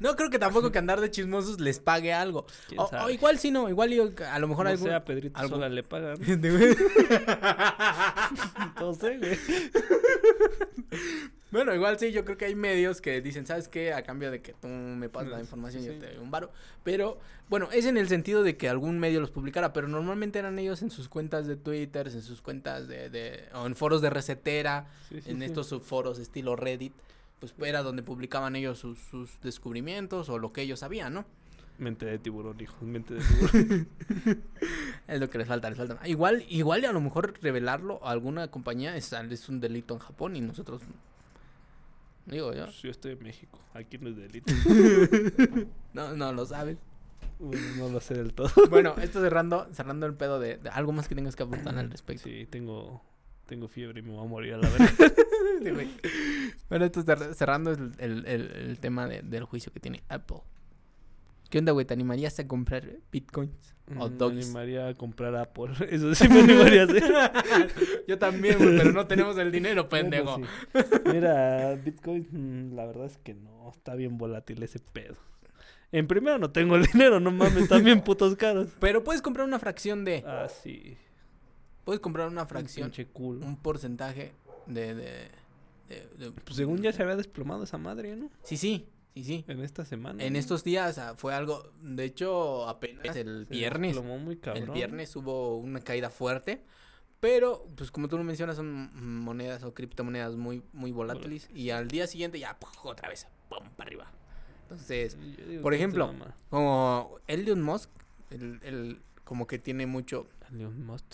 No 0.00 0.16
creo 0.16 0.30
que 0.30 0.38
tampoco 0.40 0.72
que 0.72 0.78
andar 0.78 1.00
de 1.00 1.10
chismosos 1.10 1.60
les 1.60 1.78
pague 1.78 2.12
algo. 2.12 2.44
¿Quién 2.68 2.80
O, 2.80 3.08
igual 3.10 3.38
sí 3.38 3.52
no, 3.52 3.68
igual 3.68 3.90
yo, 3.90 4.10
a 4.30 4.38
lo 4.40 4.48
mejor 4.48 4.64
no 4.64 4.70
algún... 4.72 4.88
sé, 4.88 4.94
a 4.94 5.04
Pedrito 5.04 5.38
algún- 5.38 5.58
Sola 5.58 5.68
le 5.68 5.82
pagan. 5.84 6.20
Este, 6.20 6.50
güey. 6.56 6.76
bueno, 11.50 11.74
igual 11.74 11.98
sí, 11.98 12.12
yo 12.12 12.24
creo 12.24 12.36
que 12.36 12.46
hay 12.46 12.54
medios 12.54 13.00
que 13.00 13.20
dicen, 13.20 13.46
¿sabes 13.46 13.68
qué? 13.68 13.92
A 13.92 14.02
cambio 14.02 14.30
de 14.30 14.42
que 14.42 14.52
tú 14.54 14.66
me 14.68 15.08
pasas 15.08 15.30
la 15.30 15.38
Sí, 15.38 15.42
información, 15.42 15.84
yo 15.84 15.96
te 15.98 16.06
doy 16.08 16.18
un 16.18 16.30
varo. 16.30 16.50
Pero, 16.82 17.18
bueno, 17.48 17.68
es 17.72 17.86
en 17.86 17.96
el 17.96 18.08
sentido 18.08 18.42
de 18.42 18.56
que 18.56 18.68
algún 18.68 18.98
medio 18.98 19.20
los 19.20 19.30
publicara, 19.30 19.72
pero 19.72 19.88
normalmente 19.88 20.38
eran 20.38 20.58
ellos 20.58 20.82
en 20.82 20.90
sus 20.90 21.08
cuentas 21.08 21.46
de 21.46 21.56
Twitter, 21.56 22.08
en 22.08 22.22
sus 22.22 22.42
cuentas 22.42 22.88
de, 22.88 23.10
de 23.10 23.48
o 23.54 23.66
en 23.66 23.76
foros 23.76 24.02
de 24.02 24.10
recetera, 24.10 24.88
Sí, 25.08 25.20
sí, 25.20 25.30
en 25.30 25.42
sí. 25.42 25.44
estos 25.44 25.68
subforos 25.68 26.18
estilo 26.18 26.56
Reddit, 26.56 26.94
pues 27.38 27.54
era 27.62 27.82
donde 27.82 28.02
publicaban 28.02 28.56
ellos 28.56 28.78
sus, 28.78 28.98
sus 28.98 29.40
descubrimientos 29.40 30.28
o 30.28 30.38
lo 30.38 30.52
que 30.52 30.62
ellos 30.62 30.80
sabían, 30.80 31.14
¿no? 31.14 31.26
Mente 31.78 32.06
de 32.06 32.18
tiburón, 32.18 32.60
hijos, 32.60 32.82
mente 32.82 33.14
de 33.14 33.22
tiburón. 33.24 33.62
Es 35.08 35.20
lo 35.20 35.28
que 35.30 35.38
les 35.38 35.46
falta, 35.46 35.68
les 35.68 35.78
falta. 35.78 36.00
Igual, 36.06 36.44
igual 36.48 36.82
y 36.82 36.86
a 36.86 36.92
lo 36.92 37.00
mejor 37.00 37.34
revelarlo 37.42 38.00
a 38.04 38.10
alguna 38.10 38.48
compañía 38.50 38.96
es, 38.96 39.12
es 39.12 39.48
un 39.48 39.60
delito 39.60 39.94
en 39.94 40.00
Japón 40.00 40.36
y 40.36 40.40
nosotros 40.40 40.82
digo 42.26 42.52
yo. 42.52 42.64
Pues 42.64 42.82
yo 42.82 42.90
estoy 42.90 43.12
en 43.12 43.22
México. 43.22 43.58
Aquí 43.74 43.98
no 43.98 44.08
es 44.10 44.16
delito. 44.16 44.52
No, 45.94 46.14
no 46.14 46.32
lo 46.32 46.44
sabes. 46.44 46.76
Bueno, 47.38 47.62
no 47.78 47.88
lo 47.88 48.00
sé 48.00 48.14
del 48.14 48.32
todo. 48.34 48.50
Bueno, 48.70 48.94
esto 49.00 49.20
cerrando, 49.20 49.66
cerrando 49.72 50.06
el 50.06 50.14
pedo 50.14 50.38
de, 50.40 50.58
de 50.58 50.68
algo 50.70 50.92
más 50.92 51.08
que 51.08 51.14
tengas 51.14 51.36
que 51.36 51.42
aportar 51.42 51.76
al 51.78 51.90
respecto. 51.90 52.24
Sí, 52.24 52.46
tengo, 52.50 53.02
tengo 53.46 53.68
fiebre 53.68 54.00
y 54.00 54.02
me 54.02 54.10
voy 54.12 54.24
a 54.24 54.28
morir 54.28 54.54
a 54.54 54.58
la 54.58 54.68
verga. 54.68 54.86
Sí. 55.62 55.70
Bueno, 56.68 56.84
esto 56.84 57.02
cer- 57.02 57.32
cerrando 57.34 57.70
el, 57.70 57.92
el- 57.98 58.26
el- 58.26 58.50
el 58.52 58.78
tema 58.78 59.06
de- 59.08 59.22
del 59.22 59.44
juicio 59.44 59.72
que 59.72 59.80
tiene 59.80 60.02
Apple. 60.10 60.38
¿Qué 61.48 61.58
onda, 61.58 61.72
güey? 61.72 61.86
¿Te 61.86 61.94
animarías 61.94 62.38
a 62.40 62.46
comprar 62.46 62.98
bitcoins? 63.10 63.74
O 63.98 64.08
Me 64.08 64.16
doggies. 64.16 64.46
animaría 64.46 64.88
a 64.88 64.94
comprar 64.94 65.34
Apple. 65.36 65.72
Eso 65.90 66.14
sí 66.14 66.28
me 66.28 66.40
animaría 66.40 66.82
a 66.82 66.84
hacer. 66.86 67.04
Yo 68.08 68.18
también, 68.18 68.58
güey, 68.58 68.76
pero 68.78 68.92
no 68.92 69.06
tenemos 69.06 69.38
el 69.38 69.52
dinero, 69.52 69.88
pendejo. 69.88 70.38
Bueno, 70.38 70.46
sí. 70.74 71.10
Mira, 71.12 71.74
Bitcoin, 71.76 72.26
mm, 72.30 72.74
la 72.74 72.86
verdad 72.86 73.06
es 73.06 73.18
que 73.18 73.34
no. 73.34 73.70
Está 73.70 73.94
bien 73.94 74.18
volátil 74.18 74.62
ese 74.62 74.80
pedo. 74.80 75.14
En 75.92 76.08
primero 76.08 76.36
no 76.38 76.50
tengo 76.50 76.74
el 76.76 76.84
dinero, 76.86 77.20
no 77.20 77.30
mames, 77.30 77.62
están 77.64 77.84
bien 77.84 78.00
putos 78.00 78.34
caros. 78.36 78.68
Pero 78.80 79.04
puedes 79.04 79.22
comprar 79.22 79.46
una 79.46 79.58
fracción 79.60 80.04
de... 80.04 80.24
Ah, 80.26 80.48
sí. 80.48 80.96
Puedes 81.84 82.00
comprar 82.00 82.26
una 82.28 82.42
Un 82.42 82.48
fracción, 82.48 82.92
culo. 83.12 83.46
un 83.46 83.56
porcentaje 83.56 84.32
de... 84.66 84.94
de, 84.96 85.28
de- 85.88 86.08
de- 86.18 86.32
Pues 86.44 86.56
según 86.56 86.82
ya 86.82 86.92
se 86.92 87.02
había 87.04 87.14
desplomado 87.14 87.62
esa 87.62 87.78
madre, 87.78 88.16
¿no? 88.16 88.30
Sí, 88.42 88.56
sí, 88.56 88.88
sí, 89.16 89.24
sí. 89.24 89.44
En 89.48 89.60
esta 89.62 89.84
semana. 89.84 90.22
En 90.22 90.34
¿no? 90.34 90.38
estos 90.38 90.62
días 90.62 90.98
ah, 90.98 91.14
fue 91.16 91.34
algo... 91.34 91.72
De 91.82 92.04
hecho, 92.04 92.68
apenas 92.68 93.16
el 93.16 93.46
Se 93.48 93.54
viernes... 93.54 94.00
muy 94.02 94.36
cabrón. 94.36 94.64
El 94.64 94.70
viernes 94.70 95.16
hubo 95.16 95.56
una 95.56 95.80
caída 95.80 96.10
fuerte, 96.10 96.62
pero 97.18 97.66
pues 97.76 97.90
como 97.90 98.08
tú 98.08 98.18
lo 98.18 98.24
mencionas 98.24 98.56
son 98.56 98.90
monedas 99.24 99.62
o 99.64 99.72
criptomonedas 99.74 100.36
muy 100.36 100.62
muy 100.72 100.92
volátiles 100.92 101.48
y 101.54 101.70
al 101.70 101.88
día 101.88 102.06
siguiente 102.06 102.38
ya 102.38 102.58
¡puf! 102.58 102.84
otra 102.84 103.08
vez 103.08 103.26
pum 103.48 103.66
para 103.76 103.88
arriba. 103.88 104.12
Entonces, 104.62 105.16
por 105.62 105.72
ejemplo, 105.74 106.12
como 106.50 107.18
Elon 107.26 107.62
Musk, 107.62 107.88
el, 108.30 108.60
el- 108.62 109.00
como 109.24 109.46
que 109.46 109.58
tiene 109.58 109.86
mucho 109.86 110.26
Elon 110.52 110.84
Musk. 110.84 111.04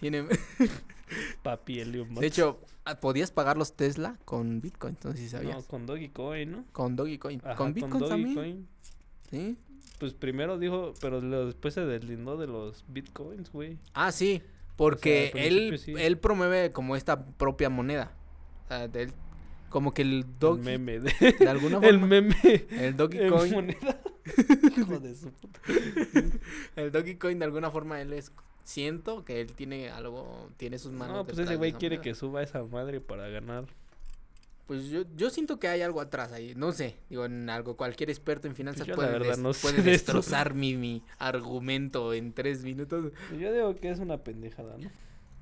tiene 0.00 0.24
Papi 1.42 1.80
Elon 1.80 2.08
Musk. 2.08 2.20
de 2.20 2.26
hecho 2.26 2.60
podías 3.00 3.30
pagar 3.30 3.56
los 3.56 3.74
Tesla 3.74 4.18
con 4.24 4.60
Bitcoin, 4.60 4.94
entonces 4.94 5.20
si 5.20 5.34
No, 5.36 5.42
sabías. 5.42 5.64
con 5.66 5.86
Dogecoin, 5.86 6.50
¿no? 6.52 6.64
Con 6.72 6.96
Dogecoin, 6.96 7.40
Ajá, 7.44 7.56
con 7.56 7.72
Bitcoin 7.74 8.08
también, 8.08 8.34
Dogecoin. 8.34 8.68
¿sí? 9.30 9.56
Pues 9.98 10.12
primero 10.12 10.58
dijo, 10.58 10.92
pero 11.00 11.20
después 11.46 11.72
se 11.74 11.80
deslindó 11.86 12.36
de 12.36 12.46
los 12.46 12.84
bitcoins, 12.88 13.50
güey. 13.52 13.78
Ah, 13.94 14.12
sí, 14.12 14.42
porque 14.76 15.30
él 15.34 15.78
sí. 15.78 15.94
él 15.96 16.18
promueve 16.18 16.72
como 16.72 16.96
esta 16.96 17.24
propia 17.24 17.70
moneda. 17.70 18.12
O 18.64 18.68
sea, 18.68 18.88
de 18.88 19.02
él- 19.04 19.12
como 19.70 19.92
que 19.92 20.02
el 20.02 20.12
El 20.12 20.38
Doge 20.38 20.62
meme 20.62 21.00
de... 21.00 21.12
de 21.38 21.48
alguna 21.48 21.78
El 21.82 21.98
forma 22.00 22.06
meme 22.06 22.36
el 22.70 22.96
Dogecoin 22.96 23.52
moneda. 23.52 24.00
Hijo 24.76 24.98
de 25.00 25.14
su 25.14 25.30
puta. 25.32 25.60
El 26.76 26.92
Dogecoin 26.92 27.38
de 27.38 27.44
alguna 27.44 27.70
forma 27.70 28.00
él 28.00 28.12
es 28.12 28.30
siento 28.64 29.24
que 29.24 29.40
él 29.40 29.52
tiene 29.52 29.90
algo 29.90 30.48
tiene 30.56 30.78
sus 30.78 30.92
manos 30.92 31.16
No, 31.16 31.24
pues 31.24 31.38
ese 31.38 31.56
güey 31.56 31.72
quiere 31.72 32.00
que 32.00 32.14
suba 32.14 32.42
esa 32.42 32.64
madre 32.64 33.00
para 33.00 33.28
ganar. 33.28 33.66
pues 34.66 34.86
yo 34.88 35.02
yo 35.14 35.28
siento 35.30 35.58
que 35.58 35.68
hay 35.68 35.82
algo 35.82 36.00
atrás 36.00 36.32
ahí 36.32 36.54
no 36.56 36.72
sé 36.72 36.96
digo 37.10 37.26
en 37.26 37.50
algo 37.50 37.76
cualquier 37.76 38.08
experto 38.10 38.48
en 38.48 38.54
finanzas 38.56 38.86
Yo 38.86 38.92
la 38.92 38.96
puede, 38.96 39.12
verdad 39.18 39.36
no 39.36 39.52
puede 39.52 39.82
de 39.82 39.90
destrozar 39.90 40.54
mi, 40.54 40.76
mi 40.76 41.02
argumento 41.18 42.14
en 42.14 42.32
tres 42.32 42.64
minutos 42.64 43.12
Yo 43.38 43.52
digo 43.52 43.74
que 43.76 43.90
es 43.90 43.98
una 43.98 44.18
pendejada, 44.18 44.76
¿no? 44.78 44.90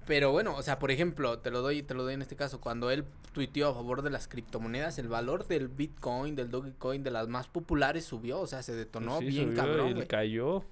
pero 0.04 0.32
bueno 0.32 0.56
o 0.56 0.62
sea 0.64 0.80
por 0.80 0.90
ejemplo 0.90 1.38
te 1.38 1.52
lo 1.52 1.62
doy 1.62 1.84
te 1.84 1.94
lo 1.94 2.02
doy 2.02 2.14
en 2.14 2.22
este 2.22 2.34
caso 2.34 2.60
cuando 2.60 2.90
él 2.90 3.04
tuiteó 3.32 3.68
a 3.68 3.74
favor 3.74 4.02
de 4.02 4.10
las 4.10 4.26
criptomonedas 4.26 4.98
el 4.98 5.06
valor 5.06 5.46
del 5.46 5.68
Bitcoin 5.68 6.34
del 6.34 6.50
Dogecoin 6.50 7.04
de 7.04 7.12
las 7.12 7.28
más 7.28 7.46
populares 7.46 8.04
subió 8.04 8.40
o 8.40 8.48
sea 8.48 8.64
se 8.64 8.74
detonó 8.74 9.18
Pues 9.18 9.20
sí, 9.20 9.26
bien 9.36 9.50
subió 9.50 9.62
cabrón 9.62 9.98
y 9.98 10.06
cayó. 10.06 10.64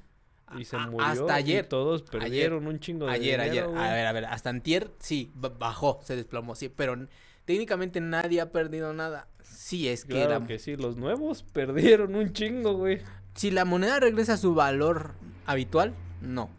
Y 0.58 0.64
se 0.64 0.76
murió. 0.78 1.06
hasta 1.06 1.34
ayer 1.34 1.64
Y 1.64 1.68
todos 1.68 2.02
perdieron 2.02 2.66
un 2.66 2.80
chingo 2.80 3.06
de 3.06 3.12
Ayer, 3.12 3.40
ayer. 3.40 3.52
dinero, 3.64 3.70
güey. 3.72 3.82
A 3.84 3.92
ver, 3.92 4.06
a 4.06 4.12
ver. 4.12 4.24
Hasta 4.26 4.50
antier, 4.50 4.90
sí, 4.98 5.30
ba- 5.34 5.48
bajó, 5.50 6.00
se 6.02 6.16
desplomó, 6.16 6.54
sí. 6.54 6.68
Pero 6.68 6.96
técnicamente 7.44 8.00
nadie 8.00 8.40
ha 8.40 8.50
perdido 8.52 8.92
nada. 8.92 9.28
Sí, 9.42 9.88
es 9.88 10.04
que, 10.04 10.14
Claro 10.14 10.40
la, 10.40 10.46
que 10.46 10.58
sí, 10.58 10.76
los 10.76 10.96
nuevos 10.96 11.42
perdieron 11.42 12.14
un 12.14 12.32
chingo, 12.32 12.74
güey. 12.74 13.00
si 13.34 13.50
la 13.50 13.64
moneda 13.64 14.00
regresa 14.00 14.34
a 14.34 14.36
su 14.36 14.54
valor 14.54 15.14
habitual, 15.46 15.94
no. 16.20 16.50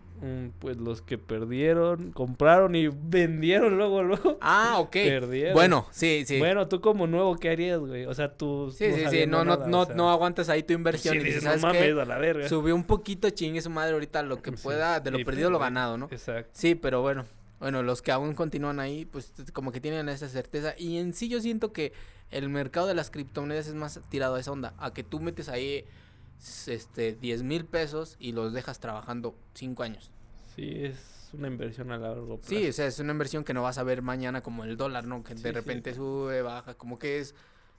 Pues 0.59 0.77
los 0.77 1.01
que 1.01 1.17
perdieron, 1.17 2.11
compraron 2.11 2.75
y 2.75 2.87
vendieron 2.87 3.77
luego, 3.77 4.03
luego. 4.03 4.37
Ah, 4.41 4.75
ok. 4.79 4.91
Perdieron. 4.91 5.53
Bueno, 5.53 5.87
sí, 5.91 6.23
sí. 6.27 6.37
Bueno, 6.39 6.67
tú 6.67 6.79
como 6.81 7.07
nuevo, 7.07 7.35
¿qué 7.37 7.49
harías, 7.49 7.79
güey? 7.79 8.05
O 8.05 8.13
sea, 8.13 8.31
tú. 8.35 8.71
sí, 8.77 8.85
sí, 8.91 8.93
sí. 8.97 9.03
sabiendo 9.05 9.37
No, 9.39 9.45
no, 9.45 9.55
nada, 9.57 9.67
no, 9.67 9.85
sea, 9.85 9.95
no 9.95 10.11
aguantas 10.11 10.49
ahí 10.49 10.63
tu 10.63 10.73
inversión. 10.73 11.15
sí, 11.15 11.21
y 11.21 11.23
dices, 11.23 11.43
no 11.43 11.49
¿sabes 11.57 11.61
qué? 11.77 11.91
mames, 11.91 11.97
a 11.97 12.05
la 12.05 12.17
verga. 12.19 12.47
Subió 12.47 12.75
un 12.75 12.83
poquito, 12.83 13.29
chingue 13.31 13.61
su 13.61 13.69
madre 13.69 13.93
ahorita 13.93 14.21
lo 14.23 14.41
que 14.41 14.51
Sí. 14.51 14.57
pueda, 14.63 14.99
de 14.99 15.11
lo 15.11 15.23
perdido 15.25 15.49
lo 15.49 15.57
ganado, 15.59 15.97
¿no? 15.97 16.07
Exacto. 16.11 16.51
Sí, 16.53 16.75
pero 16.75 17.01
bueno. 17.01 17.25
Bueno, 17.59 17.83
los 17.83 18.01
que 18.01 18.11
aún 18.11 18.33
continúan 18.33 18.79
ahí, 18.79 19.05
pues 19.05 19.31
como 19.53 19.71
que 19.71 19.79
tienen 19.79 20.09
esa 20.09 20.27
certeza. 20.27 20.73
Y 20.77 20.97
en 20.97 21.13
sí 21.13 21.29
yo 21.29 21.39
siento 21.41 21.71
que 21.73 21.93
el 22.31 22.49
mercado 22.49 22.87
de 22.87 22.95
las 22.95 23.11
criptomonedas 23.11 23.67
es 23.67 23.75
más 23.75 23.99
tirado 24.09 24.35
a 24.35 24.39
esa 24.39 24.51
onda. 24.51 24.73
A 24.79 24.93
que 24.93 25.03
tú 25.03 25.19
metes 25.19 25.47
ahí 25.47 25.85
este 26.67 27.13
10 27.13 27.43
mil 27.43 27.65
pesos 27.65 28.15
y 28.19 28.31
los 28.31 28.53
dejas 28.53 28.79
trabajando 28.79 29.35
5 29.53 29.83
años. 29.83 30.11
Sí, 30.55 30.69
es 30.85 31.29
una 31.33 31.47
inversión 31.47 31.91
a 31.91 31.97
largo 31.97 32.37
plazo. 32.37 32.49
Sí, 32.49 32.67
o 32.67 32.73
sea, 32.73 32.87
es 32.87 32.99
una 32.99 33.11
inversión 33.13 33.43
que 33.43 33.53
no 33.53 33.63
vas 33.63 33.77
a 33.77 33.83
ver 33.83 34.01
mañana 34.01 34.41
como 34.41 34.63
el 34.63 34.75
dólar, 34.77 35.05
¿no? 35.07 35.23
Que 35.23 35.35
Sí, 35.37 35.43
de 35.43 35.49
sí. 35.49 35.53
repente 35.53 35.93
sube, 35.93 36.41
baja, 36.41 36.73
como 36.73 36.99
que 36.99 37.19
es... 37.19 37.35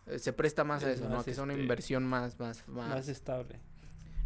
eh, 0.06 0.18
Se 0.18 0.32
presta 0.32 0.64
más 0.64 0.82
a 0.84 0.90
Es 0.90 1.00
eso, 1.00 1.08
¿no? 1.08 1.22
Que 1.22 1.32
es 1.32 1.38
una 1.38 1.52
este, 1.52 1.62
inversión 1.62 2.04
más, 2.04 2.38
más, 2.38 2.66
más, 2.68 2.88
Más 2.88 3.08
estable. 3.08 3.58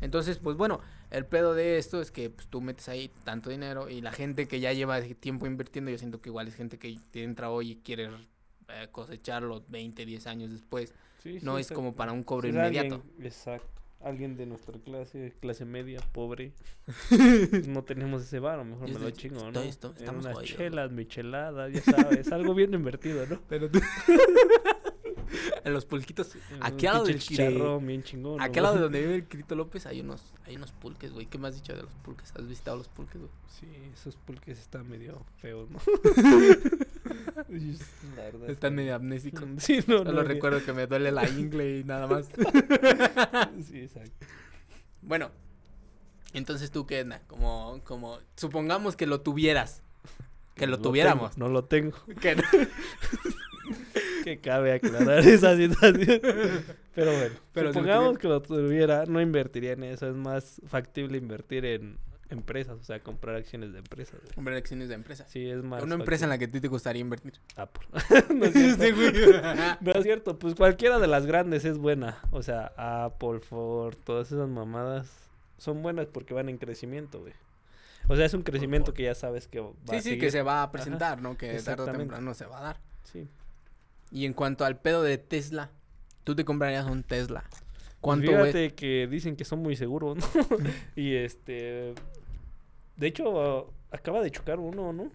Entonces, 0.00 0.38
pues 0.38 0.56
bueno, 0.58 0.80
el 1.10 1.24
pedo 1.24 1.54
de 1.54 1.78
esto 1.78 2.00
es 2.02 2.10
que 2.12 2.28
pues, 2.28 2.46
tú 2.48 2.60
metes 2.60 2.88
ahí 2.90 3.10
tanto 3.24 3.48
dinero 3.48 3.88
y 3.88 4.02
la 4.02 4.12
gente 4.12 4.46
que 4.46 4.60
ya 4.60 4.72
lleva 4.74 5.00
tiempo 5.00 5.46
invirtiendo, 5.46 5.90
yo 5.90 5.96
siento 5.98 6.20
que 6.20 6.28
igual 6.28 6.48
es 6.48 6.54
gente 6.54 6.78
que 6.78 6.98
te 7.10 7.22
entra 7.24 7.50
hoy 7.50 7.70
y 7.72 7.76
quiere 7.76 8.10
eh, 8.68 8.88
cosecharlo 8.92 9.64
20, 9.68 10.04
10 10.04 10.26
años 10.26 10.50
después. 10.50 10.92
Sí, 11.22 11.38
No 11.42 11.54
sí, 11.56 11.62
es 11.62 11.70
como 11.72 11.94
para 11.96 12.12
un 12.12 12.22
cobro 12.24 12.46
inmediato. 12.46 12.96
alguien- 12.96 13.26
exacto. 13.26 13.66
Alguien 14.02 14.36
de 14.36 14.46
nuestra 14.46 14.78
clase, 14.78 15.34
clase 15.40 15.64
media, 15.64 16.00
pobre. 16.12 16.52
no 17.68 17.82
tenemos 17.82 18.22
ese 18.22 18.38
varo, 18.38 18.64
mejor 18.64 18.88
Yo 18.88 18.94
me 18.98 19.00
lo 19.06 19.10
chingo, 19.10 19.50
¿no? 19.50 19.60
estoy- 19.62 19.68
estoy- 19.68 19.90
En 19.92 19.96
estamos 19.98 20.24
unas 20.26 20.42
chelas, 20.44 20.92
micheladas, 20.92 21.72
ya 21.72 21.80
sabes, 21.82 22.30
algo 22.30 22.54
bien 22.54 22.72
invertido, 22.74 23.26
¿no? 23.26 23.40
Pero 23.48 23.70
tú... 23.70 23.80
en 25.64 25.72
los 25.72 25.84
pulquitos. 25.84 26.36
Aquí 26.60 26.86
al 26.86 26.94
lado 26.94 27.06
del 27.06 27.18
chicharrón 27.18 27.84
bien 27.86 28.02
chingón. 28.04 28.40
Aquí 28.40 28.58
al 28.58 28.64
lado 28.64 28.76
de 28.76 28.82
donde 28.82 29.00
vive 29.00 29.14
el 29.16 29.24
Quirito 29.24 29.54
López 29.56 29.86
hay 29.86 30.00
unos, 30.00 30.22
hay 30.44 30.54
unos 30.56 30.70
pulques, 30.72 31.12
güey. 31.12 31.26
¿Qué 31.26 31.38
me 31.38 31.48
has 31.48 31.56
dicho 31.56 31.74
de 31.74 31.82
los 31.82 31.92
pulques? 31.96 32.32
¿Has 32.36 32.46
visitado 32.46 32.76
los 32.76 32.88
pulques, 32.88 33.20
güey? 33.20 33.32
Sí, 33.48 33.66
esos 33.92 34.14
pulques 34.16 34.58
están 34.60 34.88
medio 34.88 35.24
feos, 35.38 35.68
¿no? 35.70 35.78
Uy, 37.48 37.78
la 38.16 38.22
verdad, 38.24 38.50
Están 38.50 38.74
medio 38.74 38.94
amnésicos. 38.94 39.44
Sí, 39.58 39.80
no, 39.86 39.98
Solo 39.98 40.12
no. 40.12 40.22
recuerdo 40.22 40.64
que 40.64 40.72
me 40.72 40.86
duele 40.86 41.12
la 41.12 41.28
ingle 41.28 41.78
y 41.78 41.84
nada 41.84 42.06
más. 42.06 42.28
Sí, 43.66 43.80
exacto. 43.80 44.26
Bueno, 45.02 45.30
entonces 46.32 46.70
tú 46.70 46.86
qué, 46.86 47.06
como, 47.26 47.80
como, 47.84 48.18
supongamos 48.36 48.96
que 48.96 49.06
lo 49.06 49.20
tuvieras, 49.20 49.82
que 50.54 50.66
lo, 50.66 50.78
tuviéramos, 50.78 51.32
tengo, 51.32 51.46
no 51.46 51.52
lo 51.52 51.64
tengo. 51.64 51.96
que 52.20 52.36
Que 54.24 54.40
cabe 54.40 54.72
aclarar 54.72 55.20
esa 55.20 55.56
situación. 55.56 56.20
Pero 56.94 57.12
bueno, 57.12 57.34
Pero 57.52 57.72
si 57.72 57.78
lo 57.78 57.84
supongamos 57.84 58.18
que 58.18 58.26
lo 58.26 58.42
tuviera, 58.42 59.04
no 59.06 59.20
invertiría 59.20 59.72
en 59.72 59.84
eso. 59.84 60.08
Es 60.08 60.16
más 60.16 60.60
factible 60.66 61.18
invertir 61.18 61.64
en 61.64 61.98
empresas, 62.30 62.78
o 62.80 62.84
sea, 62.84 63.00
comprar 63.00 63.36
acciones 63.36 63.72
de 63.72 63.78
empresas. 63.78 64.20
güey. 64.20 64.34
comprar 64.34 64.56
acciones 64.56 64.88
de 64.88 64.94
empresas. 64.94 65.30
Sí, 65.30 65.48
es 65.48 65.62
más. 65.62 65.82
Una 65.82 65.94
empresa 65.94 66.24
en 66.24 66.30
la 66.30 66.38
que 66.38 66.46
a 66.46 66.48
ti 66.48 66.60
te 66.60 66.68
gustaría 66.68 67.00
invertir. 67.00 67.34
Apple. 67.56 67.86
no, 68.34 68.44
es 68.46 68.52
cierto. 68.52 68.84
Sí, 68.84 68.90
güey. 68.92 69.12
No 69.80 69.92
es 69.92 70.02
cierto, 70.02 70.38
pues 70.38 70.54
cualquiera 70.54 70.98
de 70.98 71.06
las 71.06 71.26
grandes 71.26 71.64
es 71.64 71.78
buena. 71.78 72.18
O 72.30 72.42
sea, 72.42 72.72
Apple, 72.76 73.40
Ford, 73.40 73.96
todas 74.04 74.32
esas 74.32 74.48
mamadas 74.48 75.10
son 75.58 75.82
buenas 75.82 76.06
porque 76.06 76.34
van 76.34 76.48
en 76.48 76.58
crecimiento, 76.58 77.20
güey. 77.20 77.32
O 78.08 78.14
sea, 78.16 78.24
es 78.26 78.34
un 78.34 78.42
crecimiento 78.42 78.94
que 78.94 79.04
ya 79.04 79.14
sabes 79.14 79.48
que 79.48 79.60
va 79.60 79.70
Sí, 79.88 79.94
a 79.96 79.98
sí, 79.98 80.02
seguir. 80.02 80.20
que 80.20 80.30
se 80.30 80.42
va 80.42 80.62
a 80.62 80.70
presentar, 80.70 81.20
¿no? 81.20 81.36
Que 81.36 81.58
tarde 81.60 81.82
o 81.82 81.92
temprano 81.92 82.34
se 82.34 82.46
va 82.46 82.58
a 82.58 82.62
dar. 82.62 82.80
Sí. 83.04 83.26
Y 84.12 84.26
en 84.26 84.32
cuanto 84.32 84.64
al 84.64 84.78
pedo 84.78 85.02
de 85.02 85.18
Tesla, 85.18 85.70
tú 86.22 86.36
te 86.36 86.44
comprarías 86.44 86.86
un 86.86 87.02
Tesla. 87.02 87.44
Pues 87.50 87.96
¿Cuánto, 88.00 88.30
güey? 88.30 88.52
Fíjate 88.52 88.74
que 88.76 89.08
dicen 89.08 89.34
que 89.34 89.44
son 89.44 89.58
muy 89.60 89.74
seguros, 89.74 90.16
¿no? 90.18 90.24
y 90.94 91.16
este. 91.16 91.94
De 92.96 93.06
hecho, 93.08 93.72
acaba 93.90 94.20
de 94.22 94.30
chocar 94.30 94.58
uno, 94.58 94.92
¿no? 94.92 95.10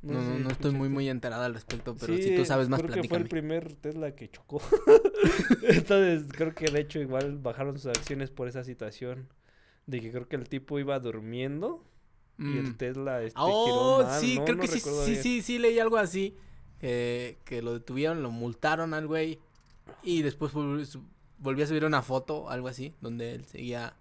No, 0.00 0.22
sé 0.22 0.28
no, 0.28 0.38
no 0.38 0.50
estoy 0.50 0.70
muy, 0.72 0.88
muy 0.88 1.08
enterada 1.08 1.46
al 1.46 1.54
respecto, 1.54 1.96
pero 1.98 2.14
Sí, 2.16 2.22
si 2.22 2.36
tú 2.36 2.44
sabes 2.44 2.68
más, 2.68 2.80
creo 2.80 2.94
que 2.94 3.08
fue 3.08 3.18
el 3.18 3.24
platícame. 3.24 3.28
primer 3.28 3.74
Tesla 3.74 4.14
que 4.14 4.30
chocó. 4.30 4.60
Entonces, 5.62 6.24
creo 6.32 6.54
que 6.54 6.70
de 6.70 6.80
hecho 6.80 7.00
igual 7.00 7.38
bajaron 7.38 7.76
sus 7.78 7.86
acciones 7.86 8.30
por 8.30 8.48
esa 8.48 8.62
situación. 8.64 9.28
De 9.86 10.00
que 10.00 10.10
creo 10.10 10.28
que 10.28 10.36
el 10.36 10.48
tipo 10.48 10.78
iba 10.78 10.98
durmiendo 11.00 11.82
y 12.38 12.42
Mm. 12.42 12.58
el 12.58 12.76
Tesla 12.76 13.22
este, 13.22 13.40
Oh, 13.42 13.64
giró 14.04 14.20
sí, 14.20 14.38
creo 14.44 14.58
que 14.58 14.68
sí, 14.68 14.78
sí, 14.80 15.16
sí, 15.16 15.42
sí, 15.42 15.58
leí 15.58 15.78
algo 15.80 15.96
así. 15.96 16.36
Que, 16.78 17.38
que 17.44 17.60
lo 17.62 17.72
detuvieron, 17.72 18.22
lo 18.22 18.30
multaron 18.30 18.94
al 18.94 19.08
güey. 19.08 19.40
Y 20.04 20.22
después 20.22 20.52
volvió, 20.52 20.86
volvió 21.38 21.64
a 21.64 21.66
subir 21.66 21.84
una 21.84 22.02
foto, 22.02 22.48
algo 22.50 22.68
así, 22.68 22.94
donde 23.00 23.32
él 23.34 23.44
seguía 23.46 23.94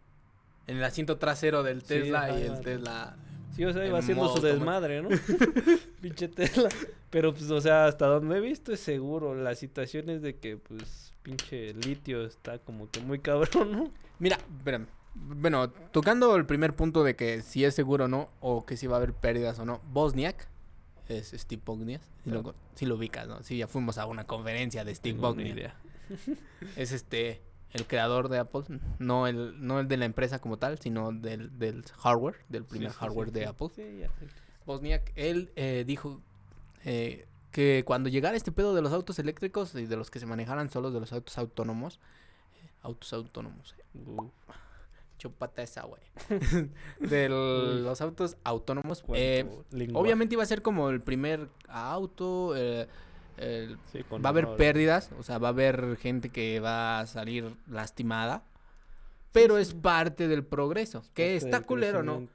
en 0.68 0.78
el 0.78 0.84
asiento 0.84 1.18
trasero 1.18 1.63
del 1.63 1.84
Tesla 1.84 2.38
y 2.38 2.43
el. 2.43 2.61
Tesla 2.61 3.18
Sí, 3.57 3.65
o 3.65 3.74
sea, 3.74 3.88
iba 3.88 3.97
En 3.97 4.03
haciendo 4.03 4.30
su 4.36 4.39
desmadre, 4.39 5.01
¿no? 5.01 5.09
pinche 6.01 6.28
Tesla. 6.28 6.70
Pero, 7.09 7.34
pues, 7.34 7.49
o 7.49 7.59
sea, 7.59 7.88
hasta 7.88 8.05
donde 8.05 8.38
he 8.38 8.39
visto 8.39 8.72
es 8.72 8.80
seguro. 8.80 9.34
La 9.34 9.55
situación 9.55 10.11
es 10.11 10.22
de 10.22 10.36
que, 10.36 10.57
pues, 10.57 11.11
pinche 11.24 11.74
litio 11.74 12.24
está 12.24 12.59
como 12.59 12.88
que 12.91 12.99
muy 12.99 13.18
cabrón, 13.18 13.72
¿no? 13.72 13.91
Mira, 14.20 14.38
espérame. 14.59 14.86
Bueno, 15.15 15.72
tocando 15.91 16.36
el 16.36 16.45
primer 16.45 16.76
punto 16.76 17.03
de 17.03 17.15
que 17.15 17.41
si 17.41 17.65
es 17.65 17.74
seguro 17.74 18.05
o 18.05 18.07
no, 18.07 18.30
o 18.41 18.68
que 18.68 18.78
si 18.78 18.86
va 18.86 18.97
a 18.97 18.97
haber 18.97 19.13
pérdidas 19.13 19.57
o 19.57 19.65
no, 19.65 19.82
Bosniak, 19.91 20.47
es 21.09 21.34
Steve 21.36 21.61
Bognias, 21.65 22.03
si, 22.24 22.30
lo, 22.30 22.53
si 22.76 22.86
lo 22.86 22.95
ubicas, 22.95 23.28
¿no? 23.28 23.41
Sí, 23.41 23.57
ya 23.57 23.68
fuimos 23.68 23.97
a 23.97 24.05
una 24.05 24.28
conferencia 24.28 24.86
de 24.86 24.93
Steve 24.93 25.15
ni 25.15 25.22
Bognias. 25.22 25.57
idea. 25.57 25.76
Es 26.76 26.91
este, 26.91 27.41
el 27.74 27.86
creador 27.86 28.30
de 28.30 28.39
Apple, 28.39 28.63
no 28.99 29.28
el, 29.28 29.65
no 29.65 29.80
el 29.80 29.88
de 29.88 29.97
la 29.97 30.05
empresa 30.05 30.39
como 30.39 30.57
tal, 30.57 30.80
sino 30.80 31.11
del, 31.11 31.57
del 31.59 31.84
hardware, 31.97 32.36
del 32.49 32.63
primer 32.63 32.89
Sí, 32.91 32.95
sí, 32.95 32.99
hardware 32.99 33.28
sí, 33.28 33.34
de. 33.34 33.45
Apple. 33.45 33.68
Sí, 33.76 33.97
ya 33.99 34.07
sé. 34.07 34.28
Bosniak, 34.65 35.11
él 35.15 35.51
eh, 35.55 35.84
dijo 35.88 36.22
eh, 36.84 37.26
que 37.51 37.84
cuando 37.86 38.09
llegara 38.09 38.36
este 38.36 38.51
pedo 38.51 38.76
de 38.76 38.82
los 38.82 38.91
autos 38.93 39.18
eléctricos 39.20 39.74
y 39.76 39.86
de 39.86 39.95
los 39.95 40.11
que 40.11 40.20
se 40.20 40.26
manejaran 40.26 40.70
solos, 40.70 40.93
de 40.93 40.99
los 40.99 41.13
autos 41.13 41.38
autónomos, 41.38 41.99
eh, 42.55 42.70
autos 42.84 43.13
autónomos, 43.13 43.76
eh, 43.78 43.84
Uh, 44.05 44.30
chupata 45.18 45.63
esa, 45.63 45.84
güey, 45.86 46.01
de 46.99 47.30
los 47.30 47.99
autos 48.01 48.38
autónomos, 48.43 49.03
eh, 49.15 49.49
obviamente 49.93 50.36
iba 50.36 50.43
a 50.43 50.45
ser 50.45 50.61
como 50.61 50.89
el 50.89 51.01
primer 51.01 51.49
auto, 51.68 52.53
el- 53.38 53.78
Sí, 53.92 54.04
con 54.04 54.22
va 54.24 54.28
a 54.28 54.32
haber 54.32 54.56
pérdidas, 54.56 55.12
o 55.18 55.24
sea, 55.24 55.38
va 55.38 55.50
a 55.50 55.52
haber 55.52 55.98
gente 55.98 56.30
que 56.30 56.60
va 56.60 57.00
a 57.00 57.08
salir 57.08 57.56
lastimada, 57.68 58.44
pero 59.32 59.56
sí, 59.58 59.62
es 59.62 59.74
parte 59.76 60.28
del 60.28 60.44
progreso, 60.44 61.02
que 61.14 61.24
Parte 61.24 61.36
está 61.38 61.62
culero, 61.62 62.02
¿no? 62.04 62.28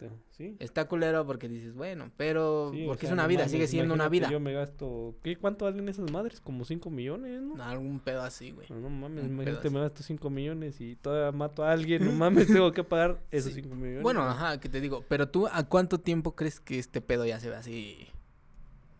Está 0.58 0.88
culero 0.88 1.24
porque 1.24 1.48
dices, 1.48 1.72
bueno, 1.72 2.10
pero 2.16 2.68
o 2.70 2.72
porque 2.86 3.06
es 3.06 3.12
una 3.12 3.22
no 3.22 3.28
vida, 3.28 3.40
mames, 3.40 3.52
sigue 3.52 3.66
siendo 3.68 3.94
una 3.94 4.08
vida. 4.08 4.28
Yo 4.28 4.40
me 4.40 4.52
gasto. 4.52 5.14
¿qué, 5.22 5.36
¿Cuánto 5.36 5.66
valen 5.66 5.88
esas 5.88 6.10
madres? 6.10 6.40
Como 6.40 6.64
5 6.64 6.90
millones, 6.90 7.40
¿no? 7.40 7.62
Algún 7.62 8.00
pedo 8.00 8.22
así, 8.22 8.50
güey. 8.50 8.66
No, 8.68 8.80
no 8.80 8.90
mames, 8.90 9.24
imagínate, 9.24 9.70
me 9.70 9.78
gasto 9.80 10.02
5 10.02 10.30
millones 10.30 10.80
y 10.80 10.96
todavía 10.96 11.30
mato 11.36 11.62
a 11.64 11.70
alguien. 11.70 12.04
No 12.04 12.10
mames, 12.12 12.48
tengo 12.48 12.72
que 12.72 12.82
pagar 12.82 13.20
esos 13.30 13.52
Sí. 13.52 13.62
5 13.62 13.74
millones. 13.76 14.02
Bueno, 14.02 14.22
ajá, 14.22 14.58
que 14.58 14.68
te 14.68 14.80
digo, 14.80 15.04
pero 15.08 15.28
tú, 15.28 15.46
¿a 15.46 15.62
cuánto 15.68 15.98
tiempo 16.00 16.34
crees 16.34 16.58
que 16.58 16.78
este 16.80 17.00
pedo 17.00 17.24
ya 17.24 17.38
se 17.38 17.48
ve 17.48 17.54
así 17.56 18.08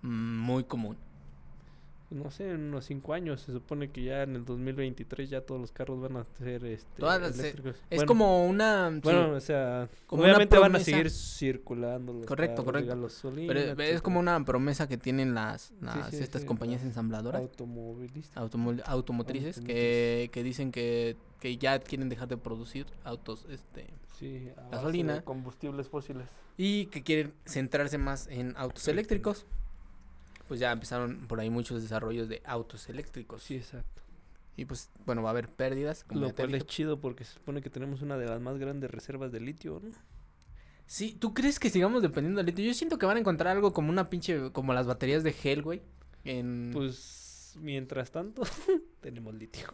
mm, 0.03 0.38
muy 0.38 0.62
común? 0.64 0.96
No 2.12 2.30
sé, 2.30 2.50
en 2.50 2.60
unos 2.64 2.84
5 2.84 3.14
años. 3.14 3.40
Se 3.40 3.52
supone 3.52 3.90
que 3.90 4.04
ya 4.04 4.22
en 4.22 4.36
el 4.36 4.44
2023 4.44 5.30
ya 5.30 5.40
todos 5.40 5.60
los 5.60 5.72
carros 5.72 6.00
van 6.00 6.16
a 6.18 6.26
ser 6.38 6.64
este, 6.64 7.00
Todas 7.00 7.20
las- 7.20 7.38
eléctricos. 7.38 7.76
Es 7.90 7.96
Bueno, 7.98 8.06
como 8.06 8.46
una... 8.46 8.90
sí, 8.92 9.00
Bueno, 9.02 9.30
o 9.34 9.40
sea, 9.40 9.88
como 10.06 10.22
obviamente 10.22 10.58
van 10.58 10.76
a 10.76 10.80
seguir 10.80 11.10
circulando 11.10 12.12
los 12.12 12.26
Correcto, 12.26 12.64
carros 12.64 12.82
correcto. 12.82 13.00
gasolina, 13.02 13.48
pero 13.48 13.60
es- 13.60 13.66
es 13.66 13.72
etcétera. 13.72 14.00
como 14.00 14.20
una 14.20 14.44
promesa 14.44 14.86
que 14.88 14.96
tienen 14.98 15.34
las, 15.34 15.72
las 15.80 16.10
sí, 16.10 16.16
estas 16.18 16.42
sí, 16.42 16.46
compañías 16.46 16.80
las 16.82 16.88
ensambladoras 16.88 17.40
automovilistas. 17.40 18.36
automo- 18.36 18.82
automotrices 18.86 19.60
que, 19.60 20.28
que 20.32 20.42
dicen 20.42 20.70
que, 20.72 21.16
que 21.40 21.56
ya 21.56 21.78
quieren 21.78 22.08
dejar 22.08 22.28
de 22.28 22.36
producir 22.36 22.86
autos 23.04 23.46
este 23.50 23.86
Sí, 24.18 24.48
Gasolina. 24.70 25.22
combustibles 25.22 25.88
fósiles. 25.88 26.26
y 26.56 26.86
que 26.86 27.02
quieren 27.02 27.32
centrarse 27.46 27.96
más 27.98 28.26
en 28.28 28.54
autos 28.56 28.86
eléctricos. 28.86 29.46
Pues 30.53 30.61
ya 30.61 30.70
empezaron 30.70 31.26
por 31.28 31.40
ahí 31.40 31.48
muchos 31.48 31.80
desarrollos 31.80 32.28
de 32.28 32.42
autos 32.44 32.86
eléctricos. 32.90 33.42
Sí, 33.42 33.57
exacto. 33.57 34.03
Y 34.55 34.66
pues, 34.66 34.90
bueno, 35.07 35.22
va 35.22 35.30
a 35.30 35.32
haber 35.32 35.48
pérdidas. 35.48 36.05
como 36.05 36.20
Lo 36.20 36.34
cual 36.34 36.55
es 36.55 36.66
chido 36.66 37.00
porque 37.00 37.24
se 37.24 37.32
supone 37.32 37.62
que 37.62 37.70
tenemos 37.70 38.03
una 38.03 38.18
de 38.18 38.26
las 38.26 38.38
más 38.38 38.59
grandes 38.59 38.90
reservas 38.90 39.32
de 39.32 39.40
litio, 39.40 39.80
¿no? 39.82 39.90
Sí, 40.84 41.16
¿tú 41.18 41.32
crees 41.32 41.59
que 41.59 41.70
sigamos 41.70 42.03
dependiendo 42.03 42.36
del 42.40 42.48
litio? 42.48 42.66
Yo 42.66 42.74
siento 42.74 42.98
que 42.98 43.07
van 43.07 43.16
a 43.16 43.20
encontrar 43.20 43.57
algo 43.57 43.72
como 43.72 43.88
una 43.88 44.11
pinche, 44.11 44.53
como 44.53 44.74
las 44.74 44.86
baterías 44.86 45.24
de 45.24 45.32
gel, 45.32 45.62
güey. 45.62 45.80
En... 46.24 46.68
Pues 46.74 47.57
mientras 47.59 48.11
tanto, 48.11 48.42
tenemos 49.00 49.32
litio. 49.32 49.68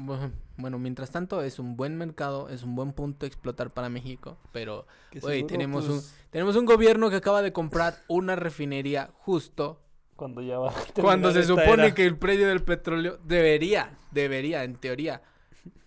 Bueno, 0.00 0.32
bueno, 0.56 0.78
mientras 0.80 1.12
tanto 1.12 1.40
es 1.40 1.60
un 1.60 1.76
buen 1.76 1.96
mercado, 1.96 2.48
es 2.48 2.64
un 2.64 2.74
buen 2.74 2.92
punto 2.94 3.26
a 3.26 3.28
explotar 3.28 3.72
para 3.72 3.88
México, 3.88 4.38
pero 4.50 4.88
Güey, 5.22 5.46
tenemos 5.46 5.84
un- 5.84 5.90
pues, 6.00 6.16
tenemos 6.30 6.56
un 6.56 6.64
gobierno 6.64 7.10
que 7.10 7.16
acaba 7.16 7.42
de 7.42 7.52
comprar 7.52 7.94
una 8.08 8.34
refinería 8.34 9.12
justo 9.14 9.80
Cuando 10.20 10.42
ya 10.42 10.58
va 10.58 10.68
a 10.68 10.74
cuando 11.00 11.32
se 11.32 11.40
esta 11.40 11.54
supone 11.54 11.86
era. 11.86 11.94
que 11.94 12.04
el 12.04 12.18
precio 12.18 12.46
del 12.46 12.62
petróleo 12.62 13.18
debería, 13.24 13.96
debería, 14.10 14.64
en 14.64 14.76
teoría, 14.76 15.22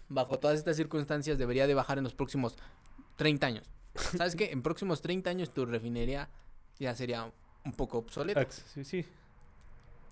bajo 0.09 0.39
todas 0.39 0.57
estas 0.57 0.75
circunstancias, 0.75 1.37
debería 1.37 1.67
de 1.67 1.75
bajar 1.75 1.99
en 1.99 2.03
los 2.03 2.15
próximos 2.15 2.57
30 3.17 3.45
años. 3.45 3.69
¿Sabes 3.93 4.35
qué? 4.35 4.49
En 4.51 4.63
próximos 4.63 5.03
30 5.03 5.29
años 5.29 5.53
tu 5.53 5.67
refinería 5.67 6.29
ya 6.79 6.95
sería 6.95 7.31
un 7.63 7.73
poco 7.73 7.99
obsoleta. 7.99 8.43
Sí, 8.49 8.83
sí. 8.83 9.05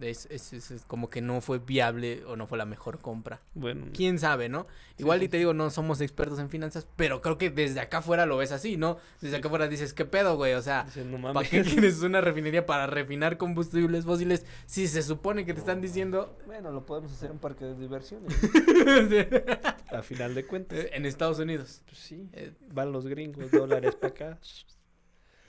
Es, 0.01 0.27
es- 0.31 0.51
es- 0.53 0.71
es 0.71 0.81
como 0.85 1.09
que 1.09 1.21
no 1.21 1.41
fue 1.41 1.59
viable 1.59 2.23
o 2.25 2.35
no 2.35 2.47
fue 2.47 2.57
la 2.57 2.65
mejor 2.65 2.99
compra. 2.99 3.41
Bueno, 3.53 3.85
quién 3.93 4.17
sabe, 4.19 4.49
¿no? 4.49 4.65
Igual 4.97 5.19
sí, 5.19 5.25
y 5.25 5.29
te 5.29 5.37
digo, 5.37 5.53
no 5.53 5.69
somos 5.69 6.01
expertos 6.01 6.39
en 6.39 6.49
finanzas, 6.49 6.87
pero 6.95 7.21
creo 7.21 7.37
que 7.37 7.49
desde 7.49 7.79
acá 7.79 7.99
afuera 7.99 8.25
lo 8.25 8.37
ves 8.37 8.51
así, 8.51 8.77
¿no? 8.77 8.97
Desde 9.21 9.37
acá 9.37 9.47
afuera 9.47 9.67
dices, 9.67 9.93
¿qué 9.93 10.05
pedo, 10.05 10.35
güey? 10.37 10.53
O 10.53 10.61
sea, 10.61 10.87
no 11.05 11.33
¿para 11.33 11.47
qué 11.47 11.61
quieres 11.63 12.01
una 12.01 12.19
refinería 12.21 12.65
para 12.65 12.87
refinar 12.87 13.37
combustibles 13.37 14.05
fósiles 14.05 14.45
si 14.65 14.87
se 14.87 15.01
supone 15.03 15.45
que 15.45 15.53
te 15.53 15.59
están 15.59 15.81
diciendo 15.81 16.37
Bueno, 16.45 16.71
lo 16.71 16.85
podemos 16.85 17.11
hacer 17.11 17.27
en 17.27 17.33
un 17.33 17.39
parque 17.39 17.65
de 17.65 17.75
diversiones. 17.75 18.33
a 19.91 20.01
final 20.03 20.33
de 20.35 20.45
cuentas. 20.45 20.79
en 20.93 21.05
Estados 21.05 21.39
Unidos? 21.39 21.81
Pues 21.85 21.97
sí. 21.99 22.29
Eh, 22.33 22.53
Van 22.73 22.91
los 22.91 23.05
gringos, 23.07 23.51
dólares 23.51 23.95
para 23.95 24.13
acá. 24.13 24.39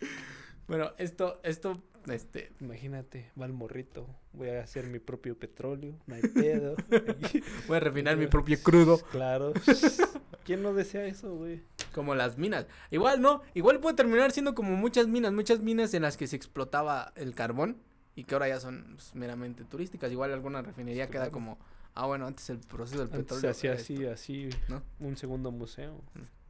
bueno, 0.67 0.93
esto, 0.99 1.41
esto, 1.43 1.83
este, 2.09 2.53
Imagínate, 2.61 3.31
va 3.41 3.47
el 3.47 3.53
morrito. 3.53 4.07
Voy 4.33 4.49
a 4.49 4.63
hacer 4.63 4.87
mi 4.87 4.99
propio 4.99 5.39
petróleo. 5.39 5.95
No 6.07 6.15
hay 6.15 6.23
pedo. 6.23 6.77
voy 7.69 7.77
a 7.77 7.81
refinar 7.81 8.17
mi 8.17 8.27
propio 8.29 8.59
crudo 8.63 8.99
Claro. 9.11 9.53
¿Quién 10.45 10.63
no 10.63 10.75
desea 10.75 11.07
eso, 11.07 11.35
güey? 11.37 11.63
como 11.93 12.15
las 12.15 12.39
minas. 12.39 12.67
Igual, 12.91 13.21
¿no? 13.21 13.43
Igual 13.55 13.79
puede 13.79 13.95
terminar 13.97 14.33
siendo 14.33 14.55
como 14.55 14.75
muchas 14.77 15.07
minas, 15.09 15.33
muchas 15.33 15.61
minas 15.61 15.93
en 15.95 16.03
las 16.03 16.17
que 16.17 16.27
se 16.27 16.37
explotaba 16.37 17.13
el 17.17 17.35
carbón 17.35 17.77
y 18.15 18.25
que 18.25 18.35
ahora 18.35 18.49
ya 18.49 18.61
son 18.61 18.95
pues, 18.95 19.15
meramente 19.15 19.65
turísticas. 19.65 20.11
Igual 20.11 20.33
alguna 20.33 20.63
refinería 20.63 21.09
queda 21.09 21.31
como, 21.31 21.59
ah, 21.95 22.07
bueno, 22.07 22.27
antes 22.27 22.49
el 22.51 22.59
proceso 22.59 23.05
del 23.05 23.09
Antes 23.13 23.21
petróleo. 23.21 23.41
se 23.43 23.49
hacía 23.69 23.73
así, 23.75 23.95
esto, 23.95 24.11
así. 24.11 24.51
¿no? 24.69 24.83
Un 25.01 25.17
segundo 25.17 25.51
museo. 25.51 26.01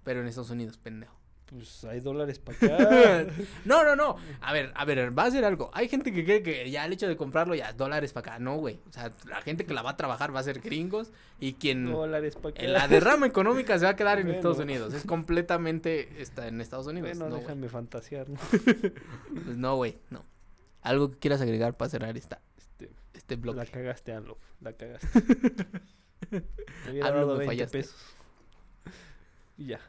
Pero 0.05 0.21
en 0.21 0.29
Estados 0.29 0.51
Unidos, 0.51 0.79
pendejo. 0.79 1.17
Pues 1.47 1.85
hay 1.85 2.01
dólares 2.01 2.39
para 2.39 2.57
acá. 2.57 3.27
No, 3.67 3.85
no, 3.85 3.95
no. 3.95 4.17
A 4.41 4.53
ver, 4.55 4.73
a 4.75 4.85
ver, 4.87 5.17
va 5.17 5.25
a 5.25 5.31
ser 5.31 5.45
algo. 5.45 5.71
Hay 5.75 5.87
gente 5.89 6.11
que 6.11 6.25
cree 6.25 6.43
que 6.43 6.71
ya 6.71 6.87
el 6.87 6.93
hecho 6.95 7.07
de 7.07 7.17
comprarlo 7.17 7.55
ya 7.55 7.69
es 7.69 7.77
dólares 7.77 8.13
para 8.15 8.33
acá. 8.35 8.39
No, 8.43 8.57
güey. 8.57 8.81
O 8.89 8.93
sea, 8.93 9.13
la 9.29 9.43
gente 9.43 9.67
que 9.67 9.75
la 9.75 9.83
va 9.83 9.91
a 9.91 9.97
trabajar 9.99 10.35
va 10.35 10.41
a 10.41 10.43
ser 10.45 10.61
gringos 10.61 11.13
y 11.41 11.53
quien 11.55 11.93
dólares 11.93 12.37
para 12.37 12.51
acá. 12.55 12.63
en 12.63 12.73
la 12.73 12.89
derrama 12.89 13.27
económica 13.27 13.79
se 13.79 13.85
va 13.85 13.91
a 13.91 13.97
quedar 13.97 14.19
en. 14.19 14.31
Estados 14.31 14.59
Unidos. 14.61 14.95
Es 14.95 15.05
completamente 15.05 16.23
está 16.23 16.49
en 16.49 16.61
Estados 16.63 16.87
Unidos. 16.87 17.11
Bueno, 17.19 17.29
no, 17.29 17.41
déjame 17.43 17.69
fantasear, 17.69 18.31
¿no? 18.31 18.39
Pues 19.45 19.57
no, 19.59 19.77
güey, 19.77 19.99
no. 20.09 20.25
Algo 20.81 21.11
que 21.11 21.19
quieras 21.19 21.41
agregar 21.43 21.77
para 21.77 21.91
cerrar 21.91 22.17
esta, 22.17 22.41
Este, 22.57 22.91
este 23.13 23.37
bloque. 23.37 23.59
la 23.59 23.67
cagaste, 23.67 24.13
Anlo. 24.15 24.39
La 24.63 24.73
cagaste. 24.73 25.21
Te 26.31 26.91
hubiera 26.91 27.11
dado 27.11 27.33
me 27.37 27.39
20 27.41 27.47
fallaste. 27.47 27.79
pesos. 27.79 27.97
Y 29.59 29.67
ya. 29.67 29.81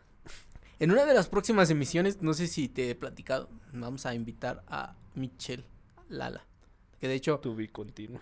En 0.83 0.91
una 0.91 1.05
de 1.05 1.13
las 1.13 1.29
próximas 1.29 1.69
emisiones, 1.69 2.21
no 2.21 2.33
sé 2.33 2.45
si 2.45 2.67
te 2.67 2.89
he 2.89 2.95
platicado, 2.95 3.47
vamos 3.71 4.05
a 4.05 4.13
invitar 4.15 4.65
a 4.67 4.97
Michelle 5.15 5.63
Lala. 6.09 6.45
Que 6.99 7.07
de 7.07 7.13
hecho, 7.13 7.39
To 7.39 7.55
be 7.55 7.69
continuo. 7.69 8.19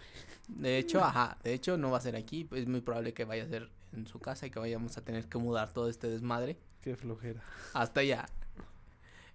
de 0.48 0.78
hecho, 0.78 1.00
ajá, 1.04 1.40
de 1.44 1.56
hecho 1.56 1.76
no 1.78 1.90
va 1.90 1.98
a 1.98 2.02
ser 2.02 2.16
aquí, 2.16 2.48
es 2.52 2.68
muy 2.68 2.82
probable 2.82 3.16
que 3.16 3.26
vaya 3.26 3.46
a 3.46 3.48
ser 3.48 3.72
en 3.94 4.06
su 4.06 4.20
casa 4.20 4.46
y 4.46 4.52
que 4.52 4.60
vayamos 4.60 4.96
a 4.96 5.02
tener 5.04 5.28
que 5.28 5.40
mudar 5.40 5.74
todo 5.74 5.90
este 5.90 6.08
desmadre 6.08 6.60
Qué 6.82 6.96
flojera. 6.96 7.42
hasta 7.74 8.02
allá. 8.02 8.30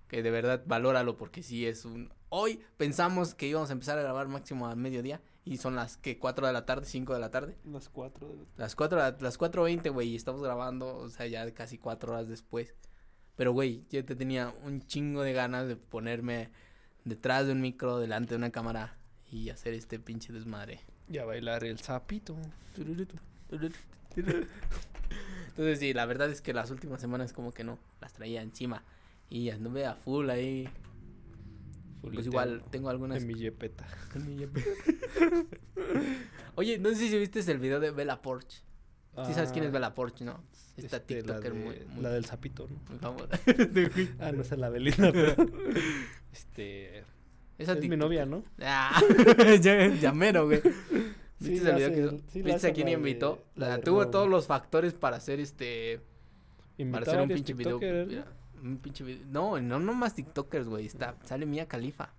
Que 0.07 0.22
de 0.22 0.31
verdad 0.31 0.62
valóralo 0.64 1.16
porque 1.16 1.43
sí 1.43 1.66
es 1.66 1.85
un... 1.85 2.12
Hoy 2.29 2.62
pensamos 2.77 3.35
que 3.35 3.49
íbamos 3.49 3.70
a 3.70 3.72
empezar 3.72 3.99
a 3.99 4.03
grabar 4.03 4.29
máximo 4.29 4.68
al 4.68 4.77
mediodía 4.77 5.20
y 5.45 5.57
son 5.57 5.74
las 5.74 5.97
que 5.97 6.20
4 6.20 6.47
de 6.47 6.53
la 6.53 6.64
tarde, 6.64 6.87
5 6.87 7.12
de 7.12 7.18
la 7.18 7.33
tarde. 7.33 7.57
Las 7.64 7.89
4 7.89 8.29
de 8.29 8.35
la... 8.37 8.43
Las 8.57 8.77
4, 8.77 8.99
las 9.18 9.37
4.20, 9.37 9.93
güey, 9.93 10.11
y 10.11 10.14
estamos 10.14 10.45
grabando, 10.45 10.97
o 10.97 11.09
sea, 11.09 11.27
ya 11.27 11.53
casi 11.53 11.77
4 11.77 12.12
horas 12.12 12.29
después. 12.29 12.72
Pero, 13.37 13.53
güey, 13.53 13.84
yo 13.91 14.05
te 14.05 14.16
tenía 14.16 14.53
un 14.64 14.84
chingo 14.87 15.22
de 15.22 15.32
ganas 15.32 15.68
de 15.68 15.76
ponerme 15.76 16.49
detrás 17.05 17.47
de 17.47 17.53
un 17.53 17.61
micro, 17.61 17.99
delante 17.99 18.30
de 18.30 18.39
una 18.39 18.51
cámara 18.51 18.97
y 19.30 19.51
hacer 19.51 19.74
este 19.74 19.99
pinche 19.99 20.32
desmadre. 20.32 20.80
Ya 21.09 21.24
bailar 21.24 21.64
el 21.64 21.78
sapito. 21.78 22.37
Entonces, 25.49 25.78
sí, 25.78 25.93
la 25.93 26.07
verdad 26.07 26.30
es 26.30 26.41
que 26.41 26.53
las 26.53 26.70
últimas 26.70 27.01
semanas 27.01 27.32
como 27.32 27.53
que 27.53 27.62
no, 27.62 27.78
las 28.01 28.12
traía 28.12 28.43
encima. 28.43 28.82
Y 29.28 29.51
anduve 29.51 29.87
a 29.87 29.95
full 29.95 30.30
ahí. 30.30 30.68
Pues 32.01 32.26
igual 32.26 32.62
tengo 32.70 32.89
algunas... 32.89 33.22
En 33.22 33.28
mi 33.28 33.34
yepeta. 33.34 33.87
Oye, 36.55 36.78
no 36.78 36.89
sé 36.91 36.97
si 36.97 37.18
viste 37.18 37.41
el 37.51 37.59
video 37.59 37.80
de 37.80 37.91
Bella 37.91 38.20
Sí 39.27 39.33
sabes 39.35 39.51
quién 39.53 39.64
es 39.64 39.71
Ah, 39.71 39.73
Bella 39.73 39.95
Porsche, 39.95 40.25
¿no? 40.25 40.43
Esta 40.77 40.97
este, 40.99 41.14
la 41.23 41.23
TikToker 41.41 41.53
de- 41.55 41.59
muy, 41.59 41.79
muy, 41.95 42.03
La 42.03 42.11
del 42.11 42.25
sapito, 42.27 42.69
¿no? 42.69 42.77
muy 42.91 42.99
famosa. 42.99 43.29
Ah, 44.21 44.33
no, 44.33 44.43
esa 44.43 44.55
es 44.55 44.61
la 44.61 44.69
Belinda, 44.69 45.11
pero... 45.12 45.35
Este... 46.33 47.03
Esa 47.59 47.73
es 47.73 47.89
mi 47.89 47.97
novia, 47.97 48.27
¿no? 48.27 48.43
Ah, 48.61 49.01
ya, 49.62 49.87
ya 49.95 50.12
mero, 50.12 50.45
güey. 50.47 50.61
Sí, 51.41 51.51
¿Viste 51.51 51.64
la 51.69 51.77
el 51.79 51.91
video 51.91 52.09
hace- 52.09 52.17
que 52.19 52.23
sí 52.31 52.43
la 52.43 52.53
¿Viste 52.53 52.69
a 52.69 52.73
quién 52.75 52.87
la 52.87 52.93
invitó? 52.93 53.45
la 53.55 53.69
La 53.69 53.81
tuvo 53.81 54.09
todos 54.09 54.29
los 54.29 54.47
factores 54.47 54.93
para 54.93 55.17
hacer 55.17 55.41
este. 55.41 56.01
Invitó 56.77 57.01
para 57.05 57.11
hacer 57.12 57.23
un 57.23 57.29
pinche 57.29 57.55
video. 57.55 57.81
¿no? 57.81 58.25
Un 58.62 58.77
pinche 58.79 59.05
video. 59.05 59.25
No, 59.31 59.59
no, 59.61 59.79
no 59.81 59.95
más 59.95 60.14
TikTokers, 60.14 60.69
güey. 60.69 60.85
Está, 60.87 61.17
sale 61.25 61.47
Mía 61.47 61.67
Califa. 61.67 62.11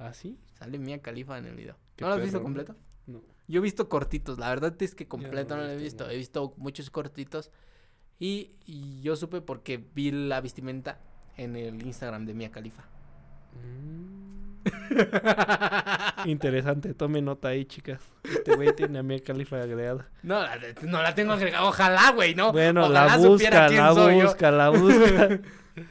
¿Ah, 0.00 0.12
sí? 0.12 0.36
Sale 0.58 0.78
Mía 0.78 1.00
Califa 1.00 1.38
en 1.38 1.46
el 1.46 1.54
video. 1.54 1.76
Qué 1.94 2.02
¿No 2.04 2.08
lo 2.10 2.16
has 2.16 2.22
visto 2.22 2.42
completo? 2.42 2.74
No. 3.06 3.22
Yo 3.50 3.58
he 3.58 3.62
visto 3.62 3.88
cortitos. 3.88 4.38
La 4.38 4.48
verdad 4.48 4.74
es 4.80 4.94
que 4.94 5.08
completo 5.08 5.56
no 5.56 5.62
lo 5.62 5.70
he 5.70 5.76
visto, 5.76 6.04
no. 6.04 6.10
He 6.10 6.16
visto 6.16 6.54
muchos 6.56 6.88
cortitos. 6.90 7.50
Y, 8.18 8.52
y 8.64 9.00
yo 9.02 9.16
supe 9.16 9.40
porque 9.40 9.82
vi 9.94 10.10
la 10.10 10.40
vestimenta 10.40 10.98
en 11.36 11.56
el 11.56 11.82
Instagram 11.84 12.26
de 12.26 12.34
Mía 12.34 12.50
Califa. 12.50 12.84
Mm. 13.54 14.20
Interesante, 16.26 16.94
tome 16.94 17.22
nota 17.22 17.48
ahí, 17.48 17.64
chicas. 17.64 18.00
Este 18.22 18.54
güey 18.54 18.74
tiene 18.74 18.98
a 18.98 19.02
Mia 19.02 19.22
Khalifa 19.22 19.56
agregada. 19.60 20.08
No, 20.22 20.40
la, 20.42 20.58
no 20.82 21.02
la 21.02 21.14
tengo 21.14 21.32
agregada. 21.32 21.64
Ojalá, 21.64 22.10
güey, 22.12 22.34
¿no? 22.34 22.52
Bueno, 22.52 22.84
Ojalá 22.84 23.06
la 23.06 23.16
busca, 23.16 23.68
la 23.68 23.92
busca, 23.92 24.50
la 24.50 24.68
busca. 24.70 25.40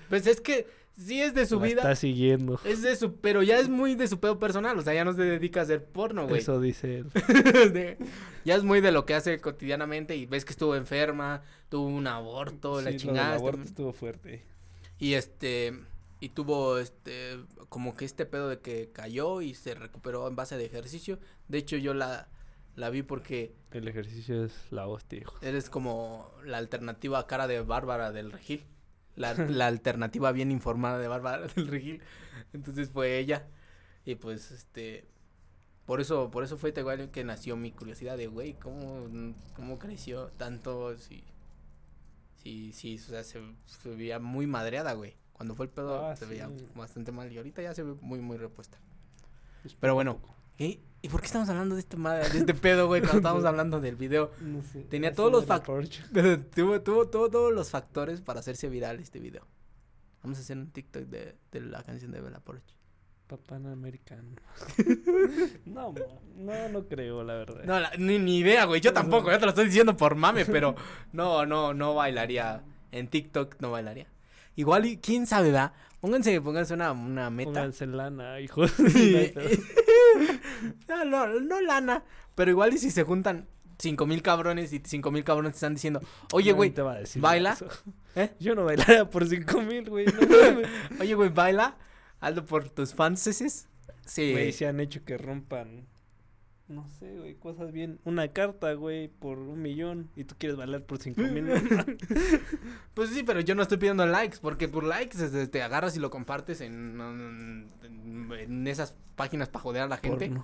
Pues 0.09 0.27
es 0.27 0.39
que 0.39 0.67
sí 0.99 1.21
es 1.21 1.33
de 1.33 1.45
su 1.45 1.59
La 1.59 1.65
vida. 1.65 1.81
está 1.81 1.95
siguiendo. 1.95 2.59
Es 2.65 2.81
de 2.81 2.95
su, 2.95 3.15
pero 3.15 3.41
ya 3.41 3.57
es 3.59 3.69
muy 3.69 3.95
de 3.95 4.07
su 4.07 4.19
pedo 4.19 4.37
personal, 4.37 4.77
o 4.77 4.81
sea, 4.81 4.93
ya 4.93 5.05
no 5.05 5.13
se 5.13 5.23
dedica 5.23 5.61
a 5.61 5.63
hacer 5.63 5.83
porno, 5.85 6.27
güey. 6.27 6.41
Eso 6.41 6.59
dice 6.59 6.99
él. 6.99 7.11
Ya 8.45 8.55
es 8.55 8.63
muy 8.63 8.81
de 8.81 8.91
lo 8.91 9.05
que 9.05 9.13
hace 9.15 9.39
cotidianamente 9.39 10.15
y 10.15 10.25
ves 10.25 10.45
que 10.45 10.51
estuvo 10.51 10.75
enferma, 10.75 11.41
tuvo 11.69 11.87
un 11.87 12.07
aborto, 12.07 12.79
Sí, 12.79 12.85
la 12.85 12.95
chingada. 12.95 13.35
este- 13.35 13.37
aborto 13.47 13.61
estuvo 13.63 13.93
fuerte. 13.93 14.43
Y 14.97 15.13
este, 15.13 15.73
y 16.19 16.29
tuvo 16.29 16.77
este, 16.79 17.37
como 17.69 17.95
que 17.95 18.05
este 18.05 18.25
pedo 18.25 18.49
de 18.49 18.59
que 18.59 18.91
cayó 18.91 19.41
y 19.41 19.53
se 19.53 19.75
recuperó 19.75 20.27
en 20.27 20.35
base 20.35 20.57
de 20.57 20.65
ejercicio. 20.65 21.19
De 21.47 21.57
hecho, 21.59 21.77
yo 21.77 21.93
la, 21.93 22.27
la 22.75 22.89
vi 22.89 23.03
porque 23.03 23.53
El 23.71 23.87
ejercicio 23.87 24.43
es 24.45 24.53
la 24.71 24.87
hostia, 24.87 25.19
hijo. 25.19 25.35
eres 25.41 25.69
como 25.69 26.31
la 26.45 26.57
alternativa 26.57 27.25
cara 27.27 27.47
de 27.47 27.61
Bárbara 27.61 28.11
del 28.11 28.31
Regil. 28.31 28.63
La, 29.19 29.33
la 29.33 29.67
alternativa 29.67 30.31
bien 30.31 30.49
informada 30.49 30.97
de 30.97 31.07
Bárbara 31.07 31.45
del 31.55 31.67
Regil. 31.67 32.01
Entonces 32.53 32.89
fue 32.89 33.19
ella. 33.19 33.47
Y 34.05 34.15
pues 34.15 34.49
este. 34.51 35.05
Por 35.85 36.01
eso, 36.01 36.29
por 36.31 36.43
eso 36.43 36.57
fue 36.57 36.73
igual 36.75 37.09
que 37.11 37.23
nació 37.23 37.57
mi 37.57 37.71
curiosidad 37.71 38.15
de 38.15 38.27
güey, 38.27 38.53
¿cómo, 38.53 39.07
cómo 39.55 39.79
creció 39.79 40.27
tanto? 40.37 40.95
Si, 40.97 41.23
si, 42.35 42.71
si, 42.73 42.95
o 42.95 42.99
sea, 42.99 43.23
se, 43.23 43.41
se 43.65 43.89
veía 43.95 44.19
muy 44.19 44.47
madreada, 44.47 44.93
güey. 44.93 45.15
Cuando 45.33 45.55
fue 45.55 45.65
el 45.65 45.71
pedo 45.71 46.05
Ah, 46.05 46.15
se 46.15 46.25
veía 46.25 46.47
sí. 46.47 46.67
bastante 46.75 47.11
mal 47.11 47.31
y 47.31 47.37
ahorita 47.37 47.61
ya 47.61 47.73
se 47.73 47.83
ve 47.83 47.95
muy, 48.01 48.19
muy 48.19 48.37
repuesta. 48.37 48.77
Es 49.65 49.73
Pero 49.75 49.95
bueno, 49.95 50.19
¿Y, 50.59 50.81
¿y 51.01 51.09
por 51.09 51.21
qué 51.21 51.25
estamos 51.27 51.49
hablando 51.49 51.73
de 51.75 51.81
este, 51.81 51.97
madre, 51.97 52.29
de 52.29 52.37
este 52.39 52.53
pedo, 52.53 52.85
güey? 52.87 53.01
Cuando 53.01 53.17
estábamos 53.17 53.45
hablando 53.45 53.79
del 53.79 53.95
video. 53.95 54.31
No 54.41 54.61
sé, 54.61 54.81
tenía 54.83 55.13
todos 55.13 55.31
los 55.31 55.47
la 55.47 55.55
fac- 55.59 55.63
Porsche. 55.65 56.03
tuvo, 56.55 56.81
tuvo, 56.81 57.07
tuvo 57.07 57.29
todos 57.29 57.53
los 57.53 57.69
factores 57.71 58.21
para 58.21 58.41
hacerse 58.41 58.69
viral 58.69 58.99
este 58.99 59.19
video. 59.19 59.47
Vamos 60.21 60.37
a 60.37 60.41
hacer 60.41 60.57
un 60.57 60.69
TikTok 60.69 61.03
de, 61.03 61.35
de 61.51 61.61
la 61.61 61.81
canción 61.83 62.11
de 62.11 62.21
Bella 62.21 62.39
Porsche. 62.41 62.75
Papán 63.27 63.67
americano. 63.67 64.27
no, 65.65 65.93
no, 66.35 66.69
no 66.69 66.87
creo, 66.87 67.23
la 67.23 67.35
verdad. 67.35 67.63
No, 67.63 67.79
la- 67.79 67.91
ni, 67.97 68.17
ni 68.19 68.39
idea, 68.39 68.65
güey. 68.65 68.81
Yo 68.81 68.91
tampoco, 68.91 69.31
yo 69.31 69.37
te 69.39 69.45
lo 69.45 69.49
estoy 69.49 69.65
diciendo 69.65 69.95
por 69.95 70.15
mame, 70.15 70.45
pero 70.45 70.75
no, 71.13 71.45
no, 71.45 71.73
no 71.73 71.93
bailaría. 71.95 72.63
En 72.91 73.07
TikTok 73.07 73.57
no 73.61 73.71
bailaría. 73.71 74.07
Igual, 74.55 74.99
quién 75.01 75.27
sabe, 75.27 75.51
va. 75.51 75.73
Pónganse, 75.99 76.39
pónganse 76.41 76.73
una, 76.73 76.91
una 76.91 77.29
meta. 77.29 77.51
Pónganse 77.51 77.87
lana, 77.87 78.39
hijos. 78.39 78.73
No, 80.87 81.05
no, 81.05 81.39
no 81.39 81.61
lana. 81.61 82.03
Pero 82.35 82.51
igual 82.51 82.73
y 82.73 82.77
si 82.77 82.91
se 82.91 83.03
juntan 83.03 83.47
cinco 83.77 84.05
mil 84.05 84.21
cabrones 84.21 84.73
y 84.73 84.81
cinco 84.85 85.11
mil 85.11 85.23
cabrones 85.23 85.53
te 85.53 85.57
están 85.57 85.73
diciendo, 85.73 86.01
oye, 86.33 86.51
güey, 86.51 86.73
¿baila? 87.15 87.57
¿Eh? 88.15 88.31
Yo 88.39 88.55
no 88.55 88.65
bailaría 88.65 89.09
por 89.09 89.27
cinco 89.27 89.61
mil, 89.61 89.89
güey. 89.89 90.05
No 90.05 91.01
oye, 91.01 91.15
güey, 91.15 91.29
baila, 91.29 91.77
hazlo 92.19 92.45
por 92.45 92.69
tus 92.69 92.93
fans. 92.93 93.21
Sí. 94.05 94.31
Güey, 94.31 94.51
se 94.51 94.67
han 94.67 94.79
hecho 94.79 95.03
que 95.03 95.17
rompan. 95.17 95.87
No 96.69 96.87
sé, 96.99 97.17
güey, 97.17 97.33
cosas 97.33 97.71
bien. 97.71 97.99
Una 98.05 98.27
carta, 98.27 98.71
güey, 98.73 99.07
por 99.07 99.39
un 99.39 99.59
millón. 99.59 100.11
Y 100.15 100.23
tú 100.23 100.35
quieres 100.37 100.55
bailar 100.55 100.83
por 100.83 100.99
cinco 100.99 101.21
mil. 101.21 101.49
Pues 102.93 103.09
sí, 103.09 103.23
pero 103.23 103.39
yo 103.39 103.55
no 103.55 103.63
estoy 103.63 103.79
pidiendo 103.79 104.05
likes, 104.05 104.37
porque 104.39 104.67
por 104.67 104.83
likes 104.83 105.17
este, 105.23 105.47
te 105.47 105.63
agarras 105.63 105.97
y 105.97 105.99
lo 105.99 106.11
compartes 106.11 106.61
en, 106.61 107.01
en, 107.01 108.31
en 108.31 108.67
esas 108.67 108.95
páginas 109.15 109.49
para 109.49 109.63
joder 109.63 109.81
a 109.81 109.87
la 109.87 109.97
gente. 109.97 110.31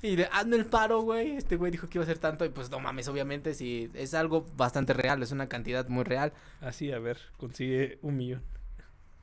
Y 0.00 0.14
de, 0.14 0.26
hazme 0.26 0.56
el 0.56 0.66
paro, 0.66 1.00
güey. 1.00 1.36
Este 1.36 1.56
güey 1.56 1.72
dijo 1.72 1.88
que 1.88 1.98
iba 1.98 2.04
a 2.04 2.06
ser 2.06 2.18
tanto 2.18 2.44
y 2.44 2.50
pues 2.50 2.70
no 2.70 2.78
mames, 2.78 3.08
obviamente 3.08 3.52
sí, 3.54 3.90
es 3.94 4.14
algo 4.14 4.46
bastante 4.56 4.92
real, 4.92 5.22
es 5.22 5.32
una 5.32 5.48
cantidad 5.48 5.88
muy 5.88 6.04
real. 6.04 6.32
Así, 6.60 6.92
a 6.92 7.00
ver, 7.00 7.18
consigue 7.36 7.98
un 8.02 8.16
millón. 8.16 8.42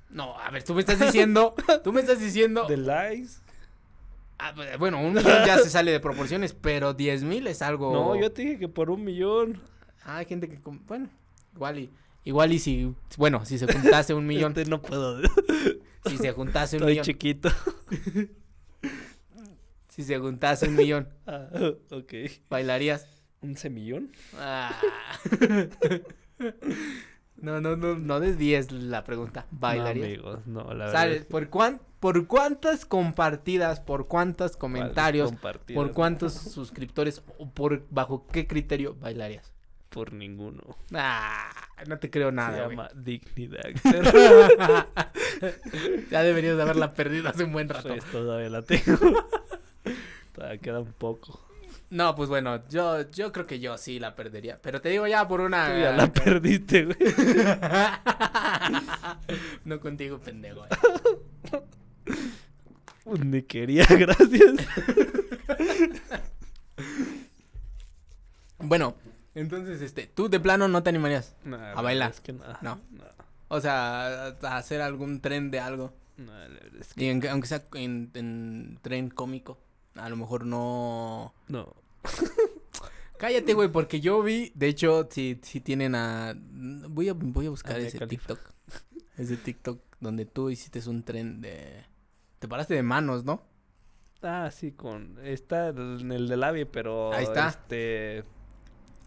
No, 0.10 0.38
a 0.38 0.50
ver, 0.52 0.64
tú 0.64 0.74
me 0.74 0.82
estás 0.82 1.00
diciendo, 1.00 1.56
tú 1.84 1.94
me 1.94 2.02
estás 2.02 2.20
diciendo, 2.20 2.66
De 2.68 2.76
likes. 2.78 3.45
Ah, 4.40 4.52
pues, 4.56 4.78
bueno, 4.78 5.00
un 5.02 5.14
millón 5.14 5.46
ya 5.46 5.58
se 5.58 5.70
sale 5.70 5.92
de 5.92 6.00
proporciones, 6.00 6.54
pero 6.54 6.94
diez 6.94 7.24
mil 7.24 7.48
es 7.48 7.62
algo. 7.62 7.92
No, 7.94 8.16
yo 8.20 8.32
te 8.32 8.42
dije 8.44 8.60
que 8.60 8.68
por 8.68 8.90
un 8.90 9.04
millón. 9.04 9.62
Ah, 10.04 10.18
hay 10.18 10.26
gente 10.26 10.48
que, 10.48 10.60
bueno, 10.88 11.10
igual 11.54 11.80
y, 11.80 11.90
igual 12.24 12.54
y 12.54 12.60
si, 12.60 12.94
bueno, 13.18 13.46
si 13.46 13.58
se 13.58 13.72
juntase 13.72 14.14
un 14.14 14.26
millón, 14.32 14.54
Este 14.56 14.70
no 14.70 14.82
puedo. 14.82 15.20
si 16.06 16.18
se 16.18 16.32
juntase 16.32 16.78
un 16.78 16.84
Estoy 16.84 16.94
millón, 16.94 17.06
chiquito. 17.06 17.50
si 19.90 20.04
se 20.04 20.18
juntase 20.20 20.68
un 20.68 20.76
millón, 20.76 21.10
Ah, 21.26 21.48
ok. 21.92 22.14
bailarías. 22.50 23.08
¿Un 23.42 23.58
semillón? 23.58 24.12
Ah. 24.40 24.76
No, 27.38 27.60
no, 27.62 27.76
no, 27.76 27.96
no 27.96 28.20
desvíes 28.20 28.72
la 28.72 29.04
pregunta. 29.04 29.46
¿Bailarías? 29.52 30.08
No, 30.08 30.14
amigos, 30.30 30.48
no, 30.48 30.64
la 30.74 30.86
verdad. 30.86 30.92
¿Sabes? 30.94 31.16
es 31.18 31.24
que- 31.26 31.30
¿Por, 31.32 31.50
cuán, 31.50 31.82
¿Por 32.00 32.28
cuántas 32.28 32.86
compartidas, 32.86 33.80
por 33.82 34.08
cuántos 34.08 34.56
comentarios, 34.58 35.34
por 35.74 35.88
no, 35.88 35.94
cuántos 35.94 36.34
suscriptores 36.34 37.22
o 37.38 37.50
por 37.50 37.86
bajo 37.90 38.26
qué 38.28 38.48
criterio 38.48 38.96
bailarías? 39.00 39.52
Por 39.90 40.14
ninguno. 40.14 40.62
Ah, 40.94 41.50
no 41.88 41.98
te 42.00 42.10
creo 42.10 42.30
Se 42.30 42.36
nada, 42.36 42.66
güey. 42.66 42.78
llama 42.78 42.90
dignidad. 42.96 43.64
ya 46.12 46.24
deberías 46.24 46.58
de 46.58 46.64
haberla 46.64 46.94
perdido 46.94 47.30
hace 47.30 47.44
un 47.44 47.54
buen 47.54 47.70
rato. 47.70 47.90
Pues 47.90 48.04
todavía 48.06 48.50
la 48.50 48.62
tengo. 48.62 48.98
Todavía 50.34 50.58
queda 50.60 50.80
un 50.82 50.92
poco. 50.92 51.45
No, 51.90 52.16
pues 52.16 52.30
bueno, 52.30 52.68
yo, 52.68 53.10
yo 53.12 53.32
creo 53.32 53.46
que 53.46 53.60
yo 53.60 53.78
sí 53.78 54.00
la 54.00 54.16
perdería. 54.16 54.60
Pero 54.62 54.82
te 54.82 54.90
digo 54.90 55.08
ya 55.08 55.28
por 55.28 55.42
una. 55.42 55.68
Tú 55.74 55.80
ya 55.80 55.92
la 55.92 56.12
perdiste, 56.12 56.86
güey. 56.86 56.98
no 59.66 59.80
contigo, 59.80 60.20
pendejo. 60.20 60.66
eh. 60.66 60.70
Ni 63.24 63.44
quería, 63.44 63.86
gracias. 63.90 64.54
Bueno, 68.58 68.96
entonces, 69.36 69.82
este, 69.82 70.08
tú 70.08 70.30
de 70.30 70.40
plano 70.40 70.68
no 70.68 70.82
te 70.84 70.90
animarías. 70.90 71.36
A 71.76 71.82
bailar. 71.82 72.12
Es 72.12 72.22
que 72.22 72.34
nada. 72.34 72.58
No. 72.62 72.80
No. 72.92 73.04
O 73.48 73.62
sea, 73.62 74.36
a 74.42 74.58
hacer 74.58 74.82
algún 74.82 75.22
tren 75.22 75.52
de 75.52 75.60
algo. 75.60 75.94
No, 76.18 76.32
la 76.32 76.48
verdad 76.48 76.82
es 76.82 76.94
que 76.94 77.04
Y 77.04 77.10
en- 77.10 77.28
aunque 77.28 77.48
sea 77.48 77.64
en, 77.74 78.10
en 78.16 78.80
tren 78.82 79.10
cómico. 79.10 79.60
A 79.96 80.10
lo 80.10 80.16
mejor 80.18 80.46
no. 80.46 81.34
no. 81.48 81.74
Cállate, 83.18 83.54
güey, 83.54 83.70
porque 83.70 84.02
yo 84.02 84.22
vi. 84.22 84.52
De 84.56 84.68
hecho, 84.68 85.08
si, 85.10 85.40
si 85.42 85.62
tienen 85.62 85.96
a. 85.96 86.36
Voy 86.38 87.10
a, 87.10 87.14
voy 87.14 87.46
a 87.48 87.50
buscar 87.50 87.78
A 87.78 87.80
ese. 87.80 88.06
TikTok. 88.06 88.40
Ese 89.18 89.38
TikTok 89.38 89.80
donde 90.02 90.26
tú 90.26 90.50
hiciste 90.50 90.88
un 90.90 91.04
tren 91.04 91.40
de. 91.42 91.84
Te 92.40 92.48
paraste 92.48 92.74
de 92.74 92.84
manos, 92.84 93.24
¿no? 93.24 93.42
Ah, 94.22 94.50
sí, 94.52 94.72
con. 94.74 95.18
Está 95.24 95.70
en 95.70 96.12
el 96.12 96.28
del 96.28 96.44
AVE, 96.44 96.66
pero. 96.66 97.14
Ahí 97.14 97.24
está. 97.24 97.48
Este. 97.48 98.24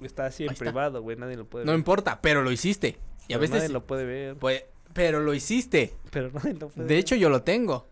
Está 0.00 0.26
así 0.26 0.44
en 0.44 0.50
Ahí 0.50 0.56
privado, 0.56 1.02
güey. 1.02 1.16
Nadie 1.16 1.36
lo 1.36 1.44
puede 1.44 1.64
No 1.66 1.72
ver. 1.72 1.78
importa, 1.78 2.20
pero 2.22 2.42
lo 2.42 2.50
hiciste. 2.50 2.98
Y 3.26 3.34
a 3.34 3.38
veces. 3.38 3.56
Nadie 3.56 3.68
lo 3.68 3.86
puede 3.86 4.04
ver. 4.06 4.36
Pues, 4.36 4.64
pero 4.94 5.20
lo 5.20 5.34
hiciste. 5.34 5.94
Pero 6.10 6.30
nadie 6.32 6.54
lo 6.54 6.68
puede 6.70 6.88
De 6.88 6.94
ver. 6.94 6.98
hecho, 7.00 7.14
yo 7.14 7.28
lo 7.28 7.42
tengo. 7.42 7.86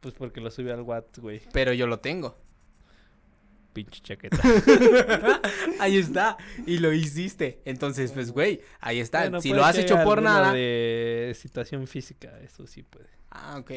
Pues 0.00 0.14
porque 0.14 0.40
lo 0.40 0.50
subí 0.50 0.70
al 0.70 0.82
WhatsApp, 0.82 1.18
güey. 1.18 1.42
Pero 1.52 1.72
yo 1.72 1.86
lo 1.86 1.98
tengo. 2.00 2.36
Pinche 3.72 4.00
chaqueta. 4.00 4.38
Ahí 5.80 5.98
está. 5.98 6.36
Y 6.66 6.78
lo 6.78 6.92
hiciste. 6.92 7.60
Entonces, 7.64 8.12
pues, 8.12 8.32
güey, 8.32 8.60
ahí 8.80 8.98
está. 8.98 9.20
Bueno, 9.20 9.40
si 9.40 9.52
lo 9.52 9.64
has 9.64 9.76
hecho 9.76 10.02
por 10.02 10.22
nada. 10.22 10.52
de 10.52 11.36
situación 11.38 11.86
física, 11.86 12.38
eso 12.40 12.66
sí 12.66 12.82
puede. 12.82 13.08
Ah, 13.30 13.58
ok. 13.58 13.70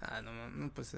Ah, 0.00 0.20
no, 0.20 0.50
no, 0.50 0.70
pues, 0.74 0.96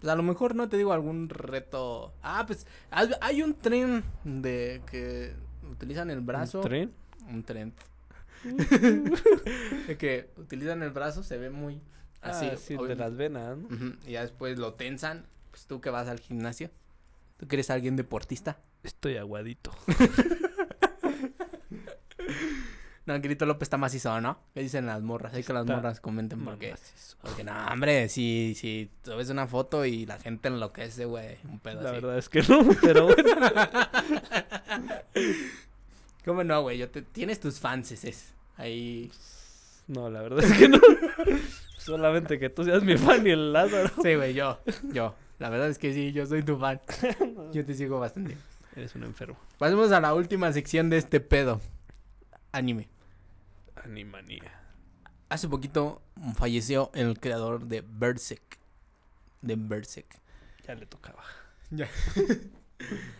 pues 0.00 0.12
a 0.12 0.16
lo 0.16 0.22
mejor 0.22 0.54
no 0.54 0.68
te 0.68 0.76
digo 0.76 0.92
algún 0.92 1.28
reto. 1.28 2.14
Ah, 2.22 2.44
pues 2.46 2.66
hay, 2.90 3.42
un 3.42 3.54
tren 3.54 4.04
de 4.24 4.82
que 4.90 5.34
utilizan 5.70 6.10
el 6.10 6.20
brazo. 6.20 6.58
¿Un 6.58 6.64
tren? 6.64 6.92
Un 7.30 7.42
tren. 7.42 7.72
Que 9.98 10.28
utilizan 10.36 10.82
el 10.82 10.90
brazo, 10.90 11.22
se 11.22 11.38
ve 11.38 11.48
muy 11.48 11.80
así. 12.24 12.46
Ah, 12.52 12.56
sí, 12.56 12.76
de 12.76 12.96
las 12.96 13.16
venas, 13.16 13.56
¿no? 13.56 13.68
Y 14.06 14.12
ya 14.12 14.22
después 14.22 14.58
lo 14.58 14.74
tensan. 14.74 15.26
Pues 15.50 15.66
tú 15.66 15.80
que 15.80 15.90
vas 15.90 16.08
al 16.08 16.18
gimnasio. 16.20 16.70
¿Tú 17.36 17.46
que 17.46 17.56
eres 17.56 17.70
alguien 17.70 17.96
deportista? 17.96 18.58
Estoy 18.82 19.16
aguadito. 19.16 19.70
No, 23.06 23.20
Grito 23.20 23.44
López 23.44 23.66
está 23.66 23.76
macizo, 23.76 24.18
¿no? 24.22 24.38
¿Qué 24.54 24.60
dicen 24.60 24.86
las 24.86 25.02
morras? 25.02 25.34
Hay 25.34 25.42
que 25.42 25.52
las 25.52 25.66
morras 25.66 26.00
comenten 26.00 26.42
porque... 26.42 26.74
Porque 27.20 27.44
no, 27.44 27.52
hombre, 27.66 28.08
si, 28.08 28.54
si 28.56 28.90
tú 29.02 29.14
ves 29.14 29.28
una 29.28 29.46
foto 29.46 29.84
y 29.84 30.06
la 30.06 30.18
gente 30.18 30.48
enloquece, 30.48 31.04
güey, 31.04 31.36
un 31.44 31.58
pedo 31.58 31.82
La 31.82 31.90
así. 31.90 32.00
verdad 32.00 32.16
es 32.16 32.30
que 32.30 32.40
no, 32.42 32.66
pero 32.80 33.04
bueno. 33.04 33.30
¿Cómo 36.24 36.44
no, 36.44 36.62
güey? 36.62 36.78
Yo 36.78 36.88
te... 36.88 37.02
Tienes 37.02 37.40
tus 37.40 37.60
fans, 37.60 37.94
Ahí... 38.56 39.12
No, 39.86 40.10
la 40.10 40.22
verdad 40.22 40.44
es 40.44 40.52
que 40.58 40.68
no. 40.68 40.78
Solamente 41.78 42.38
que 42.38 42.48
tú 42.48 42.64
seas 42.64 42.82
mi 42.82 42.96
fan 42.96 43.26
y 43.26 43.30
el 43.30 43.52
Lázaro. 43.52 43.90
Sí, 44.02 44.14
güey, 44.14 44.32
yo, 44.34 44.58
yo. 44.92 45.14
La 45.38 45.50
verdad 45.50 45.68
es 45.68 45.78
que 45.78 45.92
sí, 45.92 46.12
yo 46.12 46.24
soy 46.26 46.42
tu 46.42 46.56
fan. 46.56 46.80
Yo 47.52 47.66
te 47.66 47.74
sigo 47.74 47.98
bastante. 47.98 48.36
Eres 48.76 48.94
un 48.94 49.02
enfermo. 49.04 49.36
Pasemos 49.58 49.92
a 49.92 50.00
la 50.00 50.14
última 50.14 50.52
sección 50.52 50.90
de 50.90 50.96
este 50.96 51.20
pedo. 51.20 51.60
Anime. 52.52 52.88
Animanía. 53.84 54.60
Hace 55.28 55.48
poquito 55.48 56.00
falleció 56.36 56.90
el 56.94 57.18
creador 57.18 57.66
de 57.66 57.84
Berserk. 57.86 58.58
De 59.42 59.56
Berserk. 59.56 60.20
Ya 60.66 60.74
le 60.74 60.86
tocaba. 60.86 61.22
Ya 61.70 61.88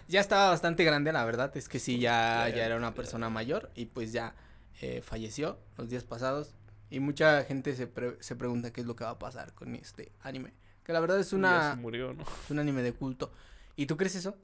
estaba 0.21 0.51
bastante 0.51 0.85
grande, 0.85 1.12
la 1.12 1.25
verdad. 1.25 1.55
Es 1.57 1.69
que 1.69 1.81
sí, 1.81 1.99
ya, 1.99 2.49
Ya, 2.49 2.57
ya 2.57 2.67
era 2.67 2.77
una 2.77 2.95
persona 2.95 3.29
mayor. 3.29 3.71
Y 3.75 3.87
pues 3.87 4.12
ya 4.12 4.35
eh, 4.81 5.01
falleció 5.03 5.59
los 5.77 5.89
días 5.89 6.05
pasados. 6.05 6.55
Y 6.91 7.01
mucha 7.01 7.43
gente 7.45 7.75
se, 7.75 7.87
pre- 7.87 8.16
se 8.20 8.37
pregunta 8.37 8.72
qué 8.72 8.81
es 8.83 8.87
lo 8.87 8.95
que 8.95 9.05
va 9.05 9.11
a 9.11 9.18
pasar 9.18 9.53
con 9.55 9.75
este 9.75 10.12
anime. 10.22 10.53
Que 10.85 10.93
la 10.93 11.01
verdad 11.01 11.18
es 11.18 11.31
Ya 11.31 11.37
una 11.39 11.75
se 11.75 11.81
murió, 11.81 12.12
¿no? 12.12 12.22
es 12.22 12.51
un 12.51 12.59
anime 12.59 12.83
de 12.83 12.93
culto. 12.93 13.33
¿Y 13.75 13.87
tú 13.87 13.97
crees 13.97 14.14
eso? 14.14 14.37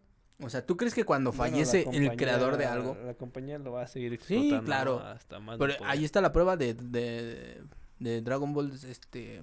O 0.42 0.48
sea, 0.48 0.64
¿tú 0.64 0.76
crees 0.76 0.94
que 0.94 1.04
cuando 1.04 1.32
Bueno, 1.32 1.52
fallece 1.52 1.86
el 1.92 2.16
creador 2.16 2.56
de 2.56 2.64
algo? 2.64 2.96
La 3.04 3.12
compañía 3.14 3.58
lo 3.58 3.72
va 3.72 3.82
a 3.82 3.86
seguir 3.86 4.12
Sí, 4.22 4.34
explotando 4.34 4.64
claro. 4.64 4.98
hasta 5.00 5.38
más. 5.38 5.58
Pero 5.58 5.76
poder. 5.76 5.90
ahí 5.90 6.04
está 6.04 6.20
la 6.22 6.32
prueba 6.32 6.56
de, 6.56 6.72
de, 6.74 7.62
de 7.98 8.22
Dragon 8.22 8.52
Ball, 8.54 8.72
este... 8.88 9.42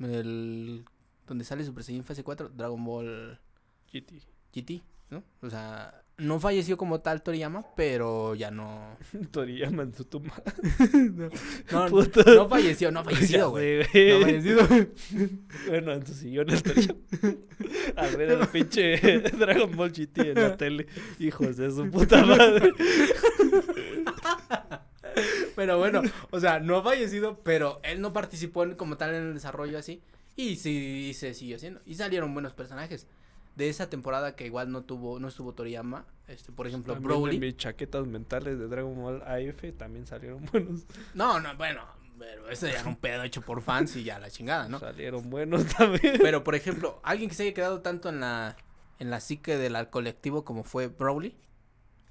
El, 0.00 0.84
donde 1.26 1.44
sale 1.44 1.64
Super 1.64 1.84
Saiyan 1.84 2.04
fase 2.04 2.24
4, 2.24 2.48
Dragon 2.50 2.82
Ball 2.82 3.38
GT. 3.92 4.22
GT, 4.54 4.82
¿no? 5.10 5.22
O 5.42 5.50
sea, 5.50 6.02
no 6.20 6.38
falleció 6.40 6.76
como 6.76 7.00
tal 7.00 7.22
Toriyama, 7.22 7.64
pero 7.76 8.34
ya 8.34 8.50
no... 8.50 8.96
Toriyama 9.30 9.82
en 9.84 9.94
su 9.94 10.04
tumba. 10.04 10.34
No, 11.72 11.88
no, 11.88 12.48
falleció, 12.48 12.90
no 12.90 13.00
ha 13.00 13.04
fallecido, 13.04 13.50
güey. 13.50 13.78
No 13.78 13.84
ha 13.84 14.20
fallecido. 14.22 14.66
Bueno, 15.68 15.92
en 15.92 16.06
su 16.06 16.14
sillón 16.14 16.50
el 16.50 16.62
Toriyama. 16.62 17.00
Al 17.96 18.16
ver 18.16 18.30
el 18.30 18.48
pinche 18.48 18.96
Dragon 19.20 19.76
Ball 19.76 19.92
GT 19.92 20.18
en 20.18 20.34
la 20.34 20.56
tele. 20.56 20.86
Hijos 21.18 21.56
de 21.56 21.70
su 21.70 21.90
puta 21.90 22.24
madre. 22.24 22.72
Pero 25.56 25.78
bueno, 25.78 26.02
o 26.30 26.40
sea, 26.40 26.60
no 26.60 26.76
ha 26.76 26.82
fallecido, 26.82 27.40
pero 27.42 27.80
él 27.82 28.00
no 28.00 28.12
participó 28.12 28.62
en- 28.64 28.74
como 28.74 28.96
tal 28.96 29.14
en 29.14 29.22
el 29.28 29.34
desarrollo 29.34 29.78
así. 29.78 30.02
Y 30.36 30.56
sí, 30.56 31.08
y 31.10 31.14
se 31.14 31.34
siguió 31.34 31.56
haciendo. 31.56 31.80
Y 31.84 31.94
salieron 31.96 32.32
buenos 32.32 32.52
personajes. 32.54 33.06
De 33.60 33.68
esa 33.68 33.90
temporada 33.90 34.36
que 34.36 34.46
igual 34.46 34.72
no 34.72 34.84
tuvo, 34.84 35.20
no 35.20 35.28
estuvo 35.28 35.52
Toriyama, 35.52 36.06
este, 36.28 36.50
por 36.50 36.66
ejemplo, 36.66 36.94
También 36.94 37.20
Broly. 37.20 37.34
en 37.34 37.40
mis 37.42 37.58
chaquetas 37.58 38.06
mentales 38.06 38.58
de 38.58 38.68
Dragon 38.68 38.96
Ball 38.96 39.20
AF 39.20 39.76
también 39.76 40.06
salieron 40.06 40.46
buenos. 40.46 40.86
No, 41.14 41.40
no, 41.40 41.54
bueno, 41.58 41.82
pero 42.18 42.48
eso 42.48 42.66
ya 42.68 42.80
era 42.80 42.88
un 42.88 42.96
pedo 42.96 43.22
hecho 43.22 43.42
por 43.42 43.60
fans 43.60 43.96
y 43.96 44.04
ya 44.04 44.18
la 44.18 44.30
chingada, 44.30 44.66
¿no? 44.66 44.78
Salieron 44.78 45.28
buenos 45.28 45.66
también. 45.76 46.16
Pero, 46.22 46.42
por 46.42 46.54
ejemplo, 46.54 47.00
alguien 47.02 47.28
que 47.28 47.34
se 47.36 47.42
haya 47.42 47.52
quedado 47.52 47.82
tanto 47.82 48.08
en 48.08 48.20
la, 48.20 48.56
en 48.98 49.10
la 49.10 49.20
psique 49.20 49.58
del 49.58 49.90
colectivo 49.90 50.42
como 50.42 50.64
fue 50.64 50.86
Broly. 50.86 51.36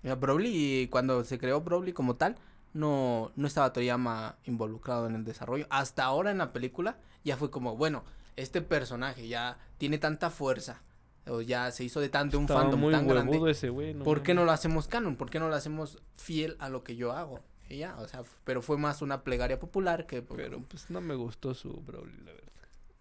Broly, 0.04 0.88
cuando 0.92 1.24
se 1.24 1.40
creó 1.40 1.62
Broly 1.62 1.94
como 1.94 2.16
tal, 2.16 2.36
no, 2.74 3.32
no 3.36 3.48
estaba 3.48 3.74
Toriyama 3.74 4.38
involucrado 4.44 5.08
en 5.08 5.16
el 5.16 5.24
desarrollo. 5.26 5.66
Hasta 5.72 6.04
ahora 6.04 6.30
en 6.30 6.38
la 6.38 6.54
película 6.54 7.00
ya 7.24 7.38
fue 7.38 7.50
como, 7.50 7.76
bueno, 7.76 8.04
este 8.36 8.62
personaje 8.62 9.28
ya 9.28 9.58
tiene 9.80 9.98
tanta 9.98 10.30
fuerza. 10.30 10.84
O 11.28 11.42
ya 11.42 11.70
se 11.72 11.84
hizo 11.84 12.00
de 12.00 12.10
tanto 12.10 12.38
un 12.38 12.46
Estaba 12.46 12.62
fandom 12.62 12.80
muy 12.80 12.92
tan 12.94 13.08
grande. 13.08 13.32
huevudo 13.34 13.50
ese 13.50 13.70
güey. 13.70 13.94
no 13.94 14.04
¿Por 14.04 14.24
qué 14.24 14.34
no 14.34 14.46
lo 14.46 14.52
hacemos 14.52 14.88
canon? 14.88 15.16
¿Por 15.16 15.30
qué 15.30 15.40
no 15.40 15.48
lo 15.50 15.56
hacemos 15.56 16.00
fiel 16.18 16.56
a 16.60 16.70
lo 16.70 16.84
que 16.84 16.96
yo 16.96 17.12
hago? 17.12 17.40
Y 17.70 17.78
ya, 17.78 17.96
o 18.00 18.08
sea, 18.08 18.24
pero 18.46 18.62
fue 18.64 18.78
más 18.78 19.02
una 19.04 19.24
plegaria 19.24 19.60
popular 19.60 20.08
que... 20.08 20.24
Pero 20.24 20.60
pues 20.68 20.90
no 20.90 21.02
me 21.02 21.14
gustó 21.14 21.54
su 21.54 21.72
Broly, 21.82 22.18
la 22.26 22.32
verdad. 22.34 22.50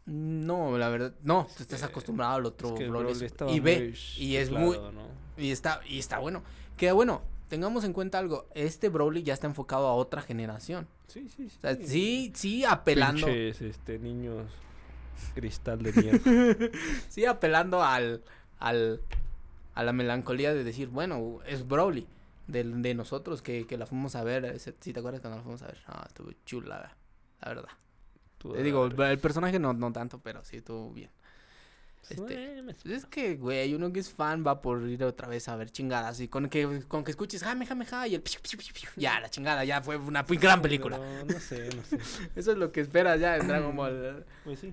No, 0.05 0.77
la 0.79 0.89
verdad, 0.89 1.14
no, 1.23 1.47
Es 1.49 1.57
tú 1.57 1.62
estás 1.62 1.81
que- 1.81 1.87
acostumbrado 1.87 2.35
al 2.35 2.47
otro 2.47 2.69
Es 2.69 2.75
que 2.75 2.85
el 2.85 2.91
Broly, 2.91 3.14
y 3.51 3.61
ve, 3.61 3.95
y 4.16 4.37
es 4.37 4.51
muy, 4.51 4.79
y 5.37 5.51
está, 5.51 5.81
y 5.87 5.99
está 5.99 6.19
bueno. 6.19 6.43
Que 6.77 6.93
bueno, 6.93 7.23
tengamos 7.49 7.85
en 7.85 7.93
cuenta 7.93 8.19
algo, 8.19 8.47
este 8.55 8.89
Broly 8.89 9.23
ya 9.23 9.35
está 9.35 9.47
enfocado 9.47 9.87
a 9.87 9.95
otra 9.95 10.23
generación. 10.23 10.87
Sí, 11.09 11.29
sí, 11.29 11.49
sí. 11.49 11.57
O 11.59 11.61
sea, 11.61 11.77
sí, 11.77 12.33
sí 12.35 12.64
apelando, 12.64 13.27
Pinches, 13.27 13.61
este, 13.62 13.99
niños 13.99 14.51
cristal 15.35 15.83
de 15.83 15.93
mierda. 15.93 16.71
sí 17.09 17.25
apelando 17.27 17.83
al, 17.83 18.23
al, 18.59 19.01
a 19.75 19.83
la 19.83 19.93
melancolía 19.93 20.55
de 20.55 20.64
decir, 20.64 20.89
bueno, 20.89 21.39
es 21.47 21.66
Broly, 21.66 22.07
de, 22.47 22.64
de 22.64 22.95
nosotros 22.95 23.43
que, 23.43 23.66
que 23.66 23.77
la 23.79 23.87
fuimos 23.87 24.16
a 24.16 24.25
ver, 24.25 24.59
si 24.59 24.93
te 24.93 24.99
acuerdas 24.99 25.21
cuando 25.21 25.39
la 25.39 25.43
fuimos 25.43 25.62
a 25.62 25.66
ver, 25.66 25.79
ah, 25.87 26.05
estuvo 26.09 26.31
chula, 26.45 26.97
la 27.41 27.49
verdad. 27.49 27.71
Tú 28.39 28.53
Te 28.53 28.62
digo, 28.62 28.87
el 28.87 29.19
personaje 29.19 29.59
no, 29.59 29.73
no 29.73 29.93
tanto, 29.93 30.21
pero 30.21 30.45
sí 30.45 30.59
estuvo 30.59 30.91
bien. 30.93 31.11
este, 32.09 32.62
Pues 32.62 32.87
es 32.87 33.05
que, 33.07 33.35
güey, 33.37 33.75
uno 33.75 33.93
que 33.93 33.99
es 34.01 34.11
fan 34.11 34.45
va 34.47 34.62
por 34.62 34.89
ir 34.89 35.03
otra 35.03 35.27
vez 35.27 35.49
a 35.49 35.57
ver 35.57 35.71
chingadas. 35.71 36.21
Y 36.21 36.29
con 36.29 36.49
que, 36.49 36.83
con 36.87 37.03
que 37.03 37.11
escuches 37.11 37.43
jame, 37.43 37.66
jame, 37.66 37.85
ja, 37.85 38.07
y 38.07 38.14
el 38.14 38.23
ya, 38.97 39.19
la 39.21 39.29
chingada, 39.29 39.64
ya 39.64 39.83
fue 39.83 39.97
una 39.97 40.23
gran 40.23 40.62
película. 40.62 40.99
pero 40.99 41.25
no 41.25 41.41
sé, 41.41 41.69
no 41.75 41.85
sé. 41.85 41.99
Eso 42.37 42.53
es 42.53 42.59
lo 42.59 42.71
que 42.71 42.81
esperas 42.81 43.19
ya 43.21 43.37
en 43.37 43.49
Dragon 43.49 43.75
Ball. 43.75 44.25
Pues 44.45 44.61
sí. 44.61 44.73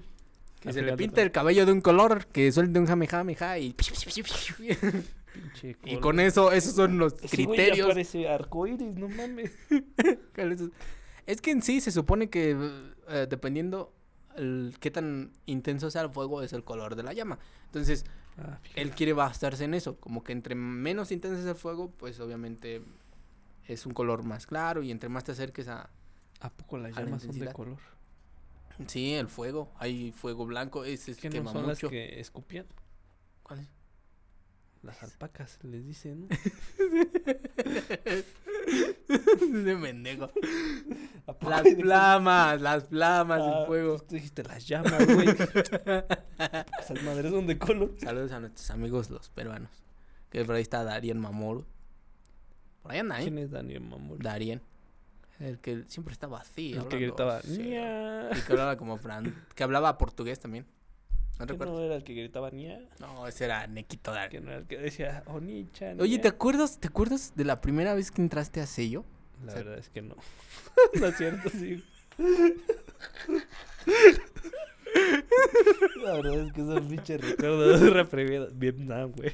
Que 0.65 0.73
se 0.73 0.81
le 0.81 0.97
pinte 0.97 1.21
el 1.21 1.31
cabello 1.31 1.65
de 1.65 1.71
un 1.71 1.81
color, 1.81 2.25
que 2.27 2.51
suelte 2.51 2.79
un 2.79 2.85
jame, 2.85 3.07
jame, 3.07 3.35
ja, 3.35 3.57
y 3.59 3.75
Y 5.83 5.97
con 5.97 6.19
eso, 6.19 6.51
esos 6.51 6.75
son 6.75 6.97
los 6.97 7.13
Ese 7.21 7.43
güey 7.43 7.57
criterios. 7.57 7.87
parece 7.89 8.27
arcoíris, 8.27 8.95
no 8.95 9.09
mames. 9.09 9.51
Es 11.27 11.41
que 11.41 11.49
en 11.49 11.63
sí 11.63 11.81
se 11.81 11.91
supone 11.91 12.29
que 12.29 12.55
eh, 13.07 13.25
dependiendo 13.27 13.91
el, 14.35 14.75
qué 14.79 14.91
tan 14.91 15.31
intenso 15.47 15.89
sea 15.89 16.03
el 16.03 16.11
fuego 16.11 16.43
es 16.43 16.53
el 16.53 16.63
color 16.63 16.95
de 16.95 17.01
la 17.01 17.13
llama. 17.13 17.39
Entonces, 17.65 18.05
Ah, 18.37 18.59
él 18.75 18.91
quiere 18.91 19.13
basarse 19.13 19.63
en 19.63 19.73
eso, 19.73 19.97
como 19.97 20.23
que 20.23 20.33
entre 20.33 20.55
menos 20.55 21.11
intenso 21.11 21.39
es 21.39 21.45
el 21.45 21.55
fuego, 21.55 21.91
pues 21.91 22.19
obviamente 22.19 22.81
es 23.65 23.85
un 23.85 23.93
color 23.93 24.23
más 24.23 24.45
claro 24.45 24.83
y 24.83 24.91
entre 24.91 25.07
más 25.09 25.23
te 25.23 25.31
acerques 25.31 25.67
a 25.69 25.89
¿A 26.41 26.49
poco 26.49 26.77
las 26.77 26.95
a 26.97 26.99
la 26.99 27.05
llamas 27.05 27.23
son 27.23 27.39
de 27.39 27.53
color? 27.53 27.77
Sí, 28.87 29.13
el 29.13 29.27
fuego, 29.27 29.71
hay 29.77 30.11
fuego 30.11 30.45
blanco, 30.45 30.85
ese 30.85 31.11
es 31.11 31.17
¿Qué 31.17 31.29
no 31.29 31.33
quema 31.33 31.51
son 31.51 31.67
las 31.67 31.77
mucho. 31.77 31.89
que 31.89 32.19
escupían? 32.19 32.65
¿Cuál 33.43 33.59
es? 33.59 33.67
Las 34.81 35.01
alpacas, 35.01 35.57
les 35.63 35.83
dicen, 35.85 36.21
¿no? 36.21 36.27
de 39.63 39.75
pendejo. 39.77 40.31
¿A 41.25 41.33
poco 41.33 41.49
Las 41.49 41.63
flamas, 41.75 42.61
las 42.61 42.87
flamas, 42.87 43.41
Ah, 43.43 43.59
el 43.61 43.65
fuego. 43.67 43.97
pues 43.97 44.07
tú 44.07 44.15
dijiste 44.15 44.43
las 44.43 44.67
llamas, 44.67 45.05
güey. 45.07 45.27
Esas 46.79 47.03
madres 47.03 47.31
son 47.31 47.47
de 47.47 47.57
color. 47.57 47.95
Saludos 47.99 48.31
a 48.31 48.39
nuestros 48.39 48.69
amigos 48.71 49.09
los 49.09 49.29
peruanos. 49.29 49.71
Que 50.29 50.45
por 50.45 50.55
ahí 50.55 50.61
está 50.61 50.83
Darien 50.83 51.19
Mamoru. 51.19 51.65
Por 52.83 52.91
ahí 52.91 52.99
anda, 52.99 53.17
¿Quién 53.17 53.37
¿eh? 53.39 53.43
es 53.43 53.51
Daniel 53.51 53.81
Mamor? 53.81 54.21
Darien. 54.21 54.61
El 55.39 55.59
que 55.59 55.83
siempre 55.87 56.13
está 56.13 56.27
vacío. 56.27 56.81
El 56.81 56.87
que 56.87 56.97
gritaba, 56.97 57.39
feo. 57.41 57.57
¡Nia! 57.57 58.29
Y 58.35 58.41
que 58.41 58.51
hablaba 58.53 58.77
como 58.77 58.97
fran... 58.97 59.45
Que 59.53 59.63
hablaba 59.63 59.97
portugués 59.97 60.39
también. 60.39 60.65
¿No 61.37 61.45
¿Que 61.45 61.51
recuerdas? 61.53 61.75
no 61.75 61.81
era 61.83 61.95
el 61.95 62.03
que 62.05 62.13
gritaba 62.13 62.49
Nia? 62.51 62.79
No, 62.99 63.27
ese 63.27 63.43
era 63.45 63.67
Nequito 63.67 64.11
Que 64.11 64.17
Darien. 64.17 64.45
no 64.45 64.51
era 64.51 64.59
el 64.61 64.67
que 64.67 64.77
decía 64.77 65.23
Onicha. 65.27 65.93
Oye, 65.99 66.11
Nia"? 66.15 66.21
¿te 66.21 66.27
acuerdas, 66.29 66.79
¿te 66.79 66.87
acuerdas 66.87 67.33
de 67.35 67.43
la 67.43 67.59
primera 67.59 67.93
vez 67.93 68.11
que 68.11 68.21
entraste 68.21 68.61
a 68.61 68.65
sello? 68.65 69.03
La 69.43 69.51
o 69.51 69.55
sea- 69.55 69.63
verdad 69.63 69.79
es 69.79 69.89
que 69.89 70.01
no. 70.01 70.15
no 70.93 71.05
es 71.07 71.17
cierto, 71.17 71.49
sí. 71.49 71.83
La 76.03 76.13
verdad 76.13 76.39
es 76.47 76.53
que 76.53 76.61
son 76.61 76.87
pinche 76.87 77.17
recuerdos 77.17 77.81
reprimidos. 77.93 78.57
Vietnam, 78.57 79.11
güey. 79.11 79.33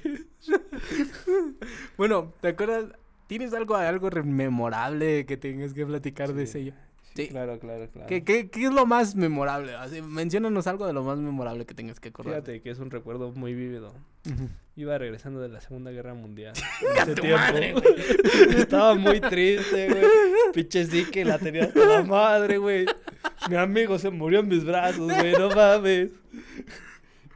Bueno, 1.97 2.33
¿te 2.41 2.47
acuerdas? 2.49 2.85
¿Tienes 3.31 3.53
algo, 3.53 3.77
algo 3.77 4.09
memorable 4.25 5.25
que 5.25 5.37
tengas 5.37 5.73
que 5.73 5.85
platicar 5.85 6.33
de 6.33 6.45
Sí. 6.47 6.51
sello? 6.51 6.73
Sí. 7.15 7.29
Claro, 7.29 7.57
claro, 7.59 7.87
claro. 7.89 8.07
¿Qué, 8.09 8.25
qué, 8.25 8.49
qué 8.49 8.65
es 8.65 8.73
lo 8.73 8.85
más 8.85 9.15
memorable? 9.15 9.73
Así, 9.75 10.01
menciónanos 10.01 10.67
algo 10.67 10.85
de 10.85 10.91
lo 10.91 11.01
más 11.01 11.17
memorable 11.17 11.65
que 11.65 11.73
tengas 11.73 12.01
que 12.01 12.09
acordar. 12.09 12.33
Fíjate 12.41 12.61
que 12.61 12.69
es 12.71 12.79
un 12.79 12.91
recuerdo 12.91 13.31
muy 13.31 13.53
vívido. 13.53 13.93
Iba 14.75 14.97
regresando 14.97 15.39
de 15.39 15.47
la 15.47 15.61
Segunda 15.61 15.91
Guerra 15.91 16.13
Mundial. 16.13 16.51
Ese 16.97 17.15
tu 17.15 17.21
tiempo. 17.21 17.37
madre, 17.37 17.71
güey. 17.71 17.85
Estaba 18.57 18.95
muy 18.95 19.21
triste, 19.21 19.87
güey. 19.87 20.03
Pinche 20.53 20.85
sí 20.85 21.05
que 21.05 21.23
la 21.23 21.39
tenía 21.39 21.63
hasta 21.63 21.85
la 21.85 22.03
madre, 22.03 22.57
güey. 22.57 22.85
Mi 23.49 23.55
amigo 23.55 23.97
se 23.97 24.09
murió 24.09 24.41
en 24.41 24.49
mis 24.49 24.65
brazos, 24.65 25.09
güey. 25.09 25.31
No 25.39 25.47
mames. 25.55 26.09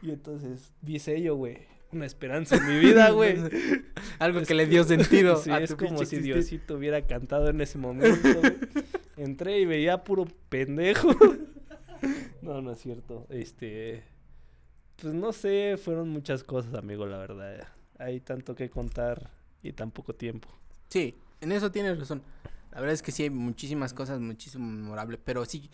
Y 0.02 0.10
entonces 0.12 0.74
vi 0.82 1.00
sello, 1.00 1.36
güey. 1.38 1.74
Una 1.96 2.06
esperanza 2.06 2.58
en 2.58 2.68
mi 2.68 2.78
vida, 2.78 3.10
güey. 3.12 3.38
Algo 4.20 4.42
que 4.42 4.54
le 4.54 4.68
dio 4.68 4.84
sentido. 4.84 5.38
Sí, 5.44 5.50
a 5.50 5.60
es 5.60 5.70
tu 5.70 5.78
como 5.78 5.98
si 6.00 6.04
existir. 6.04 6.34
Diosito 6.34 6.76
hubiera 6.76 7.02
cantado 7.08 7.48
en 7.48 7.62
ese 7.62 7.78
momento, 7.78 8.28
güey. 8.42 8.54
Entré 9.16 9.60
y 9.60 9.66
veía 9.66 10.04
puro 10.04 10.26
pendejo. 10.50 11.16
No, 12.42 12.62
no 12.62 12.74
es 12.74 12.80
cierto. 12.80 13.26
Este. 13.30 14.04
Pues 15.02 15.14
no 15.14 15.32
sé, 15.32 15.78
fueron 15.82 16.10
muchas 16.10 16.44
cosas, 16.44 16.74
amigo, 16.74 17.06
la 17.06 17.18
verdad. 17.18 17.66
Hay 17.98 18.20
tanto 18.20 18.56
que 18.56 18.70
contar 18.70 19.32
y 19.64 19.72
tan 19.72 19.92
poco 19.92 20.14
tiempo. 20.16 20.50
Sí, 20.90 21.16
en 21.40 21.54
eso 21.54 21.72
tienes 21.72 21.98
razón. 21.98 22.22
La 22.72 22.82
verdad 22.82 22.94
es 22.94 23.02
que 23.02 23.14
sí 23.14 23.24
hay 23.24 23.30
muchísimas 23.30 23.94
cosas, 23.94 24.20
muchísimo 24.20 24.70
memorable. 24.70 25.18
Pero 25.18 25.46
sí, 25.46 25.70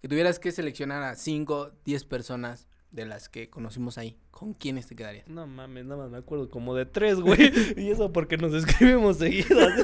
que 0.00 0.08
tuvieras 0.08 0.38
que 0.38 0.52
seleccionar 0.52 1.02
a 1.02 1.16
5, 1.16 1.72
10 1.84 2.04
personas 2.04 2.66
de 2.90 3.04
las 3.04 3.28
que 3.28 3.50
conocimos 3.50 3.98
ahí, 3.98 4.16
¿con 4.30 4.54
quiénes 4.54 4.86
te 4.86 4.96
quedarías? 4.96 5.28
No 5.28 5.46
mames, 5.46 5.84
nada 5.84 6.02
más 6.02 6.10
me 6.10 6.18
acuerdo 6.18 6.48
como 6.48 6.74
de 6.74 6.86
tres, 6.86 7.20
güey. 7.20 7.52
Y 7.76 7.90
eso 7.90 8.12
porque 8.12 8.36
nos 8.38 8.54
escribimos 8.54 9.18
seguidas 9.18 9.78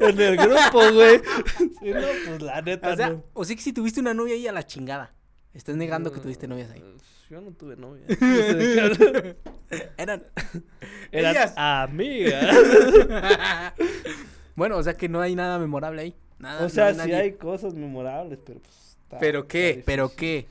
en 0.00 0.20
el 0.20 0.36
grupo, 0.36 0.80
güey. 0.92 1.20
Sí, 1.80 1.90
no, 1.90 2.00
pues 2.26 2.42
la 2.42 2.60
neta. 2.62 2.92
O 2.92 2.96
sea, 2.96 3.10
no. 3.10 3.24
o 3.32 3.44
sí 3.44 3.56
que 3.56 3.62
si 3.62 3.72
tuviste 3.72 4.00
una 4.00 4.12
novia 4.14 4.34
ahí 4.34 4.46
a 4.46 4.52
la 4.52 4.64
chingada. 4.66 5.14
Estás 5.54 5.76
negando 5.76 6.12
que 6.12 6.20
tuviste 6.20 6.46
novias 6.46 6.70
ahí. 6.70 6.84
Yo 7.30 7.40
no 7.40 7.52
tuve 7.52 7.76
novia. 7.76 8.04
No 8.20 8.94
sé. 8.94 9.36
Eran. 9.96 10.24
Eran 11.12 11.30
Ellas. 11.36 11.52
amigas. 11.56 12.56
bueno, 14.56 14.76
o 14.76 14.82
sea 14.82 14.94
que 14.94 15.08
no 15.08 15.20
hay 15.20 15.34
nada 15.34 15.58
memorable 15.58 16.02
ahí. 16.02 16.14
Nada, 16.38 16.64
O 16.64 16.68
sea, 16.68 16.92
sí 16.92 16.98
nadie. 16.98 17.16
hay 17.16 17.32
cosas 17.32 17.74
memorables, 17.74 18.38
pero 18.44 18.60
pues. 18.60 18.96
está- 19.02 19.18
¿Pero 19.18 19.46
qué? 19.48 19.82
¿Pero 19.84 20.14
qué? 20.14 20.46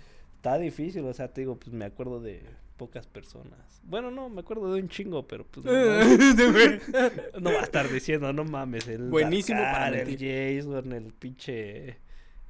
Está 0.48 0.60
difícil, 0.60 1.04
o 1.06 1.14
sea, 1.14 1.28
te 1.28 1.42
digo, 1.42 1.58
pues 1.58 1.74
me 1.74 1.84
acuerdo 1.84 2.22
de 2.22 2.42
pocas 2.78 3.06
personas. 3.06 3.82
Bueno, 3.84 4.12
no, 4.12 4.30
me 4.30 4.42
acuerdo 4.42 4.74
de 4.74 4.82
un 4.82 4.88
chingo, 4.88 5.28
pero 5.28 5.46
pues. 5.46 5.66
No, 7.42 7.52
va 7.52 7.60
a 7.60 7.64
estar 7.64 7.90
diciendo, 7.90 8.32
no 8.32 8.46
mames. 8.46 8.88
El 8.88 9.10
Buenísimo 9.10 9.62
para 9.62 10.00
el. 10.00 10.12
Jason, 10.18 10.94
el 10.94 11.14
pinche. 11.14 11.98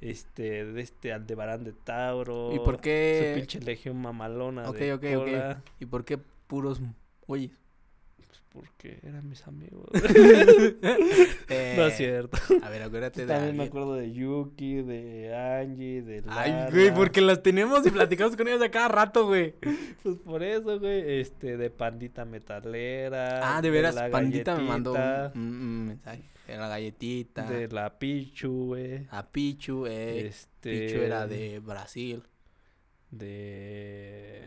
Este, 0.00 0.64
de 0.64 0.80
este 0.80 1.12
Aldebarán 1.12 1.64
de 1.64 1.72
Tauro. 1.72 2.54
¿Y 2.54 2.60
por 2.60 2.76
Su 2.76 2.82
qué? 2.82 3.32
pinche 3.34 3.58
legión 3.58 3.96
mamalona. 3.96 4.70
Ok, 4.70 4.76
de 4.76 4.92
ok, 4.92 5.02
cola, 5.16 5.56
ok. 5.58 5.70
¿Y 5.80 5.86
por 5.86 6.04
qué 6.04 6.18
puros 6.46 6.80
Oye. 7.26 7.50
Porque 8.50 8.98
eran 9.02 9.28
mis 9.28 9.46
amigos. 9.46 9.86
Eh, 11.50 11.74
no 11.78 11.86
es 11.86 11.96
cierto. 11.96 12.36
A 12.62 12.68
ver, 12.68 12.82
acuérdate 12.82 13.22
de 13.22 13.26
También 13.26 13.56
me 13.56 13.64
acuerdo 13.64 13.94
de 13.94 14.12
Yuki, 14.12 14.82
de 14.82 15.34
Angie, 15.34 16.02
de 16.02 16.22
Ay, 16.28 16.50
Lara. 16.50 16.70
güey, 16.70 16.92
porque 16.94 17.20
las 17.22 17.42
tenemos 17.42 17.86
y 17.86 17.90
platicamos 17.90 18.36
con 18.36 18.46
ellas 18.48 18.60
a 18.62 18.70
cada 18.70 18.88
rato, 18.88 19.26
güey. 19.26 19.54
Pues 20.02 20.16
por 20.18 20.42
eso, 20.42 20.78
güey, 20.78 21.20
este, 21.20 21.56
de 21.56 21.70
Pandita 21.70 22.24
Metalera. 22.26 23.56
Ah, 23.56 23.62
de 23.62 23.70
veras, 23.70 23.96
Pandita 24.10 24.56
me 24.56 24.62
mandó 24.64 24.92
Galletita, 24.92 25.32
un, 25.34 25.40
un- 25.42 25.54
un 25.62 25.86
mensaje. 25.88 26.22
De 26.46 26.56
la 26.56 26.68
galletita. 26.68 27.42
De 27.50 27.68
la 27.68 27.98
Pichu, 27.98 28.66
güey. 28.68 29.06
A 29.10 29.26
Pichu, 29.26 29.86
eh. 29.86 30.26
Este. 30.26 30.86
Pichu 30.88 31.00
era 31.00 31.26
de 31.26 31.58
Brasil. 31.60 32.22
De. 33.10 34.44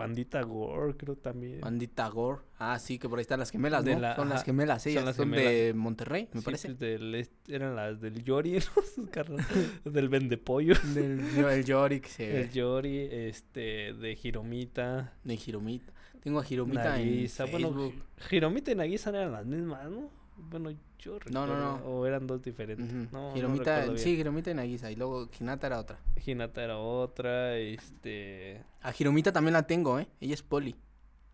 Pandita 0.00 0.42
Gore, 0.42 0.96
creo 0.96 1.16
también. 1.16 1.60
Bandita 1.60 2.08
Gore. 2.08 2.42
Ah, 2.58 2.78
sí, 2.78 2.98
que 2.98 3.08
por 3.08 3.18
ahí 3.18 3.22
están 3.22 3.38
las 3.40 3.50
gemelas, 3.50 3.84
De 3.84 3.94
¿no? 3.94 4.00
la- 4.00 4.16
son 4.16 4.28
las 4.28 4.44
gemelas, 4.44 4.82
son 4.82 4.92
ellas. 4.92 5.04
las 5.04 5.16
Son, 5.16 5.30
de 5.30 5.72
Monterrey, 5.74 6.28
me 6.32 6.40
Sí, 6.40 6.44
parece. 6.44 6.68
pues, 6.68 6.78
del 6.78 7.28
eran 7.48 7.76
las 7.76 8.00
del 8.00 8.22
Yori, 8.24 8.58
¿no? 9.28 9.36
Del 9.90 10.08
Vendepollo. 10.08 10.74
Del 10.94 11.20
el 11.38 11.64
Yorick, 11.64 12.06
se- 12.06 12.40
El 12.42 12.50
Yori, 12.50 12.98
este, 13.10 13.92
de 13.94 14.16
Jiromita. 14.16 15.14
de 15.24 15.34
Hiromita. 15.34 15.92
Tengo 16.22 16.40
a 16.40 16.44
Hiromita 16.48 16.96
Nagisa. 16.96 17.44
en 17.44 17.50
Bueno, 17.52 17.68
Facebook. 17.68 17.94
Ji- 18.18 18.28
Jiromita 18.28 18.70
y 18.72 18.74
Nagisa 18.74 19.10
eran 19.10 19.32
las 19.32 19.46
mismas, 19.46 19.88
¿no? 19.90 20.10
Bueno, 20.36 20.70
yo 21.00 21.18
No, 21.30 21.46
no, 21.46 21.58
no. 21.58 21.74
O 21.86 22.06
eran 22.06 22.26
dos 22.26 22.42
diferentes. 22.42 22.86
Ujú. 22.86 23.08
No, 23.12 23.30
no 23.30 23.36
Hiromita, 23.36 23.96
sí, 23.96 24.10
Hiromita 24.10 24.50
y 24.50 24.54
Nagisa. 24.54 24.90
Y 24.90 24.96
luego 24.96 25.28
Hinata 25.38 25.66
era 25.66 25.80
otra. 25.80 25.98
Hinata 26.24 26.62
era 26.62 26.78
otra, 26.78 27.56
este... 27.56 28.64
A 28.82 28.92
Hiromita 28.96 29.32
también 29.32 29.54
la 29.54 29.66
tengo, 29.66 29.98
¿eh? 29.98 30.06
Ella 30.20 30.34
es 30.34 30.42
poli. 30.42 30.76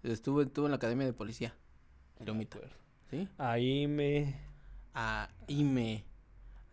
Estuvo, 0.03 0.43
estuvo 0.43 0.67
en 0.67 0.73
la 0.73 0.77
academia 0.77 1.07
de 1.07 1.13
policía. 1.13 1.55
me 2.19 2.25
Hiromita. 2.25 2.59
¿Sí? 3.11 3.29
Aime. 3.39 4.35
A 4.95 5.29
Ime. 5.49 6.05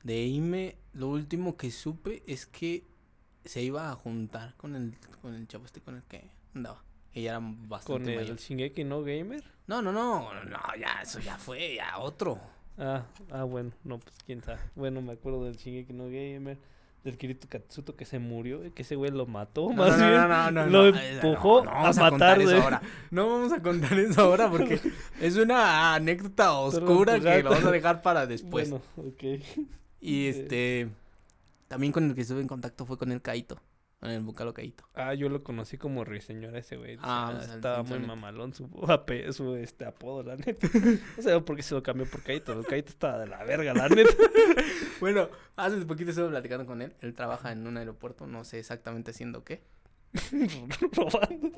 De 0.04 0.26
Ime, 0.26 0.78
lo 0.94 1.10
último 1.10 1.58
que 1.58 1.72
supe 1.72 2.24
es 2.26 2.46
que 2.46 2.86
se 3.44 3.62
iba 3.62 3.92
a 3.92 3.96
juntar 3.96 4.56
con 4.56 4.76
el, 4.76 4.96
con 5.22 5.34
el 5.34 5.48
chavo 5.48 5.66
este 5.66 5.82
con 5.82 5.96
el 5.96 6.04
que 6.04 6.30
andaba. 6.54 6.84
Ella 7.14 7.32
era 7.32 7.40
bastante 7.42 8.04
Con 8.04 8.10
el 8.10 8.16
mayor. 8.16 8.38
Shingeki 8.38 8.84
no 8.84 9.04
Gamer. 9.04 9.44
No, 9.68 9.82
no, 9.82 9.92
no, 9.92 10.34
no, 10.44 10.60
ya, 10.80 11.02
eso 11.02 11.20
ya 11.20 11.38
fue, 11.38 11.76
ya 11.76 12.00
otro. 12.00 12.40
Ah, 12.78 13.06
ah, 13.32 13.44
bueno, 13.44 13.72
no, 13.84 14.00
pues 14.00 14.16
quién 14.26 14.42
sabe. 14.42 14.60
Bueno, 14.76 15.02
me 15.02 15.14
acuerdo 15.14 15.46
del 15.46 15.56
Shingeki 15.58 15.94
no 15.94 16.06
Gamer. 16.06 16.58
Del 17.04 17.18
Kirito 17.18 17.50
Katsuto 17.50 17.98
que 17.98 18.06
se 18.06 18.18
murió, 18.18 18.64
eh, 18.64 18.72
que 18.74 18.84
ese 18.84 18.96
güey 18.96 19.12
lo 19.12 19.26
mató, 19.26 19.68
No, 19.70 19.76
más 19.76 20.00
no, 20.00 20.08
bien. 20.08 20.22
no, 20.30 20.52
no, 20.52 20.66
lo 20.68 20.86
empujó 20.88 21.60
a 21.60 21.66
vamos 21.66 21.98
a 21.98 22.10
contar 22.10 22.38
matarle. 22.38 22.44
eso 22.46 22.64
ahora. 22.64 22.82
No 23.12 23.28
vamos 23.28 23.52
a 23.52 23.62
contar 23.62 24.00
eso 24.00 24.22
ahora 24.22 24.50
porque 24.50 24.80
es 25.20 25.36
una 25.36 25.96
anécdota 25.96 26.54
oscura 26.54 27.20
que 27.20 27.44
lo 27.44 27.50
vamos 27.50 27.66
a 27.66 27.72
dejar 27.72 28.02
para 28.02 28.26
después. 28.26 28.70
Bueno, 28.70 28.86
ok. 28.96 29.44
y 30.00 30.28
este 30.28 30.88
también 31.68 31.92
con 31.92 32.06
el 32.06 32.16
que 32.16 32.22
estuve 32.22 32.40
en 32.40 32.48
contacto 32.48 32.86
fue 32.86 32.98
con 32.98 33.12
el 33.12 33.22
Caito, 33.22 33.58
con 34.04 34.12
el 34.12 34.20
Bucalo 34.20 34.54
Caito. 34.54 34.84
Ah, 34.96 35.14
yo 35.14 35.30
lo 35.30 35.46
conocí 35.46 35.78
como 35.78 36.04
Ruiseñor 36.04 36.58
ese 36.58 36.76
güey. 36.76 36.98
Ah, 37.02 37.40
estaba 37.42 37.84
muy 37.84 38.00
mamalón 38.00 38.54
su, 38.54 38.68
su 39.32 39.56
este 39.56 39.86
apodo, 39.86 40.24
la 40.24 40.36
neta. 40.36 40.68
No 41.16 41.24
sé 41.24 41.40
por 41.40 41.56
qué 41.56 41.64
se 41.64 41.74
lo 41.74 41.82
cambió 41.82 42.06
por 42.06 42.22
Caito. 42.22 42.52
El 42.52 42.66
Caito 42.66 42.90
estaba 42.90 43.20
de 43.20 43.28
la 43.28 43.46
verga, 43.46 43.74
la 43.74 43.88
neta. 43.88 44.12
Bueno, 45.00 45.30
hace 45.58 45.78
poquito 45.86 46.12
estuve 46.12 46.30
platicando 46.30 46.66
con 46.66 46.82
él. 46.82 46.94
Él 47.02 47.14
trabaja 47.14 47.52
en 47.52 47.66
un 47.68 47.78
aeropuerto, 47.78 48.26
no 48.26 48.44
sé 48.46 48.60
exactamente 48.60 49.12
haciendo 49.12 49.44
qué. 49.44 49.62
Robando. 50.94 51.52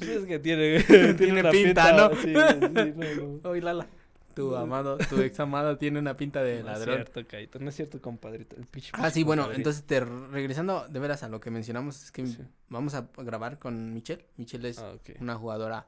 Es 0.00 0.26
que 0.26 0.38
tiene, 0.38 0.82
tiene, 1.14 1.44
pinta, 1.50 1.92
¿no? 1.92 2.14
Sí, 2.16 2.28
sí, 2.28 2.34
no, 2.34 3.40
no. 3.42 3.50
Oye, 3.50 3.62
Lala. 3.62 3.88
Tu 4.34 4.54
amado, 4.56 4.98
tu 4.98 5.20
ex 5.20 5.38
amado 5.40 5.76
tiene 5.78 5.98
una 5.98 6.16
pinta 6.16 6.42
de 6.42 6.54
No 6.54 6.58
es 6.60 6.64
ladrón. 6.78 6.94
cierto, 6.96 7.26
Caito. 7.26 7.58
No 7.58 7.68
es 7.68 7.74
cierto, 7.76 8.00
compadrito. 8.00 8.56
El 8.56 8.66
Ah, 8.92 9.10
sí, 9.10 9.22
bueno, 9.24 9.42
compadrito. 9.42 9.70
entonces 9.70 9.84
te 9.84 10.00
regresando 10.00 10.86
de 10.88 10.98
veras 11.00 11.22
a 11.22 11.28
lo 11.28 11.40
que 11.40 11.50
mencionamos, 11.50 12.02
es 12.04 12.12
que 12.12 12.26
Sí. 12.26 12.38
vamos 12.68 12.94
a 12.94 13.08
grabar 13.18 13.58
con 13.58 13.92
Michelle. 13.92 14.24
Michelle 14.36 14.68
es 14.68 14.78
Ah, 14.78 14.92
una 15.20 15.34
jugadora 15.36 15.86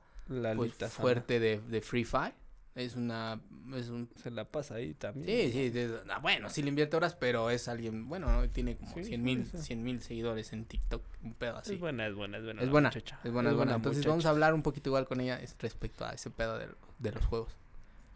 pues, 0.57 0.73
fuerte 0.91 1.41
de, 1.41 1.61
de 1.61 1.81
Free 1.81 2.05
Fire. 2.05 2.35
Es 2.75 2.97
una, 2.97 3.39
es 3.75 3.91
un, 3.91 4.09
Se 4.23 4.31
la 4.31 4.47
pasa 4.47 4.77
ahí 4.77 4.95
también. 4.95 5.27
sí, 5.27 5.53
sí, 5.53 5.69
de- 5.69 5.95
ah, 6.09 6.21
bueno, 6.21 6.49
sí 6.49 6.63
le 6.63 6.71
invierte 6.71 6.97
horas, 6.97 7.15
pero 7.15 7.51
es 7.51 7.69
alguien, 7.69 8.09
bueno, 8.09 8.33
¿no? 8.33 8.49
tiene 8.49 8.77
como 8.79 8.95
Sí, 8.95 9.05
100 9.05 9.23
mil. 9.23 9.45
100 9.45 9.83
mil 9.83 10.01
seguidores 10.01 10.55
en 10.55 10.65
TikTok, 10.65 11.03
un 11.23 11.35
pedo 11.35 11.59
así. 11.59 11.75
Es 11.75 11.81
buena, 11.81 12.07
es 12.07 12.15
buena, 12.15 12.39
es 12.39 12.45
buena. 12.45 12.63
Es 12.63 12.71
buena, 12.71 12.89
muchacha. 12.89 13.21
es 13.23 13.31
buena, 13.31 13.51
es 13.51 13.57
buena. 13.57 13.75
Entonces 13.75 14.07
vamos 14.07 14.25
a 14.25 14.31
hablar 14.31 14.55
un 14.55 14.63
poquito 14.63 14.89
igual 14.89 15.07
con 15.07 15.21
ella 15.21 15.39
es 15.39 15.55
respecto 15.59 16.07
a 16.07 16.13
ese 16.13 16.31
pedo 16.31 16.57
de, 16.59 16.69
de 16.99 17.13
los 17.13 17.23
juegos. 17.27 17.55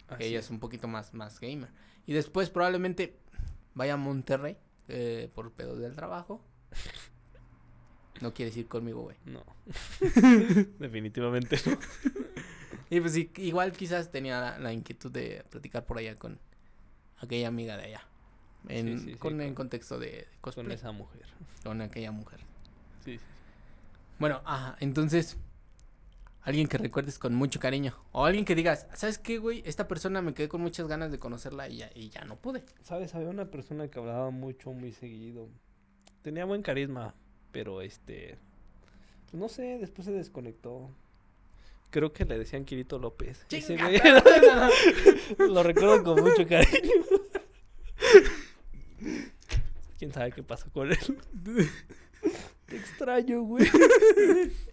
Así 0.09 0.19
que 0.19 0.27
ella 0.29 0.39
es 0.41 0.51
un 0.51 0.61
poquito 0.61 0.87
más, 0.89 1.13
más 1.15 1.41
gamer. 1.41 1.71
Y 2.07 2.13
después 2.13 2.51
probablemente 2.51 3.19
vaya 3.75 3.95
a 3.95 3.97
Monterrey 3.97 4.57
eh, 4.89 5.31
por 5.35 5.53
pedos 5.53 5.79
del 5.81 5.95
trabajo. 5.95 6.45
No 8.23 8.33
quieres 8.33 8.57
ir 8.57 8.67
conmigo, 8.67 9.03
güey. 9.03 9.17
No. 9.27 9.45
Definitivamente 10.79 11.59
no. 11.67 11.79
Y 12.89 13.01
pues 13.01 13.13
sí, 13.15 13.31
igual 13.39 13.73
quizás 13.73 14.13
tenía 14.13 14.41
la, 14.41 14.59
la 14.61 14.73
inquietud 14.73 15.11
de 15.11 15.45
platicar 15.51 15.85
por 15.85 15.99
allá 15.99 16.15
con 16.15 16.39
aquella 17.19 17.49
amiga 17.49 17.77
de 17.77 17.85
allá. 17.85 18.07
En, 18.69 18.87
Sí, 19.01 19.05
sí, 19.05 19.13
sí, 19.13 19.19
con, 19.19 19.37
con- 19.39 19.55
contexto 19.55 19.99
de, 19.99 20.07
de 20.07 20.25
Con 20.41 20.53
cosplay. 20.55 20.73
esa 20.77 20.93
mujer. 20.93 21.27
Con 21.65 21.81
aquella 21.83 22.13
mujer. 22.13 22.41
Sí, 23.05 23.19
sí. 23.19 23.25
Bueno, 24.21 24.41
ajá, 24.45 24.77
entonces, 24.81 25.37
alguien 26.47 26.68
que 26.68 26.78
recuerdes 26.78 27.18
con 27.18 27.34
mucho 27.34 27.61
cariño. 27.61 27.92
O 28.12 28.24
alguien 28.24 28.44
que 28.44 28.55
digas, 28.55 28.86
¿sabes 28.94 29.18
qué, 29.18 29.38
güey? 29.38 29.62
Esta 29.66 29.86
persona 29.88 30.22
me 30.22 30.32
quedé 30.32 30.49
con 30.49 30.61
muchas 30.62 30.86
ganas 30.88 31.11
de 31.11 31.18
conocerla 31.18 31.68
y 31.68 31.78
ya, 31.78 31.90
y 31.94 32.09
ya 32.09 32.24
no 32.24 32.36
pude. 32.36 32.62
¿Sabes? 32.82 33.14
Había 33.14 33.28
una 33.28 33.51
persona 33.51 33.88
que 33.88 33.99
hablaba 33.99 34.30
mucho, 34.30 34.72
muy 34.72 34.92
seguido. 34.92 35.49
Tenía 36.22 36.44
buen 36.44 36.62
carisma, 36.62 37.14
pero 37.53 37.82
este. 37.82 38.38
pues 39.30 39.34
no 39.40 39.49
sé, 39.49 39.76
después 39.78 40.07
se 40.07 40.12
desconectó. 40.12 40.88
Creo 41.90 42.12
que 42.12 42.24
le 42.24 42.38
decían 42.38 42.64
Kirito 42.64 42.99
López. 42.99 43.44
Ese 43.51 43.76
güey- 43.78 44.01
Lo 45.38 45.62
recuerdo 45.62 46.03
con 46.05 46.22
mucho 46.22 46.47
cariño. 46.47 46.92
¿Quién 49.99 50.12
sabe 50.12 50.32
qué 50.32 50.42
pasó 50.42 50.70
con 50.72 50.90
él? 50.90 50.99
Te 52.66 52.76
extraño, 52.76 53.42
güey. 53.42 53.66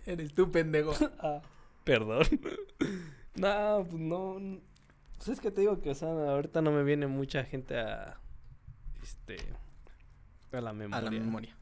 Eres 0.06 0.34
tú, 0.34 0.52
pendejo. 0.52 0.94
Ah, 1.20 1.42
Perdón. 1.86 2.26
no, 3.36 3.86
pues 3.90 4.02
no. 4.02 4.38
Pues 5.18 5.28
es 5.30 5.40
que 5.40 5.52
te 5.52 5.62
digo 5.62 5.82
que, 5.82 5.92
o 5.92 5.96
sea, 5.96 6.10
ahorita 6.10 6.62
no 6.62 6.72
me 6.72 6.84
viene 6.84 7.08
mucha 7.08 7.44
gente 7.44 7.80
a. 7.80 8.18
Este. 9.02 9.38
A 10.52 10.62
la 10.62 10.74
memoria. 10.74 10.98
A 10.98 11.02
la 11.02 11.12
memoria. 11.12 11.56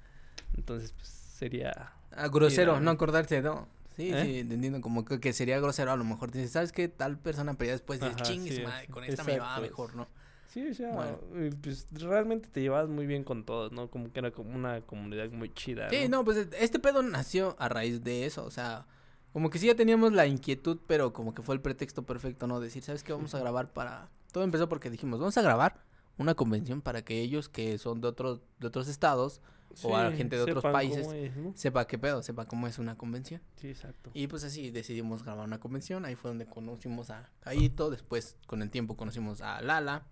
Entonces, 0.56 0.92
pues 0.94 1.08
sería. 1.08 1.94
Ah, 2.12 2.28
grosero, 2.28 2.80
no 2.80 2.92
acordarse, 2.92 3.42
¿no? 3.42 3.68
Sí, 3.96 4.12
¿Eh? 4.14 4.24
sí, 4.24 4.48
te 4.48 4.56
entiendo. 4.56 4.82
Como 4.82 5.06
que, 5.06 5.20
que 5.20 5.32
sería 5.34 5.60
grosero 5.60 5.92
a 5.92 5.96
lo 5.96 6.04
mejor. 6.04 6.32
Dices, 6.32 6.52
¿sabes 6.52 6.72
qué? 6.72 6.88
Tal 6.88 7.18
persona, 7.18 7.54
pero 7.54 7.68
ya 7.68 7.74
después 7.74 8.00
dices, 8.00 8.16
Ajá, 8.16 8.24
chingues, 8.24 8.56
sí, 8.56 8.62
madre, 8.64 8.88
con 8.88 9.04
esta 9.04 9.24
me 9.24 9.36
es- 9.36 9.42
mejor, 9.62 9.96
¿no? 9.96 10.08
Sí, 10.48 10.68
o 10.68 10.74
sea, 10.74 10.92
Bueno. 10.92 11.18
pues 11.64 11.88
realmente 11.94 12.50
te 12.50 12.60
llevabas 12.60 12.90
muy 12.90 13.06
bien 13.06 13.24
con 13.24 13.46
todos, 13.46 13.72
¿no? 13.72 13.90
Como 13.90 14.12
que 14.12 14.20
era 14.20 14.32
como 14.32 14.54
una 14.54 14.82
comunidad 14.82 15.30
muy 15.32 15.54
chida. 15.54 15.90
Sí, 15.90 16.10
no, 16.10 16.26
pues 16.26 16.50
este 16.60 16.78
pedo 16.78 17.02
nació 17.04 17.56
a 17.58 17.70
raíz 17.70 18.04
de 18.04 18.26
eso, 18.26 18.44
o 18.44 18.52
sea, 18.52 18.86
como 19.34 19.50
que 19.50 19.60
sí 19.60 19.68
ya 19.68 19.76
teníamos 19.76 20.12
la 20.14 20.28
inquietud, 20.28 20.80
pero 20.88 21.14
como 21.14 21.34
que 21.34 21.42
fue 21.42 21.56
el 21.56 21.62
pretexto 21.62 22.04
perfecto, 22.04 22.48
¿no? 22.48 22.60
Decir, 22.60 22.84
¿sabes 22.84 23.04
qué? 23.04 23.14
Vamos 23.14 23.34
a 23.34 23.40
grabar 23.40 23.72
para... 23.72 24.10
Todo 24.32 24.44
empezó 24.44 24.68
porque 24.70 24.90
dijimos, 24.90 25.20
vamos 25.20 25.38
a 25.38 25.42
grabar 25.42 25.84
una 26.18 26.36
convención 26.36 26.82
para 26.82 27.04
que 27.04 27.22
ellos 27.22 27.50
que 27.50 27.78
son 27.78 28.02
de 28.02 28.08
otros, 28.08 28.42
de 28.60 28.68
otros 28.68 28.88
estados 28.88 29.42
o 29.84 29.96
a 29.96 30.12
gente 30.12 30.36
de 30.36 30.42
otros 30.42 30.64
países 30.64 31.08
es, 31.08 31.36
¿no? 31.38 31.54
sepa 31.56 31.88
qué 31.88 31.98
pedo, 31.98 32.22
sepa 32.22 32.46
cómo 32.46 32.68
es 32.68 32.78
una 32.78 32.98
convención. 32.98 33.42
Sí, 33.56 33.70
exacto. 33.70 34.12
Y 34.14 34.28
pues 34.28 34.44
así 34.44 34.70
decidimos 34.70 35.24
grabar 35.24 35.48
una 35.48 35.60
convención, 35.60 36.06
ahí 36.06 36.16
fue 36.16 36.30
donde 36.30 36.46
conocimos 36.46 37.10
a 37.10 37.30
Caito, 37.40 37.90
después 37.90 38.38
con 38.48 38.62
el 38.62 38.70
tiempo 38.70 38.98
conocimos 38.98 39.42
a 39.42 39.62
Lala 39.62 40.04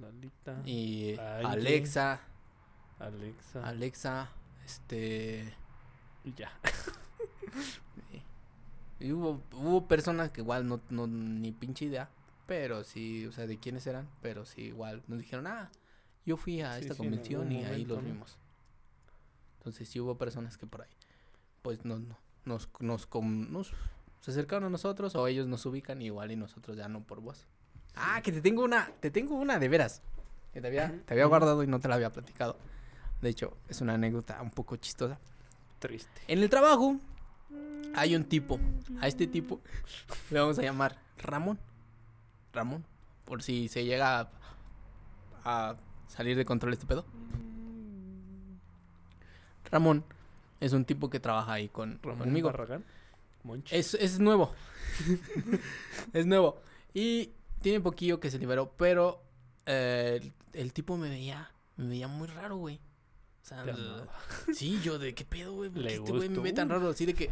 Lalita, 0.00 0.62
y 0.64 1.16
A 1.18 1.22
a 1.22 1.36
Angie. 1.38 1.50
Alexa, 1.50 2.20
Alexa. 2.98 3.68
Alexa, 3.68 4.30
este... 4.64 5.54
y 6.24 6.32
ya. 6.34 6.52
Y 9.04 9.12
hubo, 9.12 9.42
hubo 9.52 9.86
personas 9.86 10.30
que 10.30 10.40
igual 10.40 10.66
no, 10.66 10.80
no, 10.88 11.06
ni 11.06 11.52
pinche 11.52 11.84
idea, 11.84 12.08
pero 12.46 12.84
sí, 12.84 13.26
o 13.26 13.32
sea, 13.32 13.46
de 13.46 13.58
quiénes 13.58 13.86
eran, 13.86 14.08
pero 14.22 14.46
sí, 14.46 14.62
igual 14.62 15.02
nos 15.08 15.18
dijeron, 15.18 15.46
ah, 15.46 15.70
yo 16.24 16.38
fui 16.38 16.62
a 16.62 16.74
Sí, 16.78 16.80
esta 16.82 16.94
sí, 16.94 17.02
en 17.02 17.10
convención 17.10 17.52
y 17.52 17.64
ahí 17.64 17.84
los 17.84 18.02
vimos. 18.02 18.38
Entonces 19.58 19.88
sí 19.88 20.00
hubo 20.00 20.16
personas 20.16 20.56
que 20.56 20.66
por 20.66 20.82
ahí, 20.82 20.90
pues 21.62 21.84
no, 21.84 21.98
no, 21.98 22.16
nos, 22.46 22.68
nos, 22.80 23.06
com- 23.06 23.50
nos- 23.52 23.72
se 24.20 24.30
acercaron 24.30 24.64
a 24.64 24.70
nosotros 24.70 25.14
o 25.16 25.26
ellos 25.26 25.46
nos 25.46 25.66
ubican 25.66 26.00
igual 26.00 26.32
y 26.32 26.36
nosotros 26.36 26.76
ya 26.76 26.88
no 26.88 27.02
por 27.02 27.20
voz. 27.20 27.46
Ah, 27.94 28.22
que 28.22 28.32
te 28.32 28.40
tengo 28.40 28.64
una, 28.64 28.90
te 29.00 29.10
tengo 29.10 29.34
una 29.36 29.58
de 29.58 29.68
veras, 29.68 30.00
que 30.54 30.60
te 30.62 30.66
había, 30.66 30.98
te 31.04 31.12
había 31.12 31.26
guardado 31.26 31.62
y 31.62 31.66
no 31.66 31.78
te 31.78 31.88
la 31.88 31.96
había 31.96 32.10
platicado. 32.10 32.56
De 33.20 33.28
hecho, 33.28 33.56
es 33.68 33.80
una 33.82 33.94
anécdota 33.94 34.40
un 34.40 34.50
poco 34.50 34.76
chistosa. 34.76 35.18
Triste. 35.78 36.22
En 36.28 36.38
el 36.38 36.48
trabajo 36.48 36.96
hay 37.94 38.16
un 38.16 38.24
tipo. 38.24 38.60
A 39.00 39.08
este 39.08 39.26
tipo 39.26 39.60
le 40.30 40.40
vamos 40.40 40.58
a 40.58 40.62
llamar 40.62 40.98
Ramón. 41.18 41.58
Ramón. 42.52 42.84
Por 43.24 43.42
si 43.42 43.68
se 43.68 43.84
llega 43.84 44.20
a, 44.20 44.30
a 45.44 45.76
salir 46.08 46.36
de 46.36 46.44
control 46.44 46.72
este 46.72 46.86
pedo. 46.86 47.04
Ramón 49.70 50.04
es 50.60 50.72
un 50.72 50.84
tipo 50.84 51.10
que 51.10 51.20
trabaja 51.20 51.54
ahí 51.54 51.68
con, 51.68 51.98
Ramón 52.02 52.20
conmigo. 52.20 52.48
Barragán. 52.48 52.84
Es, 53.70 53.94
es 53.94 54.18
nuevo. 54.18 54.54
es 56.12 56.26
nuevo. 56.26 56.60
Y 56.94 57.32
tiene 57.60 57.80
poquillo 57.80 58.20
que 58.20 58.30
se 58.30 58.38
liberó, 58.38 58.72
pero 58.76 59.22
eh, 59.66 60.20
el, 60.22 60.32
el 60.52 60.72
tipo 60.72 60.96
me 60.96 61.08
veía, 61.08 61.50
me 61.76 61.88
veía 61.88 62.08
muy 62.08 62.28
raro, 62.28 62.56
güey. 62.56 62.80
O 63.42 63.46
sea, 63.46 63.62
el-. 63.62 64.08
Sí, 64.54 64.80
yo 64.82 64.98
de 64.98 65.14
qué 65.14 65.24
pedo, 65.24 65.52
güey. 65.52 65.70
¿Por 65.70 65.82
Le 65.82 65.88
qué 65.88 65.94
este 65.96 66.12
güey 66.12 66.28
me 66.30 66.38
ve 66.40 66.52
tan 66.52 66.68
raro? 66.68 66.88
Así 66.88 67.04
de 67.04 67.14
que 67.14 67.30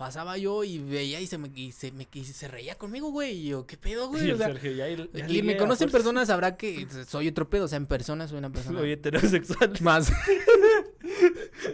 pasaba 0.00 0.38
yo 0.38 0.64
y 0.64 0.78
veía 0.78 1.20
y 1.20 1.26
se 1.26 1.36
me, 1.36 1.50
y 1.54 1.72
se, 1.72 1.92
me 1.92 2.08
y 2.10 2.24
se 2.24 2.48
reía 2.48 2.74
conmigo, 2.78 3.10
güey. 3.10 3.32
Y 3.32 3.48
yo, 3.50 3.66
¿qué 3.66 3.76
pedo, 3.76 4.08
güey? 4.08 4.26
Y 4.26 4.30
O 4.30 4.32
el 4.32 4.38
sea, 4.38 4.46
Sergio, 4.46 4.72
ya, 4.72 4.86
el- 4.88 5.10
ya 5.12 5.26
quien 5.26 5.26
me 5.26 5.52
ligue 5.52 5.54
a 5.56 5.58
conoce 5.58 5.84
en 5.84 5.90
fuerzas. 5.90 6.06
persona 6.08 6.24
sabrá 6.24 6.56
que 6.56 6.86
soy 7.06 7.28
otro 7.28 7.50
pedo. 7.50 7.66
O 7.66 7.68
sea, 7.68 7.76
en 7.76 7.84
persona 7.84 8.26
soy 8.26 8.38
una 8.38 8.50
persona 8.50 8.78
Soy 8.78 8.92
heterosexual. 8.92 9.72
más. 9.82 10.10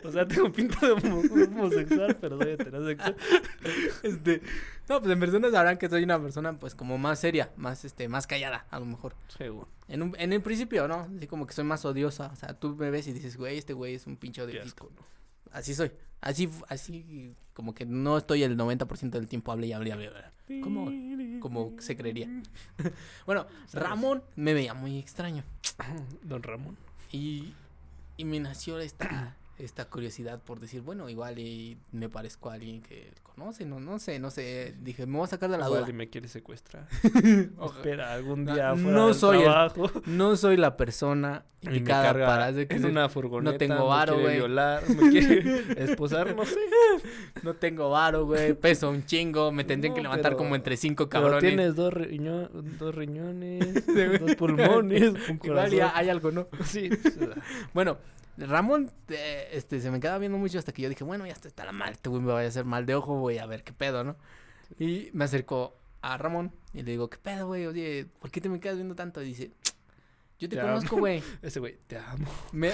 O 0.04 0.10
sea, 0.12 0.26
tengo 0.26 0.50
pinta 0.50 0.78
de 0.86 0.92
homo- 0.92 1.22
homosexual, 1.44 2.16
pero 2.20 2.38
soy 2.38 2.52
heterosexual. 2.52 3.16
este, 4.02 4.42
no, 4.88 5.00
pues 5.00 5.12
en 5.12 5.20
persona 5.20 5.50
sabrán 5.50 5.78
que 5.78 5.88
soy 5.88 6.02
una 6.02 6.20
persona, 6.20 6.58
pues, 6.58 6.74
como 6.74 6.98
más 6.98 7.20
seria, 7.20 7.52
más, 7.56 7.84
este, 7.84 8.08
más 8.08 8.26
callada, 8.26 8.66
a 8.70 8.80
lo 8.80 8.86
mejor. 8.86 9.14
Seguro. 9.36 9.68
En, 9.88 10.02
un, 10.02 10.16
en 10.18 10.32
el 10.32 10.42
principio, 10.42 10.88
¿no? 10.88 11.06
Así 11.16 11.26
como 11.26 11.46
que 11.46 11.54
soy 11.54 11.64
más 11.64 11.84
odiosa. 11.84 12.30
O 12.32 12.36
sea, 12.36 12.58
tú 12.58 12.74
me 12.76 12.90
ves 12.90 13.06
y 13.06 13.12
dices, 13.12 13.36
güey, 13.36 13.58
este 13.58 13.72
güey 13.72 13.94
es 13.94 14.06
un 14.06 14.16
pinche 14.16 14.42
odiosito. 14.42 14.90
Así 15.52 15.74
soy. 15.74 15.92
Así, 16.26 16.50
así, 16.68 17.36
como 17.54 17.72
que 17.72 17.86
no 17.86 18.18
estoy 18.18 18.42
el 18.42 18.58
90% 18.58 19.10
del 19.10 19.28
tiempo 19.28 19.52
hable 19.52 19.68
y 19.68 19.72
hable 19.72 19.90
y 19.90 19.92
hable. 19.92 20.60
¿Cómo? 20.60 20.90
Como 21.40 21.72
se 21.78 21.96
creería. 21.96 22.28
Bueno. 23.26 23.46
Ramón 23.72 24.24
me 24.34 24.52
veía 24.52 24.74
muy 24.74 24.98
extraño. 24.98 25.44
Don 26.24 26.42
Ramón. 26.42 26.76
Y, 27.12 27.52
y 28.16 28.24
me 28.24 28.40
nació 28.40 28.80
esta, 28.80 29.36
esta 29.58 29.86
curiosidad 29.86 30.40
por 30.42 30.60
decir, 30.60 30.82
bueno, 30.82 31.08
igual 31.08 31.38
y 31.38 31.78
me 31.92 32.08
parezco 32.08 32.50
a 32.50 32.54
alguien 32.54 32.82
que 32.82 33.10
conoce, 33.22 33.64
no, 33.64 33.80
no 33.80 33.98
sé, 33.98 34.18
no 34.18 34.30
sé. 34.30 34.74
Dije, 34.82 35.06
me 35.06 35.16
voy 35.16 35.24
a 35.24 35.28
sacar 35.28 35.50
de 35.50 35.56
la 35.58 35.64
Igual 35.66 35.80
duda. 35.82 35.90
y 35.90 35.94
me 35.94 36.08
quiere 36.10 36.28
secuestrar. 36.28 36.86
Espera, 37.64 38.12
algún 38.12 38.44
No, 38.44 38.54
día 38.54 38.74
fuera 38.74 38.90
no 38.98 39.06
del 39.06 39.14
soy 39.14 39.38
el- 39.38 39.44
trabajo. 39.44 39.90
No 40.06 40.36
soy 40.36 40.56
la 40.58 40.76
persona 40.76 41.44
indicada 41.62 42.12
para 42.12 42.46
hacer 42.46 42.68
que 42.68 42.76
en 42.76 42.84
una 42.84 43.08
furgoneta. 43.08 43.56
tengo 43.58 43.74
me 43.76 43.84
varo, 43.88 44.20
güey. 44.20 44.36
violar, 44.36 44.88
me 44.90 45.10
quiere 45.10 45.64
esposar, 45.84 46.36
no 46.36 46.44
sé. 46.44 46.60
No 47.42 47.54
tengo 47.54 47.90
varo, 47.90 48.26
güey, 48.26 48.52
peso 48.54 48.90
un 48.90 49.04
chingo, 49.06 49.52
me 49.52 49.64
tendrían 49.64 49.94
que 49.94 50.00
No, 50.02 50.10
levantar 50.10 50.32
pero- 50.32 50.38
como 50.38 50.54
entre 50.54 50.76
cinco 50.76 51.08
Pero 51.08 51.22
cabrones. 51.22 51.40
tienes 51.48 51.74
dos, 51.74 51.92
riño- 51.94 52.48
dos 52.52 52.94
riñones, 52.94 53.86
dos 54.20 54.34
pulmones, 54.36 55.02
un 55.02 55.16
Igual 55.16 55.38
corazón. 55.40 55.76
ya 55.78 55.96
hay 55.96 56.08
algo, 56.10 56.30
¿no? 56.30 56.46
Sí. 56.64 56.90
Bueno, 57.74 57.96
Ramón, 58.36 58.90
eh, 59.08 59.48
este, 59.52 59.80
se 59.80 59.90
me 59.90 60.00
quedaba 60.00 60.18
viendo 60.18 60.38
mucho 60.38 60.58
hasta 60.58 60.72
que 60.72 60.82
yo 60.82 60.88
dije, 60.88 61.04
bueno, 61.04 61.26
ya 61.26 61.32
está, 61.32 61.48
está 61.48 61.64
la 61.64 61.72
mal, 61.72 61.92
este 61.92 62.08
güey 62.08 62.22
me 62.22 62.32
vaya 62.32 62.46
a 62.46 62.48
hacer 62.48 62.64
mal 62.64 62.84
de 62.86 62.94
ojo, 62.94 63.14
voy 63.16 63.38
a 63.38 63.46
ver 63.46 63.64
qué 63.64 63.72
pedo, 63.72 64.04
¿no? 64.04 64.16
Y 64.78 65.10
me 65.12 65.24
acercó 65.24 65.76
a 66.02 66.16
Ramón 66.18 66.52
y 66.74 66.82
le 66.82 66.90
digo, 66.92 67.08
¿qué 67.08 67.18
pedo, 67.18 67.46
güey? 67.48 67.66
Oye, 67.66 68.06
¿por 68.20 68.30
qué 68.30 68.40
te 68.40 68.48
me 68.48 68.60
quedas 68.60 68.76
viendo 68.76 68.94
tanto? 68.94 69.22
Y 69.22 69.26
dice, 69.26 69.52
yo 70.38 70.48
te, 70.48 70.56
Te 70.56 70.62
conozco, 70.62 70.98
güey. 70.98 71.22
Ese 71.42 71.60
güey, 71.60 71.78
te 71.86 71.96
amo. 71.96 72.26
Me, 72.52 72.72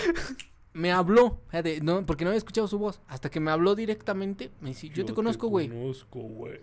me 0.73 0.91
habló, 0.91 1.41
fíjate, 1.49 1.81
no, 1.81 2.05
porque 2.05 2.25
no 2.25 2.31
había 2.31 2.39
escuchado 2.39 2.67
su 2.67 2.79
voz. 2.79 3.01
Hasta 3.07 3.31
que 3.31 3.41
me 3.41 3.51
habló 3.51 3.75
directamente, 3.75 4.51
me 4.61 4.71
dice, 4.71 4.89
yo, 4.89 5.05
te 5.05 5.15
conozco, 5.15 5.49
güey. 5.49 5.69
conozco, 5.69 6.21
güey. 6.21 6.59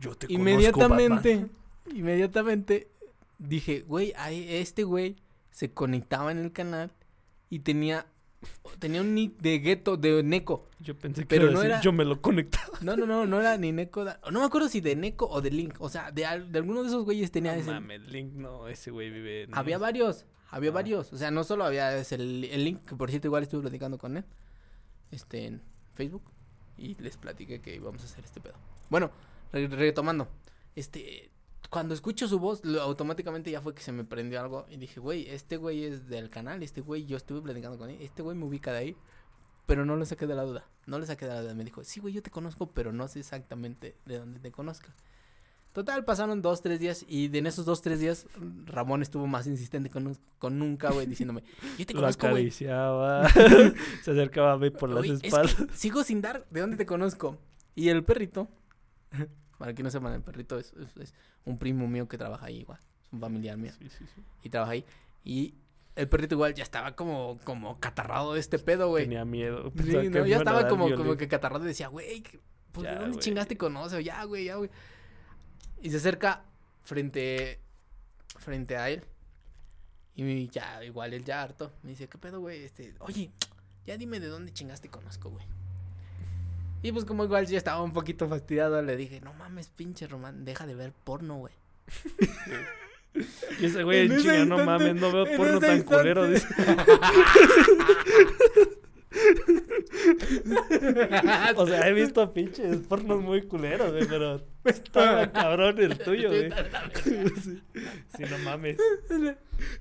Yo 0.00 0.14
te 0.14 0.32
Inmediatamente, 0.32 1.46
inmediatamente 1.94 2.88
dije, 3.38 3.84
güey, 3.86 4.14
este 4.48 4.84
güey 4.84 5.16
se 5.50 5.72
conectaba 5.72 6.30
en 6.32 6.38
el 6.38 6.52
canal 6.52 6.92
y 7.50 7.60
tenía, 7.60 8.06
tenía 8.78 9.00
un 9.00 9.14
nick 9.14 9.36
de 9.40 9.58
gueto, 9.58 9.96
de 9.96 10.22
Neko. 10.22 10.68
Yo 10.80 10.96
pensé 10.96 11.22
que 11.22 11.26
Pero 11.28 11.42
pero 11.46 11.52
no 11.54 11.58
no 11.58 11.64
era- 11.64 11.80
yo 11.80 11.92
me 11.92 12.04
lo 12.04 12.20
conectaba. 12.20 12.78
No, 12.80 12.96
no, 12.96 13.06
no, 13.06 13.26
no 13.26 13.40
era 13.40 13.56
ni 13.56 13.72
Neko. 13.72 14.04
da- 14.04 14.20
No 14.30 14.40
me 14.40 14.46
acuerdo 14.46 14.68
si 14.68 14.80
de 14.80 14.94
Neko 14.96 15.26
o 15.28 15.40
de 15.40 15.50
Link. 15.50 15.74
O 15.80 15.88
sea, 15.88 16.10
de, 16.12 16.24
al- 16.26 16.52
de 16.52 16.58
alguno 16.58 16.82
de 16.82 16.88
esos 16.88 17.04
güeyes 17.04 17.30
tenía 17.32 17.54
No 17.54 17.60
ese. 17.60 17.70
mames, 17.70 18.00
Link 18.02 18.32
no, 18.34 18.68
ese 18.68 18.90
güey 18.90 19.10
vive 19.10 19.42
en... 19.44 19.54
Había 19.56 19.78
varios, 19.78 20.24
había 20.50 20.70
Ah. 20.70 20.74
varios. 20.74 21.12
O 21.12 21.16
sea, 21.18 21.30
no 21.30 21.42
solo 21.44 21.64
había 21.64 21.96
ese, 21.96 22.14
el, 22.16 22.44
el 22.44 22.64
Link, 22.64 22.84
que 22.84 22.94
por 22.94 23.10
cierto 23.10 23.26
igual 23.28 23.42
estuve 23.42 23.62
platicando 23.62 23.98
con 23.98 24.16
él. 24.16 24.24
Este, 25.10 25.46
en 25.46 25.62
Facebook. 25.94 26.22
Y 26.76 26.94
les 27.02 27.16
platiqué 27.16 27.60
que 27.60 27.74
íbamos 27.74 28.02
a 28.02 28.04
hacer 28.04 28.24
este 28.24 28.40
pedo. 28.40 28.54
Bueno, 28.88 29.10
re- 29.52 29.66
retomando. 29.68 30.28
Este, 30.76 31.30
cuando 31.70 31.94
escucho 31.94 32.26
su 32.28 32.38
voz, 32.38 32.64
lo- 32.64 32.80
automáticamente 32.82 33.50
ya 33.50 33.60
fue 33.60 33.74
que 33.74 33.82
se 33.82 33.92
me 33.92 34.04
prendió 34.04 34.40
algo. 34.40 34.66
Y 34.70 34.76
dije, 34.78 35.00
güey, 35.00 35.28
este 35.28 35.56
güey 35.56 35.84
es 35.84 36.08
del 36.08 36.30
canal. 36.30 36.62
Este 36.62 36.80
güey, 36.80 37.04
yo 37.04 37.16
estuve 37.16 37.42
platicando 37.42 37.76
con 37.78 37.90
él. 37.90 37.98
Este 38.00 38.22
güey 38.22 38.36
me 38.36 38.44
ubica 38.46 38.72
de 38.72 38.78
ahí. 38.78 38.96
Pero 39.66 39.84
no 39.84 39.96
le 39.96 40.06
saqué 40.06 40.26
de 40.26 40.34
la 40.34 40.44
duda. 40.44 40.66
No 40.86 40.98
le 40.98 41.04
saqué 41.06 41.26
de 41.26 41.34
la 41.34 41.42
duda. 41.42 41.54
Me 41.54 41.64
dijo, 41.64 41.84
sí, 41.84 42.00
güey, 42.00 42.14
yo 42.14 42.22
te 42.22 42.30
conozco, 42.30 42.70
pero 42.72 42.90
no 42.92 43.06
sé 43.06 43.18
exactamente 43.20 43.96
de 44.06 44.18
dónde 44.18 44.40
te 44.40 44.50
conozco. 44.50 44.88
Total, 45.74 46.02
pasaron 46.06 46.40
dos, 46.40 46.62
tres 46.62 46.80
días. 46.80 47.04
Y 47.06 47.28
de 47.28 47.38
en 47.40 47.46
esos 47.46 47.66
dos, 47.66 47.82
tres 47.82 48.00
días, 48.00 48.26
Ramón 48.64 49.02
estuvo 49.02 49.26
más 49.26 49.46
insistente 49.46 49.90
con, 49.90 50.16
con 50.38 50.58
nunca, 50.58 50.90
güey, 50.90 51.06
diciéndome, 51.06 51.44
yo 51.78 51.84
te 51.84 51.92
Lo 51.92 52.00
conozco, 52.00 52.22
güey. 52.30 52.44
acariciaba, 52.44 53.28
se 54.02 54.10
acercaba 54.10 54.52
a 54.54 54.56
mí 54.58 54.70
por 54.70 54.88
las 54.88 55.00
Güey, 55.00 55.10
es 55.12 55.20
que 55.20 55.28
espaldas. 55.28 55.56
sigo 55.74 56.02
sin 56.02 56.22
dar 56.22 56.46
de 56.50 56.60
dónde 56.62 56.78
te 56.78 56.86
conozco. 56.86 57.36
Y 57.74 57.90
el 57.90 58.02
perrito, 58.02 58.48
para 59.58 59.74
que 59.74 59.82
no 59.82 59.90
sepan, 59.90 60.14
el 60.14 60.22
perrito 60.22 60.58
es, 60.58 60.72
es- 60.74 60.96
es 60.96 61.14
un 61.44 61.58
primo 61.58 61.86
mío 61.86 62.08
que 62.08 62.16
trabaja 62.16 62.46
ahí 62.46 62.58
igual. 62.60 62.78
Es 63.06 63.12
un 63.12 63.20
familiar 63.20 63.56
mío. 63.56 63.72
Sí, 63.78 63.88
sí, 63.90 64.04
sí. 64.14 64.22
Y 64.42 64.50
trabaja 64.50 64.72
ahí. 64.72 64.84
Y 65.24 65.54
el 65.96 66.08
perrito 66.08 66.34
igual 66.36 66.54
ya 66.54 66.62
estaba 66.62 66.94
como, 66.94 67.38
como 67.44 67.78
catarrado 67.80 68.34
de 68.34 68.40
este 68.40 68.58
pedo, 68.58 68.88
güey. 68.88 69.04
Tenía 69.04 69.24
miedo. 69.24 69.72
Sí, 69.76 70.08
no, 70.08 70.26
ya 70.26 70.36
estaba 70.38 70.68
como, 70.68 70.94
como 70.94 71.16
que 71.16 71.26
catarrado 71.28 71.64
y 71.64 71.68
decía, 71.68 71.88
güey, 71.88 72.22
pues 72.72 72.84
Ya, 72.84 72.92
¿de 72.92 72.96
dónde 73.00 73.12
güey. 73.14 73.20
chingaste 73.24 73.56
conoce? 73.56 74.02
Ya, 74.04 74.22
güey, 74.24 74.44
ya, 74.44 74.56
güey. 74.56 74.70
Y 75.82 75.90
se 75.90 75.96
acerca 75.96 76.44
frente, 76.82 77.60
frente 78.38 78.76
a 78.76 78.90
él. 78.90 79.02
Y 80.14 80.48
ya, 80.48 80.84
igual 80.84 81.14
él 81.14 81.24
ya 81.24 81.42
harto. 81.42 81.72
Me 81.82 81.90
dice, 81.90 82.08
¿qué 82.08 82.18
pedo, 82.18 82.40
güey? 82.40 82.64
Este, 82.64 82.94
oye, 83.00 83.30
ya 83.86 83.96
dime 83.96 84.18
de 84.20 84.26
dónde 84.28 84.52
chingaste 84.52 84.88
conozco, 84.88 85.30
güey. 85.30 85.46
Y 86.82 86.92
pues 86.92 87.04
como 87.04 87.24
igual 87.24 87.46
ya 87.46 87.58
estaba 87.58 87.82
un 87.82 87.92
poquito 87.92 88.28
fastidiado, 88.28 88.80
le 88.82 88.96
dije, 88.96 89.20
no 89.20 89.32
mames, 89.34 89.68
pinche 89.68 90.06
Román, 90.06 90.44
deja 90.44 90.66
de 90.66 90.74
ver 90.74 90.92
porno, 91.04 91.36
güey. 91.38 91.54
Y 93.58 93.64
ese 93.66 93.82
güey 93.82 94.06
En 94.06 94.12
en 94.12 94.18
chinga, 94.20 94.44
no 94.44 94.64
mames, 94.64 94.94
no 94.94 95.10
veo 95.10 95.24
porno 95.36 95.58
tan 95.58 95.78
instante- 95.78 95.84
culero. 95.84 96.28
dice. 96.28 96.46
O 101.56 101.66
sea, 101.66 101.88
he 101.88 101.92
visto 101.92 102.32
pinches 102.32 102.78
pornos 102.88 103.20
muy 103.22 103.42
culeros, 103.42 103.90
güey, 103.92 104.06
pero 104.06 104.40
estaba 104.64 105.30
cabrón 105.32 105.78
el 105.78 105.98
tuyo, 105.98 106.28
güey. 106.28 106.50
Sí, 107.04 107.60
sí, 108.16 108.22
no 108.30 108.38
mames. 108.38 108.76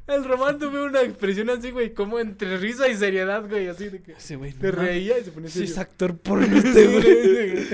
El 0.08 0.24
Román 0.26 0.58
tuvo 0.58 0.86
una 0.86 1.02
expresión 1.02 1.50
así, 1.52 1.70
güey, 1.72 1.94
como 1.94 2.20
entre 2.20 2.58
risa 2.58 2.88
y 2.88 2.96
seriedad, 2.96 3.48
güey, 3.48 3.68
así 3.68 3.90
de 3.90 4.02
que 4.02 4.14
Ese 4.14 4.36
güey. 4.36 4.52
te 4.54 4.72
no 4.72 4.80
reía 4.80 5.20
y 5.20 5.24
se 5.24 5.32
ponía 5.32 5.50
Sí, 5.50 5.64
es 5.66 5.78
actor 5.78 6.18
porno 6.22 6.58
este 6.58 6.88
güey. 6.88 7.68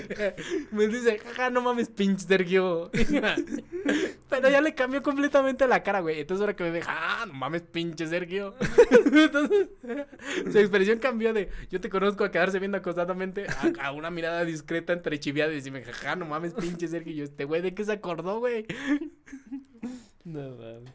Me 0.72 0.88
dice, 0.88 1.20
jaja, 1.20 1.50
no 1.50 1.62
mames, 1.62 1.90
pinche 1.90 2.26
Sergio. 2.28 2.92
Pero 4.30 4.50
ya 4.50 4.62
le 4.62 4.74
cambió 4.74 5.02
completamente 5.02 5.68
la 5.68 5.84
cara, 5.84 6.00
güey. 6.02 6.20
Entonces 6.20 6.42
ahora 6.42 6.56
que 6.56 6.64
me 6.64 6.72
ve, 6.72 6.82
ah, 6.88 7.24
no 7.28 7.34
mames, 7.34 7.62
pinche 7.62 8.08
Sergio. 8.08 8.56
Entonces, 9.06 9.68
su 10.52 10.58
expresión 10.60 11.00
cambió 11.00 11.34
de 11.34 11.50
yo 11.70 11.80
te 11.80 11.90
conozco 11.90 12.13
a 12.22 12.32
quedarse 12.32 12.60
viendo 12.60 12.78
acosadamente 12.78 13.46
a, 13.48 13.88
a 13.88 13.92
una 13.92 14.12
mirada 14.12 14.46
discreta 14.46 14.94
entre 14.94 15.20
chiviada 15.20 15.52
y 15.52 15.56
decirme, 15.56 15.84
jaja, 15.84 16.16
no 16.16 16.26
mames, 16.26 16.54
pinche 16.54 16.88
Sergio. 16.88 17.14
Y 17.14 17.16
yo, 17.18 17.24
este 17.24 17.46
güey, 17.46 17.62
¿de 17.62 17.74
qué 17.74 17.84
se 17.86 17.94
acordó, 17.94 18.40
güey? 18.40 18.66
No 20.26 20.52
mames. 20.52 20.94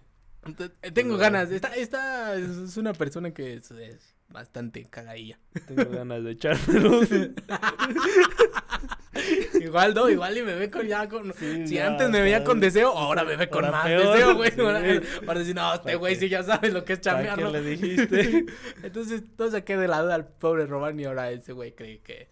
Eh, 0.82 0.90
tengo 0.92 1.16
ganas. 1.16 1.50
Esta, 1.50 1.74
esta 1.74 2.34
es 2.36 2.48
es 2.48 2.76
una 2.76 2.92
persona 2.94 3.32
que 3.32 3.54
es, 3.54 3.70
es 3.70 4.14
bastante 4.28 4.84
cagadilla. 4.84 5.38
Tengo 5.66 5.90
ganas 5.90 6.24
de 6.24 6.30
echármelo. 6.32 7.00
Igual 9.60 9.94
no, 9.94 10.08
igual 10.08 10.36
y 10.36 10.42
me 10.42 10.54
ve 10.54 10.70
con 10.70 10.86
ya 10.86 11.08
con. 11.08 11.32
Sí, 11.34 11.66
si 11.66 11.74
ya, 11.74 11.86
antes 11.88 12.10
me 12.10 12.20
veía 12.20 12.44
con 12.44 12.60
deseo, 12.60 12.90
ahora 12.96 13.24
me 13.24 13.36
ve 13.36 13.48
con 13.48 13.70
más 13.70 13.86
peor, 13.86 14.12
deseo, 14.12 14.34
güey. 14.34 14.50
sí. 14.50 14.60
Ahora, 14.60 14.82
ahora 15.26 15.38
decir, 15.40 15.54
no, 15.54 15.74
este 15.74 15.84
¿Para 15.84 15.96
güey 15.96 16.16
sí 16.16 16.28
ya 16.28 16.42
sabe 16.42 16.70
lo 16.70 16.84
que 16.84 16.94
es 16.94 16.98
¿Para 17.00 17.16
chambear, 17.16 17.38
qué 17.38 17.44
¿no? 17.44 17.50
le 17.50 17.62
dijiste? 17.62 18.46
Entonces, 18.82 19.22
no 19.38 19.50
saqué 19.50 19.76
de 19.76 19.88
la 19.88 20.02
duda 20.02 20.14
al 20.14 20.26
pobre 20.26 20.66
Román 20.66 20.98
y 20.98 21.04
ahora 21.04 21.30
ese 21.30 21.52
güey 21.52 21.72
cree 21.74 22.00
que, 22.00 22.28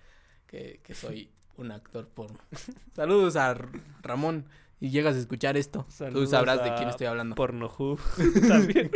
que, 0.46 0.80
que 0.82 0.94
soy 0.94 1.30
un 1.56 1.70
actor 1.70 2.08
porno. 2.08 2.38
Saludos 2.94 3.36
a 3.36 3.54
Ramón. 4.02 4.46
Y 4.78 4.90
llegas 4.90 5.16
a 5.16 5.18
escuchar 5.18 5.56
esto, 5.56 5.86
tú 6.12 6.26
sabrás 6.26 6.62
de 6.62 6.74
quién 6.74 6.90
estoy 6.90 7.06
hablando. 7.06 7.34
Pornohub 7.34 7.98
también. 8.46 8.90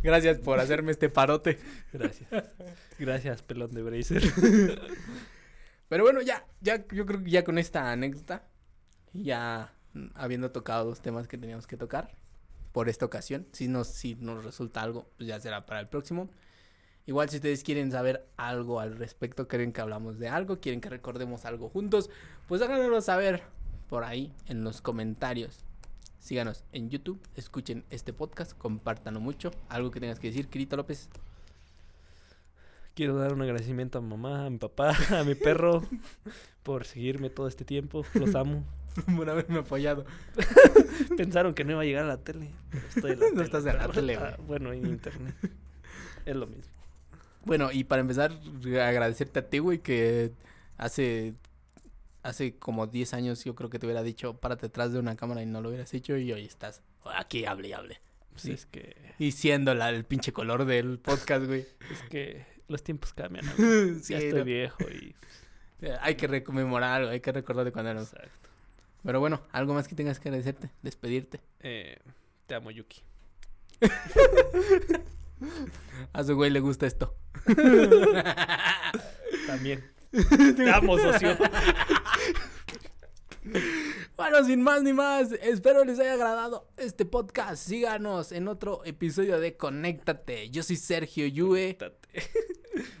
Gracias 0.00 0.38
por 0.38 0.60
hacerme 0.60 0.92
este 0.92 1.08
parote. 1.08 1.58
Gracias. 1.92 2.30
Gracias, 3.00 3.42
pelón 3.42 3.72
de 3.72 3.82
Bracer. 3.82 4.22
Pero 5.92 6.04
bueno, 6.04 6.22
ya, 6.22 6.46
ya, 6.62 6.88
yo 6.88 7.04
creo 7.04 7.22
que 7.22 7.30
ya 7.30 7.44
con 7.44 7.58
esta 7.58 7.92
anécdota, 7.92 8.48
ya 9.12 9.74
habiendo 10.14 10.50
tocado 10.50 10.88
los 10.88 11.02
temas 11.02 11.28
que 11.28 11.36
teníamos 11.36 11.66
que 11.66 11.76
tocar 11.76 12.16
por 12.72 12.88
esta 12.88 13.04
ocasión, 13.04 13.46
si 13.52 13.68
nos, 13.68 13.88
si 13.88 14.14
nos 14.14 14.42
resulta 14.42 14.80
algo, 14.80 15.10
pues 15.18 15.28
ya 15.28 15.38
será 15.38 15.66
para 15.66 15.80
el 15.80 15.88
próximo. 15.88 16.30
Igual 17.04 17.28
si 17.28 17.36
ustedes 17.36 17.62
quieren 17.62 17.92
saber 17.92 18.26
algo 18.38 18.80
al 18.80 18.96
respecto, 18.96 19.46
quieren 19.48 19.70
que 19.70 19.82
hablamos 19.82 20.18
de 20.18 20.30
algo, 20.30 20.60
quieren 20.60 20.80
que 20.80 20.88
recordemos 20.88 21.44
algo 21.44 21.68
juntos, 21.68 22.08
pues 22.48 22.62
háganoslo 22.62 23.02
saber 23.02 23.42
por 23.90 24.04
ahí 24.04 24.32
en 24.46 24.64
los 24.64 24.80
comentarios. 24.80 25.58
Síganos 26.20 26.64
en 26.72 26.88
YouTube, 26.88 27.20
escuchen 27.36 27.84
este 27.90 28.14
podcast, 28.14 28.56
compártanlo 28.56 29.20
mucho. 29.20 29.50
Algo 29.68 29.90
que 29.90 30.00
tengas 30.00 30.18
que 30.18 30.28
decir, 30.28 30.48
Kirito 30.48 30.74
López. 30.78 31.10
Quiero 32.94 33.16
dar 33.16 33.32
un 33.32 33.42
agradecimiento 33.42 33.98
a 33.98 34.00
mi 34.00 34.08
mamá, 34.08 34.46
a 34.46 34.50
mi 34.50 34.58
papá, 34.58 34.94
a 35.18 35.24
mi 35.24 35.34
perro 35.34 35.82
por 36.62 36.84
seguirme 36.84 37.30
todo 37.30 37.48
este 37.48 37.64
tiempo. 37.64 38.04
Los 38.14 38.34
amo. 38.34 38.64
por 39.16 39.28
haberme 39.30 39.60
apoyado. 39.60 40.04
Pensaron 41.16 41.54
que 41.54 41.64
no 41.64 41.72
iba 41.72 41.80
a 41.80 41.84
llegar 41.84 42.04
a 42.04 42.08
la 42.08 42.18
tele. 42.18 42.50
pero 42.70 42.86
estoy 42.88 43.12
en 43.12 43.20
la 43.20 43.26
No 43.26 43.32
tele, 43.32 43.44
estás 43.44 43.66
en 43.66 43.78
la 43.78 43.88
tele, 43.88 44.16
ah. 44.16 44.36
Bueno, 44.46 44.72
en 44.72 44.86
internet. 44.86 45.34
Es 46.26 46.36
lo 46.36 46.46
mismo. 46.46 46.72
Bueno, 47.44 47.72
y 47.72 47.84
para 47.84 48.02
empezar, 48.02 48.32
agradecerte 48.80 49.38
a 49.40 49.48
ti, 49.48 49.58
güey, 49.58 49.78
que 49.78 50.32
hace 50.76 51.34
hace 52.22 52.56
como 52.56 52.86
10 52.86 53.14
años 53.14 53.42
yo 53.44 53.56
creo 53.56 53.68
que 53.68 53.80
te 53.80 53.86
hubiera 53.86 54.02
dicho, 54.04 54.34
párate 54.34 54.66
atrás 54.66 54.92
de 54.92 55.00
una 55.00 55.16
cámara 55.16 55.42
y 55.42 55.46
no 55.46 55.60
lo 55.60 55.70
hubieras 55.70 55.92
hecho 55.92 56.16
y 56.16 56.32
hoy 56.32 56.44
estás 56.44 56.80
aquí, 57.16 57.44
hable 57.46 57.68
y 57.68 57.72
hable. 57.72 58.00
Pues 58.30 58.42
Sí. 58.42 58.52
es 58.52 58.66
que 58.66 58.94
Y 59.18 59.32
siendo 59.32 59.74
la, 59.74 59.88
el 59.90 60.04
pinche 60.04 60.32
color 60.32 60.64
del 60.64 61.00
podcast, 61.00 61.46
güey. 61.46 61.66
es 61.90 62.02
que 62.10 62.46
los 62.72 62.82
tiempos 62.82 63.12
cambian. 63.12 63.48
amigo. 63.48 63.98
Sí, 64.02 64.12
ya 64.14 64.18
estoy 64.18 64.40
no, 64.40 64.44
viejo 64.44 64.82
y 64.90 65.14
eh, 65.82 65.96
hay 66.00 66.16
que 66.16 66.26
rememorar 66.26 67.02
algo, 67.02 67.10
hay 67.10 67.20
que 67.20 67.30
recordar 67.32 67.64
de 67.64 67.72
cuando 67.72 67.90
éramos. 67.90 68.12
exacto. 68.12 68.50
Pero 69.04 69.20
bueno, 69.20 69.42
algo 69.52 69.74
más 69.74 69.88
que 69.88 69.94
tengas 69.94 70.18
que 70.20 70.28
agradecerte, 70.28 70.70
despedirte. 70.82 71.40
Eh, 71.60 71.98
te 72.46 72.54
amo, 72.54 72.70
Yuki. 72.70 73.02
A 76.12 76.22
su 76.22 76.36
güey 76.36 76.50
le 76.50 76.60
gusta 76.60 76.86
esto. 76.86 77.16
También. 79.48 79.82
te 80.56 80.70
amo, 80.70 80.96
socio. 80.98 81.36
Bueno, 84.22 84.44
sin 84.44 84.62
más 84.62 84.84
ni 84.84 84.92
más, 84.92 85.32
espero 85.32 85.84
les 85.84 85.98
haya 85.98 86.12
agradado 86.12 86.68
este 86.76 87.04
podcast. 87.04 87.60
Síganos 87.66 88.30
en 88.30 88.46
otro 88.46 88.84
episodio 88.84 89.40
de 89.40 89.56
Conéctate. 89.56 90.48
Yo 90.48 90.62
soy 90.62 90.76
Sergio 90.76 91.26
Yue. 91.26 91.76
Conéctate. 91.76 92.22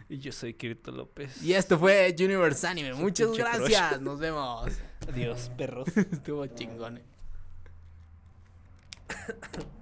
y 0.08 0.18
yo 0.18 0.32
soy 0.32 0.54
Kirito 0.54 0.90
López. 0.90 1.40
Y 1.40 1.52
esto 1.52 1.78
fue 1.78 2.12
Universe 2.18 2.66
Anime. 2.66 2.94
Muchas 2.94 3.28
crush. 3.28 3.38
gracias. 3.38 4.00
Nos 4.00 4.18
vemos. 4.18 4.66
Adiós, 5.08 5.48
perros. 5.56 5.86
Estuvo 5.96 6.44
chingón. 6.48 6.96
eh. 6.98 7.04